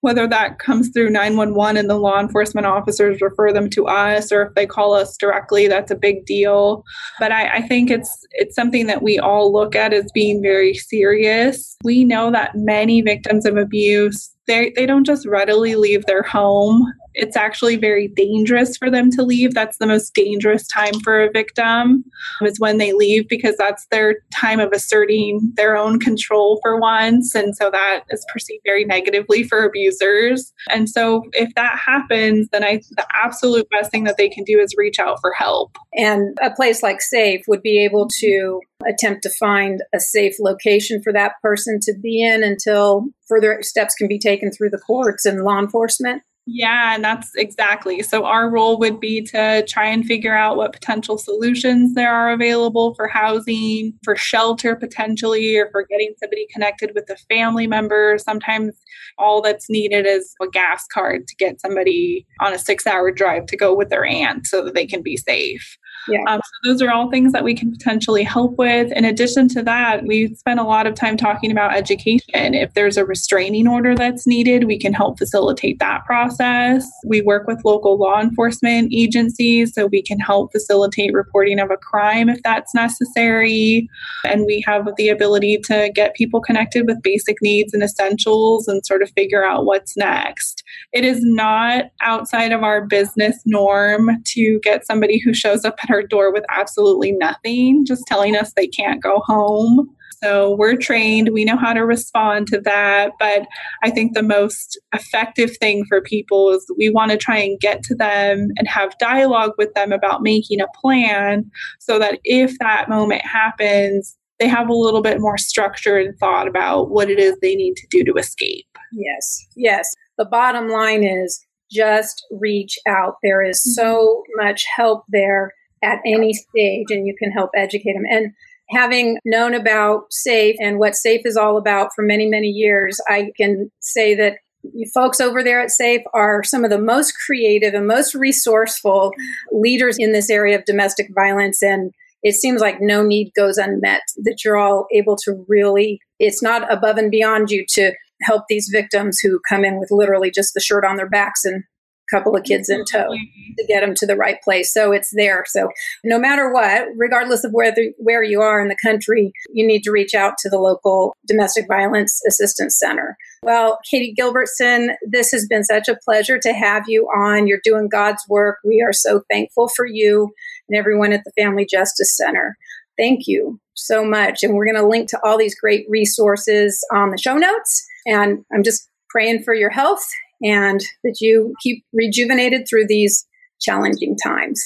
whether 0.00 0.26
that 0.28 0.58
comes 0.58 0.90
through 0.90 1.10
911 1.10 1.76
and 1.76 1.90
the 1.90 1.96
law 1.96 2.20
enforcement 2.20 2.66
officers 2.66 3.20
refer 3.20 3.52
them 3.52 3.68
to 3.70 3.86
us 3.86 4.30
or 4.30 4.42
if 4.42 4.54
they 4.54 4.66
call 4.66 4.94
us 4.94 5.16
directly 5.16 5.66
that's 5.66 5.90
a 5.90 5.96
big 5.96 6.24
deal. 6.24 6.84
But 7.18 7.32
I, 7.32 7.56
I, 7.56 7.62
think 7.62 7.90
it's 7.90 8.26
it's 8.32 8.54
something 8.54 8.86
that 8.86 9.02
we 9.02 9.18
all 9.18 9.52
look 9.52 9.74
at 9.74 9.92
as 9.92 10.10
being 10.12 10.40
very 10.40 10.74
serious. 10.74 11.76
We 11.84 12.04
know 12.04 12.30
that 12.30 12.54
many 12.54 13.00
victims 13.00 13.44
of 13.44 13.56
abuse 13.56 14.34
they, 14.48 14.72
they 14.74 14.86
don't 14.86 15.04
just 15.04 15.26
readily 15.26 15.76
leave 15.76 16.06
their 16.06 16.22
home 16.22 16.90
it's 17.18 17.36
actually 17.36 17.76
very 17.76 18.08
dangerous 18.08 18.76
for 18.76 18.90
them 18.90 19.10
to 19.10 19.22
leave. 19.22 19.52
That's 19.52 19.78
the 19.78 19.86
most 19.86 20.14
dangerous 20.14 20.66
time 20.68 21.00
for 21.00 21.20
a 21.20 21.30
victim 21.30 22.04
is 22.42 22.60
when 22.60 22.78
they 22.78 22.92
leave 22.92 23.28
because 23.28 23.56
that's 23.56 23.86
their 23.90 24.20
time 24.32 24.60
of 24.60 24.70
asserting 24.72 25.52
their 25.56 25.76
own 25.76 25.98
control 25.98 26.60
for 26.62 26.80
once. 26.80 27.34
And 27.34 27.56
so 27.56 27.70
that 27.70 28.04
is 28.10 28.24
perceived 28.32 28.62
very 28.64 28.84
negatively 28.84 29.42
for 29.42 29.64
abusers. 29.64 30.52
And 30.70 30.88
so 30.88 31.24
if 31.32 31.52
that 31.56 31.76
happens, 31.76 32.48
then 32.52 32.62
I 32.62 32.80
the 32.92 33.06
absolute 33.14 33.68
best 33.70 33.90
thing 33.90 34.04
that 34.04 34.16
they 34.16 34.28
can 34.28 34.44
do 34.44 34.60
is 34.60 34.74
reach 34.76 35.00
out 35.00 35.18
for 35.20 35.32
help. 35.32 35.76
And 35.94 36.38
a 36.40 36.50
place 36.50 36.82
like 36.82 37.02
SAFE 37.02 37.42
would 37.48 37.62
be 37.62 37.84
able 37.84 38.08
to 38.20 38.60
attempt 38.86 39.24
to 39.24 39.30
find 39.40 39.82
a 39.92 39.98
safe 39.98 40.34
location 40.38 41.02
for 41.02 41.12
that 41.12 41.32
person 41.42 41.80
to 41.82 41.94
be 42.00 42.22
in 42.22 42.44
until 42.44 43.06
further 43.26 43.58
steps 43.62 43.94
can 43.94 44.06
be 44.06 44.18
taken 44.18 44.52
through 44.52 44.70
the 44.70 44.78
courts 44.78 45.26
and 45.26 45.42
law 45.42 45.58
enforcement. 45.58 46.22
Yeah, 46.50 46.94
and 46.94 47.04
that's 47.04 47.34
exactly. 47.34 48.02
So, 48.02 48.24
our 48.24 48.48
role 48.48 48.78
would 48.78 49.00
be 49.00 49.20
to 49.26 49.66
try 49.68 49.86
and 49.86 50.04
figure 50.06 50.34
out 50.34 50.56
what 50.56 50.72
potential 50.72 51.18
solutions 51.18 51.94
there 51.94 52.10
are 52.10 52.32
available 52.32 52.94
for 52.94 53.06
housing, 53.06 53.92
for 54.02 54.16
shelter 54.16 54.74
potentially, 54.74 55.58
or 55.58 55.68
for 55.70 55.84
getting 55.84 56.14
somebody 56.18 56.46
connected 56.50 56.92
with 56.94 57.10
a 57.10 57.16
family 57.28 57.66
member. 57.66 58.16
Sometimes 58.18 58.74
all 59.18 59.42
that's 59.42 59.68
needed 59.68 60.06
is 60.06 60.34
a 60.40 60.48
gas 60.48 60.86
card 60.86 61.26
to 61.28 61.36
get 61.36 61.60
somebody 61.60 62.26
on 62.40 62.54
a 62.54 62.58
six 62.58 62.86
hour 62.86 63.10
drive 63.10 63.44
to 63.46 63.56
go 63.56 63.74
with 63.74 63.90
their 63.90 64.06
aunt 64.06 64.46
so 64.46 64.64
that 64.64 64.74
they 64.74 64.86
can 64.86 65.02
be 65.02 65.18
safe. 65.18 65.76
Yeah. 66.08 66.22
Um, 66.28 66.40
so 66.44 66.70
those 66.70 66.82
are 66.82 66.90
all 66.90 67.10
things 67.10 67.32
that 67.32 67.44
we 67.44 67.54
can 67.54 67.70
potentially 67.70 68.22
help 68.22 68.56
with. 68.56 68.90
In 68.92 69.04
addition 69.04 69.48
to 69.48 69.62
that, 69.62 70.04
we 70.04 70.34
spend 70.34 70.60
a 70.60 70.64
lot 70.64 70.86
of 70.86 70.94
time 70.94 71.16
talking 71.16 71.50
about 71.50 71.76
education. 71.76 72.54
If 72.54 72.74
there's 72.74 72.96
a 72.96 73.04
restraining 73.04 73.68
order 73.68 73.94
that's 73.94 74.26
needed, 74.26 74.64
we 74.64 74.78
can 74.78 74.92
help 74.92 75.18
facilitate 75.18 75.78
that 75.78 76.04
process. 76.04 76.88
We 77.04 77.20
work 77.20 77.46
with 77.46 77.64
local 77.64 77.98
law 77.98 78.20
enforcement 78.20 78.92
agencies 78.94 79.74
so 79.74 79.86
we 79.86 80.02
can 80.02 80.18
help 80.18 80.52
facilitate 80.52 81.12
reporting 81.12 81.60
of 81.60 81.70
a 81.70 81.76
crime 81.76 82.28
if 82.28 82.42
that's 82.42 82.74
necessary. 82.74 83.88
And 84.24 84.44
we 84.46 84.62
have 84.66 84.88
the 84.96 85.08
ability 85.08 85.58
to 85.64 85.90
get 85.94 86.14
people 86.14 86.40
connected 86.40 86.86
with 86.86 87.02
basic 87.02 87.36
needs 87.42 87.74
and 87.74 87.82
essentials 87.82 88.68
and 88.68 88.84
sort 88.84 89.02
of 89.02 89.10
figure 89.10 89.44
out 89.44 89.64
what's 89.64 89.96
next. 89.96 90.62
It 90.92 91.04
is 91.04 91.22
not 91.22 91.86
outside 92.00 92.52
of 92.52 92.62
our 92.62 92.86
business 92.86 93.40
norm 93.44 94.22
to 94.24 94.60
get 94.62 94.86
somebody 94.86 95.18
who 95.18 95.34
shows 95.34 95.64
up 95.64 95.78
at 95.82 95.90
our 95.90 95.97
door 96.02 96.32
with 96.32 96.44
absolutely 96.48 97.12
nothing, 97.12 97.84
just 97.86 98.06
telling 98.06 98.36
us 98.36 98.52
they 98.52 98.66
can't 98.66 99.02
go 99.02 99.22
home. 99.26 99.88
So 100.22 100.56
we're 100.56 100.76
trained, 100.76 101.30
we 101.32 101.44
know 101.44 101.56
how 101.56 101.72
to 101.72 101.84
respond 101.84 102.48
to 102.48 102.60
that. 102.62 103.12
But 103.18 103.46
I 103.84 103.90
think 103.90 104.14
the 104.14 104.22
most 104.22 104.78
effective 104.92 105.56
thing 105.58 105.84
for 105.88 106.00
people 106.00 106.50
is 106.50 106.66
we 106.76 106.90
want 106.90 107.12
to 107.12 107.16
try 107.16 107.38
and 107.38 107.60
get 107.60 107.82
to 107.84 107.94
them 107.94 108.48
and 108.56 108.66
have 108.66 108.98
dialogue 108.98 109.52
with 109.58 109.72
them 109.74 109.92
about 109.92 110.22
making 110.22 110.60
a 110.60 110.66
plan 110.80 111.48
so 111.78 111.98
that 111.98 112.18
if 112.24 112.58
that 112.58 112.88
moment 112.88 113.22
happens, 113.24 114.16
they 114.40 114.48
have 114.48 114.68
a 114.68 114.74
little 114.74 115.02
bit 115.02 115.20
more 115.20 115.38
structure 115.38 115.96
and 115.96 116.16
thought 116.18 116.48
about 116.48 116.90
what 116.90 117.10
it 117.10 117.18
is 117.18 117.36
they 117.40 117.54
need 117.54 117.74
to 117.76 117.86
do 117.90 118.04
to 118.04 118.14
escape. 118.14 118.66
Yes, 118.92 119.46
yes. 119.56 119.88
The 120.16 120.24
bottom 120.24 120.68
line 120.68 121.02
is 121.04 121.44
just 121.70 122.24
reach 122.40 122.78
out. 122.88 123.16
There 123.22 123.42
is 123.42 123.62
so 123.62 123.94
mm-hmm. 123.94 124.46
much 124.46 124.64
help 124.76 125.04
there 125.08 125.52
at 125.82 125.98
any 126.06 126.32
stage 126.32 126.86
and 126.90 127.06
you 127.06 127.14
can 127.18 127.30
help 127.30 127.50
educate 127.54 127.94
them. 127.94 128.04
And 128.10 128.32
having 128.70 129.18
known 129.24 129.54
about 129.54 130.12
SAFE 130.12 130.56
and 130.60 130.78
what 130.78 130.94
SAFE 130.94 131.22
is 131.24 131.36
all 131.36 131.56
about 131.56 131.90
for 131.94 132.02
many, 132.02 132.26
many 132.26 132.48
years, 132.48 133.00
I 133.08 133.30
can 133.36 133.70
say 133.80 134.14
that 134.14 134.38
you 134.62 134.90
folks 134.92 135.20
over 135.20 135.42
there 135.42 135.60
at 135.60 135.70
SAFE 135.70 136.02
are 136.14 136.42
some 136.42 136.64
of 136.64 136.70
the 136.70 136.80
most 136.80 137.14
creative 137.24 137.74
and 137.74 137.86
most 137.86 138.14
resourceful 138.14 139.12
leaders 139.52 139.96
in 139.98 140.12
this 140.12 140.30
area 140.30 140.58
of 140.58 140.64
domestic 140.64 141.08
violence. 141.14 141.62
And 141.62 141.92
it 142.22 142.34
seems 142.34 142.60
like 142.60 142.80
no 142.80 143.02
need 143.02 143.32
goes 143.36 143.56
unmet, 143.56 144.02
that 144.24 144.44
you're 144.44 144.56
all 144.56 144.86
able 144.92 145.16
to 145.24 145.44
really, 145.48 146.00
it's 146.18 146.42
not 146.42 146.70
above 146.70 146.96
and 146.98 147.10
beyond 147.10 147.50
you 147.50 147.64
to 147.70 147.92
help 148.22 148.44
these 148.48 148.68
victims 148.72 149.20
who 149.22 149.40
come 149.48 149.64
in 149.64 149.78
with 149.78 149.90
literally 149.92 150.30
just 150.30 150.52
the 150.52 150.60
shirt 150.60 150.84
on 150.84 150.96
their 150.96 151.08
backs 151.08 151.44
and 151.44 151.62
couple 152.10 152.36
of 152.36 152.44
kids 152.44 152.68
in 152.68 152.84
tow 152.84 153.08
mm-hmm. 153.10 153.54
to 153.58 153.66
get 153.66 153.80
them 153.80 153.94
to 153.94 154.06
the 154.06 154.16
right 154.16 154.40
place. 154.42 154.72
So 154.72 154.92
it's 154.92 155.10
there. 155.14 155.44
So 155.46 155.68
no 156.04 156.18
matter 156.18 156.52
what, 156.52 156.86
regardless 156.96 157.44
of 157.44 157.52
where 157.52 157.72
the, 157.72 157.92
where 157.98 158.22
you 158.22 158.40
are 158.40 158.60
in 158.60 158.68
the 158.68 158.76
country, 158.82 159.32
you 159.52 159.66
need 159.66 159.82
to 159.82 159.90
reach 159.90 160.14
out 160.14 160.34
to 160.38 160.48
the 160.48 160.58
local 160.58 161.16
domestic 161.26 161.66
violence 161.68 162.20
assistance 162.26 162.78
center. 162.78 163.16
Well, 163.42 163.78
Katie 163.88 164.14
Gilbertson, 164.18 164.94
this 165.06 165.30
has 165.32 165.46
been 165.46 165.64
such 165.64 165.88
a 165.88 165.98
pleasure 166.04 166.38
to 166.40 166.52
have 166.52 166.84
you 166.88 167.06
on. 167.06 167.46
You're 167.46 167.60
doing 167.62 167.88
God's 167.88 168.24
work. 168.28 168.58
We 168.64 168.82
are 168.82 168.92
so 168.92 169.22
thankful 169.30 169.68
for 169.68 169.86
you 169.86 170.32
and 170.68 170.76
everyone 170.76 171.12
at 171.12 171.22
the 171.24 171.32
Family 171.40 171.66
Justice 171.66 172.16
Center. 172.16 172.56
Thank 172.96 173.26
you 173.26 173.60
so 173.74 174.04
much. 174.04 174.42
And 174.42 174.54
we're 174.54 174.66
going 174.66 174.82
to 174.82 174.86
link 174.86 175.08
to 175.10 175.20
all 175.22 175.38
these 175.38 175.58
great 175.58 175.86
resources 175.88 176.84
on 176.92 177.10
the 177.10 177.18
show 177.18 177.36
notes. 177.36 177.86
And 178.06 178.44
I'm 178.52 178.64
just 178.64 178.88
praying 179.08 179.44
for 179.44 179.54
your 179.54 179.70
health 179.70 180.04
and 180.42 180.80
that 181.04 181.18
you 181.20 181.54
keep 181.62 181.84
rejuvenated 181.92 182.66
through 182.68 182.86
these 182.86 183.26
challenging 183.60 184.16
times. 184.22 184.64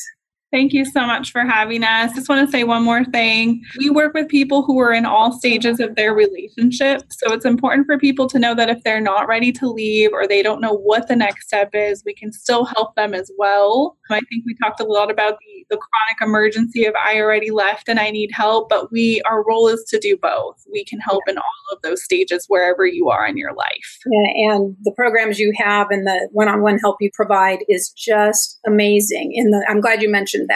Thank 0.53 0.75
you 0.75 0.85
so 0.85 1.07
much 1.07 1.33
for 1.33 1.41
having 1.41 1.83
us. 1.83 2.13
Just 2.15 2.29
want 2.29 2.47
to 2.47 2.53
say 2.53 2.63
one 2.63 2.83
more 2.85 3.05
thing. 3.07 3.63
We 3.79 3.89
work 3.89 4.13
with 4.13 4.29
people 4.29 4.63
who 4.63 4.79
are 4.81 4.93
in 4.93 5.07
all 5.07 5.33
stages 5.33 5.81
of 5.81 5.97
their 5.97 6.13
relationship. 6.13 7.05
So 7.11 7.33
it's 7.33 7.47
important 7.47 7.87
for 7.87 7.99
people 7.99 8.29
to 8.29 8.39
know 8.39 8.55
that 8.57 8.69
if 8.69 8.83
they're 8.83 9.01
not 9.01 9.27
ready 9.27 9.51
to 9.53 9.71
leave 9.71 10.11
or 10.13 10.29
they 10.29 10.43
don't 10.43 10.61
know 10.61 10.75
what 10.75 11.09
the 11.09 11.17
next 11.17 11.47
step 11.47 11.71
is, 11.73 12.03
we 12.05 12.13
can 12.13 12.33
still 12.33 12.67
help 12.67 12.95
them 12.97 13.15
as 13.15 13.31
well. 13.39 13.97
I 14.11 14.21
think 14.29 14.45
we 14.45 14.55
talked 14.63 14.79
a 14.79 14.85
lot 14.85 15.11
about 15.11 15.39
the, 15.39 15.67
the 15.71 15.79
chronic 15.79 16.21
emergency 16.21 16.85
of 16.85 16.95
I 17.03 17.19
already 17.19 17.51
left 17.51 17.89
and 17.89 17.99
I 17.99 18.11
need 18.11 18.31
help, 18.31 18.69
but 18.69 18.93
we 18.93 19.23
our 19.31 19.43
role 19.43 19.69
is 19.69 19.83
to 19.89 19.99
do 19.99 20.19
both. 20.21 20.63
We 20.71 20.85
can 20.85 21.01
help 21.01 21.23
in 21.29 21.39
all 21.39 21.45
of 21.73 21.81
those 21.81 22.05
stages 22.05 22.45
wherever 22.49 22.85
you 22.85 23.09
are 23.09 23.27
in 23.27 23.39
your 23.39 23.55
life. 23.55 23.99
Yeah, 24.05 24.53
and 24.53 24.77
the 24.83 24.93
programs 24.93 25.39
you 25.39 25.55
have 25.57 25.87
and 25.91 26.07
the 26.07 26.29
one-on-one 26.33 26.79
help 26.81 26.97
you 27.01 27.11
provide 27.15 27.61
is 27.69 27.91
just 27.97 28.61
amazing. 28.67 29.33
In 29.35 29.51
the 29.51 29.65
I'm 29.67 29.81
glad 29.81 30.03
you 30.03 30.11
mentioned 30.11 30.42
mentioned 30.43 30.49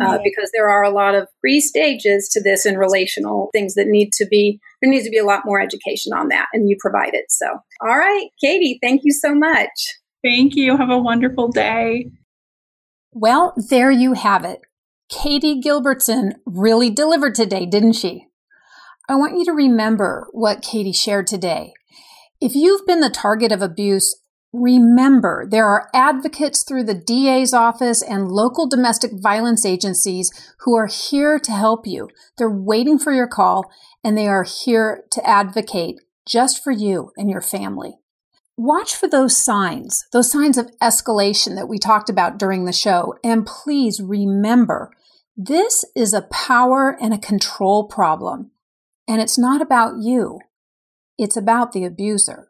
that 0.00 0.04
uh, 0.04 0.18
because 0.22 0.50
there 0.52 0.68
are 0.68 0.82
a 0.82 0.90
lot 0.90 1.14
of 1.14 1.28
pre 1.40 1.60
stages 1.60 2.28
to 2.30 2.42
this 2.42 2.64
and 2.64 2.78
relational 2.78 3.50
things 3.52 3.74
that 3.74 3.86
need 3.86 4.12
to 4.12 4.26
be, 4.26 4.60
there 4.80 4.90
needs 4.90 5.04
to 5.04 5.10
be 5.10 5.18
a 5.18 5.24
lot 5.24 5.42
more 5.44 5.60
education 5.60 6.12
on 6.12 6.28
that, 6.28 6.46
and 6.52 6.68
you 6.68 6.76
provide 6.80 7.14
it. 7.14 7.26
So, 7.28 7.46
all 7.80 7.98
right, 7.98 8.28
Katie, 8.42 8.78
thank 8.82 9.02
you 9.04 9.12
so 9.12 9.34
much. 9.34 9.68
Thank 10.24 10.56
you. 10.56 10.76
Have 10.76 10.90
a 10.90 10.98
wonderful 10.98 11.48
day. 11.48 12.10
Well, 13.12 13.54
there 13.70 13.90
you 13.90 14.14
have 14.14 14.44
it. 14.44 14.60
Katie 15.08 15.60
Gilbertson 15.60 16.32
really 16.44 16.90
delivered 16.90 17.34
today, 17.34 17.64
didn't 17.64 17.92
she? 17.92 18.26
I 19.08 19.14
want 19.14 19.38
you 19.38 19.44
to 19.44 19.52
remember 19.52 20.26
what 20.32 20.62
Katie 20.62 20.92
shared 20.92 21.28
today. 21.28 21.72
If 22.40 22.56
you've 22.56 22.84
been 22.86 23.00
the 23.00 23.08
target 23.08 23.52
of 23.52 23.62
abuse, 23.62 24.20
Remember, 24.58 25.46
there 25.46 25.66
are 25.66 25.90
advocates 25.92 26.62
through 26.62 26.84
the 26.84 26.94
DA's 26.94 27.52
office 27.52 28.00
and 28.00 28.32
local 28.32 28.66
domestic 28.66 29.10
violence 29.12 29.66
agencies 29.66 30.30
who 30.60 30.74
are 30.74 30.86
here 30.86 31.38
to 31.38 31.52
help 31.52 31.86
you. 31.86 32.08
They're 32.38 32.48
waiting 32.48 32.98
for 32.98 33.12
your 33.12 33.26
call 33.26 33.70
and 34.02 34.16
they 34.16 34.26
are 34.26 34.44
here 34.44 35.04
to 35.10 35.28
advocate 35.28 35.96
just 36.26 36.64
for 36.64 36.70
you 36.70 37.12
and 37.18 37.28
your 37.28 37.42
family. 37.42 37.98
Watch 38.56 38.96
for 38.96 39.08
those 39.08 39.36
signs, 39.36 40.06
those 40.12 40.32
signs 40.32 40.56
of 40.56 40.70
escalation 40.80 41.54
that 41.56 41.68
we 41.68 41.78
talked 41.78 42.08
about 42.08 42.38
during 42.38 42.64
the 42.64 42.72
show. 42.72 43.14
And 43.22 43.44
please 43.44 44.00
remember, 44.00 44.90
this 45.36 45.84
is 45.94 46.14
a 46.14 46.22
power 46.22 46.96
and 46.98 47.12
a 47.12 47.18
control 47.18 47.84
problem. 47.84 48.52
And 49.06 49.20
it's 49.20 49.36
not 49.36 49.60
about 49.60 49.98
you. 50.00 50.40
It's 51.18 51.36
about 51.36 51.72
the 51.72 51.84
abuser. 51.84 52.48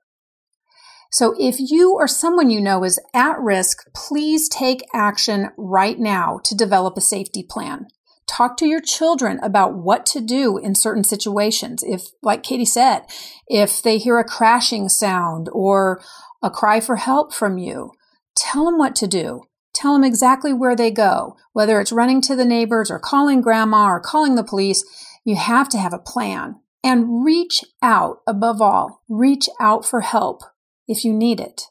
So 1.16 1.34
if 1.40 1.56
you 1.58 1.94
or 1.94 2.06
someone 2.06 2.50
you 2.50 2.60
know 2.60 2.84
is 2.84 3.00
at 3.14 3.40
risk, 3.40 3.90
please 3.94 4.50
take 4.50 4.86
action 4.92 5.48
right 5.56 5.98
now 5.98 6.40
to 6.44 6.54
develop 6.54 6.98
a 6.98 7.00
safety 7.00 7.42
plan. 7.42 7.86
Talk 8.26 8.58
to 8.58 8.66
your 8.66 8.82
children 8.82 9.40
about 9.42 9.74
what 9.74 10.04
to 10.12 10.20
do 10.20 10.58
in 10.58 10.74
certain 10.74 11.04
situations. 11.04 11.82
If, 11.82 12.02
like 12.22 12.42
Katie 12.42 12.66
said, 12.66 13.06
if 13.48 13.80
they 13.80 13.96
hear 13.96 14.18
a 14.18 14.24
crashing 14.24 14.90
sound 14.90 15.48
or 15.54 16.02
a 16.42 16.50
cry 16.50 16.80
for 16.80 16.96
help 16.96 17.32
from 17.32 17.56
you, 17.56 17.92
tell 18.34 18.66
them 18.66 18.76
what 18.76 18.94
to 18.96 19.06
do. 19.06 19.44
Tell 19.72 19.94
them 19.94 20.04
exactly 20.04 20.52
where 20.52 20.76
they 20.76 20.90
go, 20.90 21.38
whether 21.54 21.80
it's 21.80 21.92
running 21.92 22.20
to 22.20 22.36
the 22.36 22.44
neighbors 22.44 22.90
or 22.90 22.98
calling 22.98 23.40
grandma 23.40 23.86
or 23.86 24.00
calling 24.00 24.34
the 24.34 24.44
police. 24.44 24.84
You 25.24 25.36
have 25.36 25.70
to 25.70 25.78
have 25.78 25.94
a 25.94 25.98
plan 25.98 26.56
and 26.84 27.24
reach 27.24 27.64
out 27.80 28.18
above 28.26 28.60
all. 28.60 29.00
Reach 29.08 29.48
out 29.58 29.86
for 29.86 30.02
help 30.02 30.42
if 30.88 31.04
you 31.04 31.12
need 31.12 31.40
it. 31.40 31.62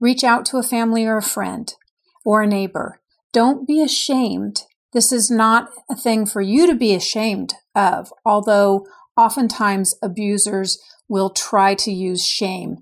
Reach 0.00 0.22
out 0.22 0.44
to 0.46 0.58
a 0.58 0.62
family 0.62 1.04
or 1.04 1.16
a 1.16 1.22
friend 1.22 1.74
or 2.24 2.42
a 2.42 2.46
neighbor. 2.46 3.00
Don't 3.32 3.66
be 3.66 3.82
ashamed. 3.82 4.62
This 4.92 5.10
is 5.12 5.30
not 5.30 5.70
a 5.90 5.96
thing 5.96 6.26
for 6.26 6.40
you 6.40 6.66
to 6.66 6.74
be 6.74 6.94
ashamed 6.94 7.54
of, 7.74 8.12
although 8.24 8.86
oftentimes 9.16 9.94
abusers 10.02 10.78
will 11.08 11.30
try 11.30 11.74
to 11.74 11.90
use 11.90 12.24
shame 12.24 12.78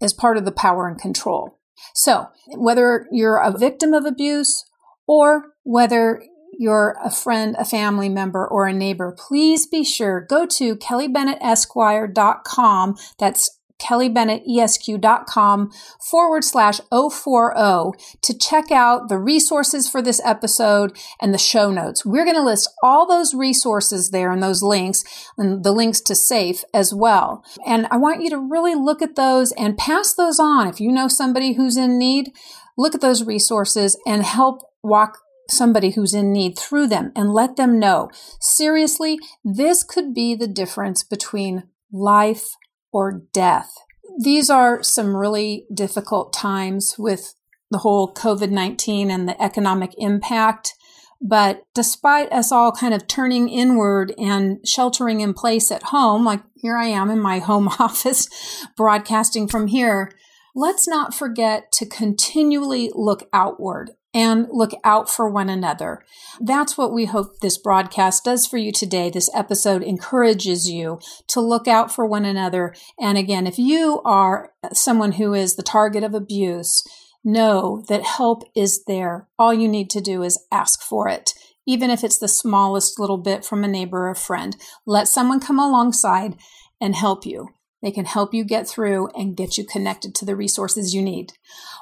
as 0.00 0.12
part 0.12 0.36
of 0.36 0.44
the 0.44 0.52
power 0.52 0.88
and 0.88 1.00
control. 1.00 1.58
So, 1.94 2.26
whether 2.54 3.06
you're 3.10 3.38
a 3.38 3.56
victim 3.56 3.94
of 3.94 4.04
abuse 4.04 4.64
or 5.06 5.52
whether 5.62 6.22
you're 6.58 6.96
a 7.04 7.10
friend, 7.10 7.54
a 7.58 7.64
family 7.64 8.08
member, 8.08 8.46
or 8.46 8.66
a 8.66 8.72
neighbor, 8.72 9.14
please 9.16 9.66
be 9.66 9.84
sure 9.84 10.22
go 10.22 10.46
to 10.46 10.76
kellybennetesquire.com. 10.76 12.96
That's 13.18 13.55
kellybennetesq.com 13.78 15.70
forward 16.10 16.44
slash 16.44 16.80
040 16.90 17.98
to 18.22 18.38
check 18.38 18.70
out 18.70 19.08
the 19.08 19.18
resources 19.18 19.88
for 19.88 20.00
this 20.02 20.20
episode 20.24 20.96
and 21.20 21.32
the 21.32 21.38
show 21.38 21.70
notes. 21.70 22.04
We're 22.04 22.24
going 22.24 22.36
to 22.36 22.42
list 22.42 22.70
all 22.82 23.06
those 23.06 23.34
resources 23.34 24.10
there 24.10 24.30
and 24.30 24.42
those 24.42 24.62
links 24.62 25.04
and 25.36 25.64
the 25.64 25.72
links 25.72 26.00
to 26.02 26.14
SAFE 26.14 26.64
as 26.72 26.94
well. 26.94 27.44
And 27.66 27.86
I 27.90 27.96
want 27.96 28.22
you 28.22 28.30
to 28.30 28.38
really 28.38 28.74
look 28.74 29.02
at 29.02 29.16
those 29.16 29.52
and 29.52 29.78
pass 29.78 30.14
those 30.14 30.38
on. 30.38 30.68
If 30.68 30.80
you 30.80 30.90
know 30.90 31.08
somebody 31.08 31.54
who's 31.54 31.76
in 31.76 31.98
need, 31.98 32.32
look 32.76 32.94
at 32.94 33.00
those 33.00 33.24
resources 33.24 33.98
and 34.06 34.22
help 34.22 34.62
walk 34.82 35.18
somebody 35.48 35.90
who's 35.90 36.14
in 36.14 36.32
need 36.32 36.58
through 36.58 36.88
them 36.88 37.12
and 37.14 37.32
let 37.32 37.56
them 37.56 37.78
know 37.78 38.10
seriously, 38.40 39.18
this 39.44 39.84
could 39.84 40.14
be 40.14 40.34
the 40.34 40.48
difference 40.48 41.02
between 41.02 41.64
life 41.92 42.56
or 42.92 43.22
death. 43.32 43.72
These 44.18 44.48
are 44.48 44.82
some 44.82 45.16
really 45.16 45.66
difficult 45.72 46.32
times 46.32 46.96
with 46.98 47.34
the 47.70 47.78
whole 47.78 48.12
COVID 48.14 48.50
19 48.50 49.10
and 49.10 49.28
the 49.28 49.40
economic 49.42 49.92
impact. 49.98 50.74
But 51.20 51.64
despite 51.74 52.30
us 52.30 52.52
all 52.52 52.72
kind 52.72 52.94
of 52.94 53.06
turning 53.06 53.48
inward 53.48 54.12
and 54.18 54.58
sheltering 54.66 55.20
in 55.20 55.34
place 55.34 55.70
at 55.70 55.84
home, 55.84 56.24
like 56.24 56.42
here 56.54 56.76
I 56.76 56.86
am 56.86 57.10
in 57.10 57.20
my 57.20 57.38
home 57.38 57.68
office 57.78 58.28
broadcasting 58.76 59.48
from 59.48 59.66
here, 59.68 60.12
let's 60.54 60.86
not 60.86 61.14
forget 61.14 61.72
to 61.72 61.86
continually 61.86 62.90
look 62.94 63.28
outward 63.32 63.92
and 64.16 64.48
look 64.50 64.72
out 64.82 65.10
for 65.10 65.28
one 65.28 65.50
another. 65.50 66.02
That's 66.40 66.78
what 66.78 66.90
we 66.90 67.04
hope 67.04 67.40
this 67.40 67.58
broadcast 67.58 68.24
does 68.24 68.46
for 68.46 68.56
you 68.56 68.72
today. 68.72 69.10
This 69.10 69.28
episode 69.34 69.82
encourages 69.82 70.70
you 70.70 71.00
to 71.28 71.40
look 71.42 71.68
out 71.68 71.94
for 71.94 72.06
one 72.06 72.24
another. 72.24 72.74
And 72.98 73.18
again, 73.18 73.46
if 73.46 73.58
you 73.58 74.00
are 74.06 74.52
someone 74.72 75.12
who 75.12 75.34
is 75.34 75.56
the 75.56 75.62
target 75.62 76.02
of 76.02 76.14
abuse, 76.14 76.82
know 77.22 77.84
that 77.88 78.04
help 78.04 78.44
is 78.56 78.84
there. 78.86 79.28
All 79.38 79.52
you 79.52 79.68
need 79.68 79.90
to 79.90 80.00
do 80.00 80.22
is 80.22 80.42
ask 80.50 80.80
for 80.80 81.10
it. 81.10 81.34
Even 81.66 81.90
if 81.90 82.02
it's 82.02 82.18
the 82.18 82.26
smallest 82.26 82.98
little 82.98 83.18
bit 83.18 83.44
from 83.44 83.64
a 83.64 83.68
neighbor 83.68 84.08
or 84.08 84.14
friend, 84.14 84.56
let 84.86 85.08
someone 85.08 85.40
come 85.40 85.58
alongside 85.58 86.36
and 86.80 86.94
help 86.94 87.26
you. 87.26 87.48
They 87.82 87.90
can 87.90 88.06
help 88.06 88.32
you 88.32 88.44
get 88.44 88.66
through 88.66 89.08
and 89.08 89.36
get 89.36 89.58
you 89.58 89.64
connected 89.64 90.14
to 90.14 90.24
the 90.24 90.36
resources 90.36 90.94
you 90.94 91.02
need. 91.02 91.34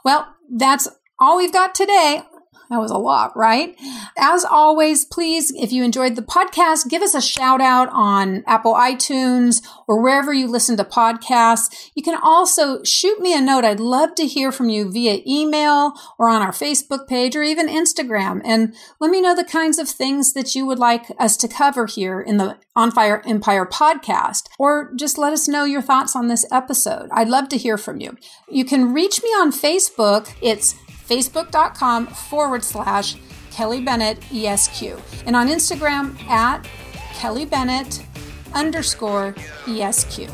Well, 0.04 0.34
that's 0.50 0.88
all 1.24 1.38
we've 1.38 1.52
got 1.52 1.74
today. 1.74 2.22
That 2.70 2.80
was 2.80 2.90
a 2.90 2.98
lot, 2.98 3.36
right? 3.36 3.78
As 4.16 4.44
always, 4.44 5.04
please, 5.04 5.52
if 5.54 5.70
you 5.70 5.84
enjoyed 5.84 6.16
the 6.16 6.22
podcast, 6.22 6.88
give 6.88 7.02
us 7.02 7.14
a 7.14 7.20
shout 7.20 7.60
out 7.60 7.90
on 7.92 8.42
Apple 8.46 8.74
iTunes 8.74 9.62
or 9.86 10.02
wherever 10.02 10.32
you 10.32 10.46
listen 10.48 10.76
to 10.78 10.84
podcasts. 10.84 11.90
You 11.94 12.02
can 12.02 12.18
also 12.20 12.82
shoot 12.82 13.20
me 13.20 13.36
a 13.36 13.40
note. 13.40 13.64
I'd 13.64 13.80
love 13.80 14.14
to 14.14 14.26
hear 14.26 14.50
from 14.50 14.70
you 14.70 14.90
via 14.90 15.20
email 15.26 15.92
or 16.18 16.30
on 16.30 16.40
our 16.40 16.52
Facebook 16.52 17.06
page 17.06 17.36
or 17.36 17.42
even 17.42 17.68
Instagram. 17.68 18.40
And 18.44 18.74
let 18.98 19.10
me 19.10 19.20
know 19.20 19.36
the 19.36 19.44
kinds 19.44 19.78
of 19.78 19.88
things 19.88 20.32
that 20.32 20.54
you 20.54 20.64
would 20.64 20.78
like 20.78 21.04
us 21.18 21.36
to 21.38 21.48
cover 21.48 21.84
here 21.84 22.20
in 22.20 22.38
the 22.38 22.56
On 22.74 22.90
Fire 22.90 23.22
Empire 23.26 23.66
podcast, 23.66 24.48
or 24.58 24.90
just 24.96 25.18
let 25.18 25.32
us 25.32 25.46
know 25.46 25.64
your 25.64 25.82
thoughts 25.82 26.16
on 26.16 26.28
this 26.28 26.46
episode. 26.50 27.08
I'd 27.12 27.28
love 27.28 27.48
to 27.50 27.58
hear 27.58 27.76
from 27.76 28.00
you. 28.00 28.16
You 28.48 28.64
can 28.64 28.92
reach 28.92 29.22
me 29.22 29.28
on 29.28 29.52
Facebook. 29.52 30.34
It's 30.40 30.74
facebook.com 31.08 32.06
forward 32.06 32.64
slash 32.64 33.16
Kelly 33.50 33.80
Bennett 33.80 34.18
ESQ. 34.32 34.98
And 35.26 35.36
on 35.36 35.48
Instagram 35.48 36.20
at 36.28 36.66
Kelly 37.14 37.44
Bennett 37.44 38.04
underscore 38.52 39.34
ESQ. 39.68 40.28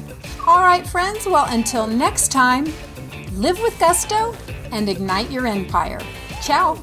All 0.46 0.60
right, 0.60 0.86
friends. 0.86 1.26
Well, 1.26 1.46
until 1.48 1.86
next 1.86 2.32
time, 2.32 2.64
live 3.34 3.60
with 3.60 3.78
gusto 3.78 4.34
and 4.72 4.88
ignite 4.88 5.30
your 5.30 5.46
empire. 5.46 6.00
Ciao. 6.42 6.78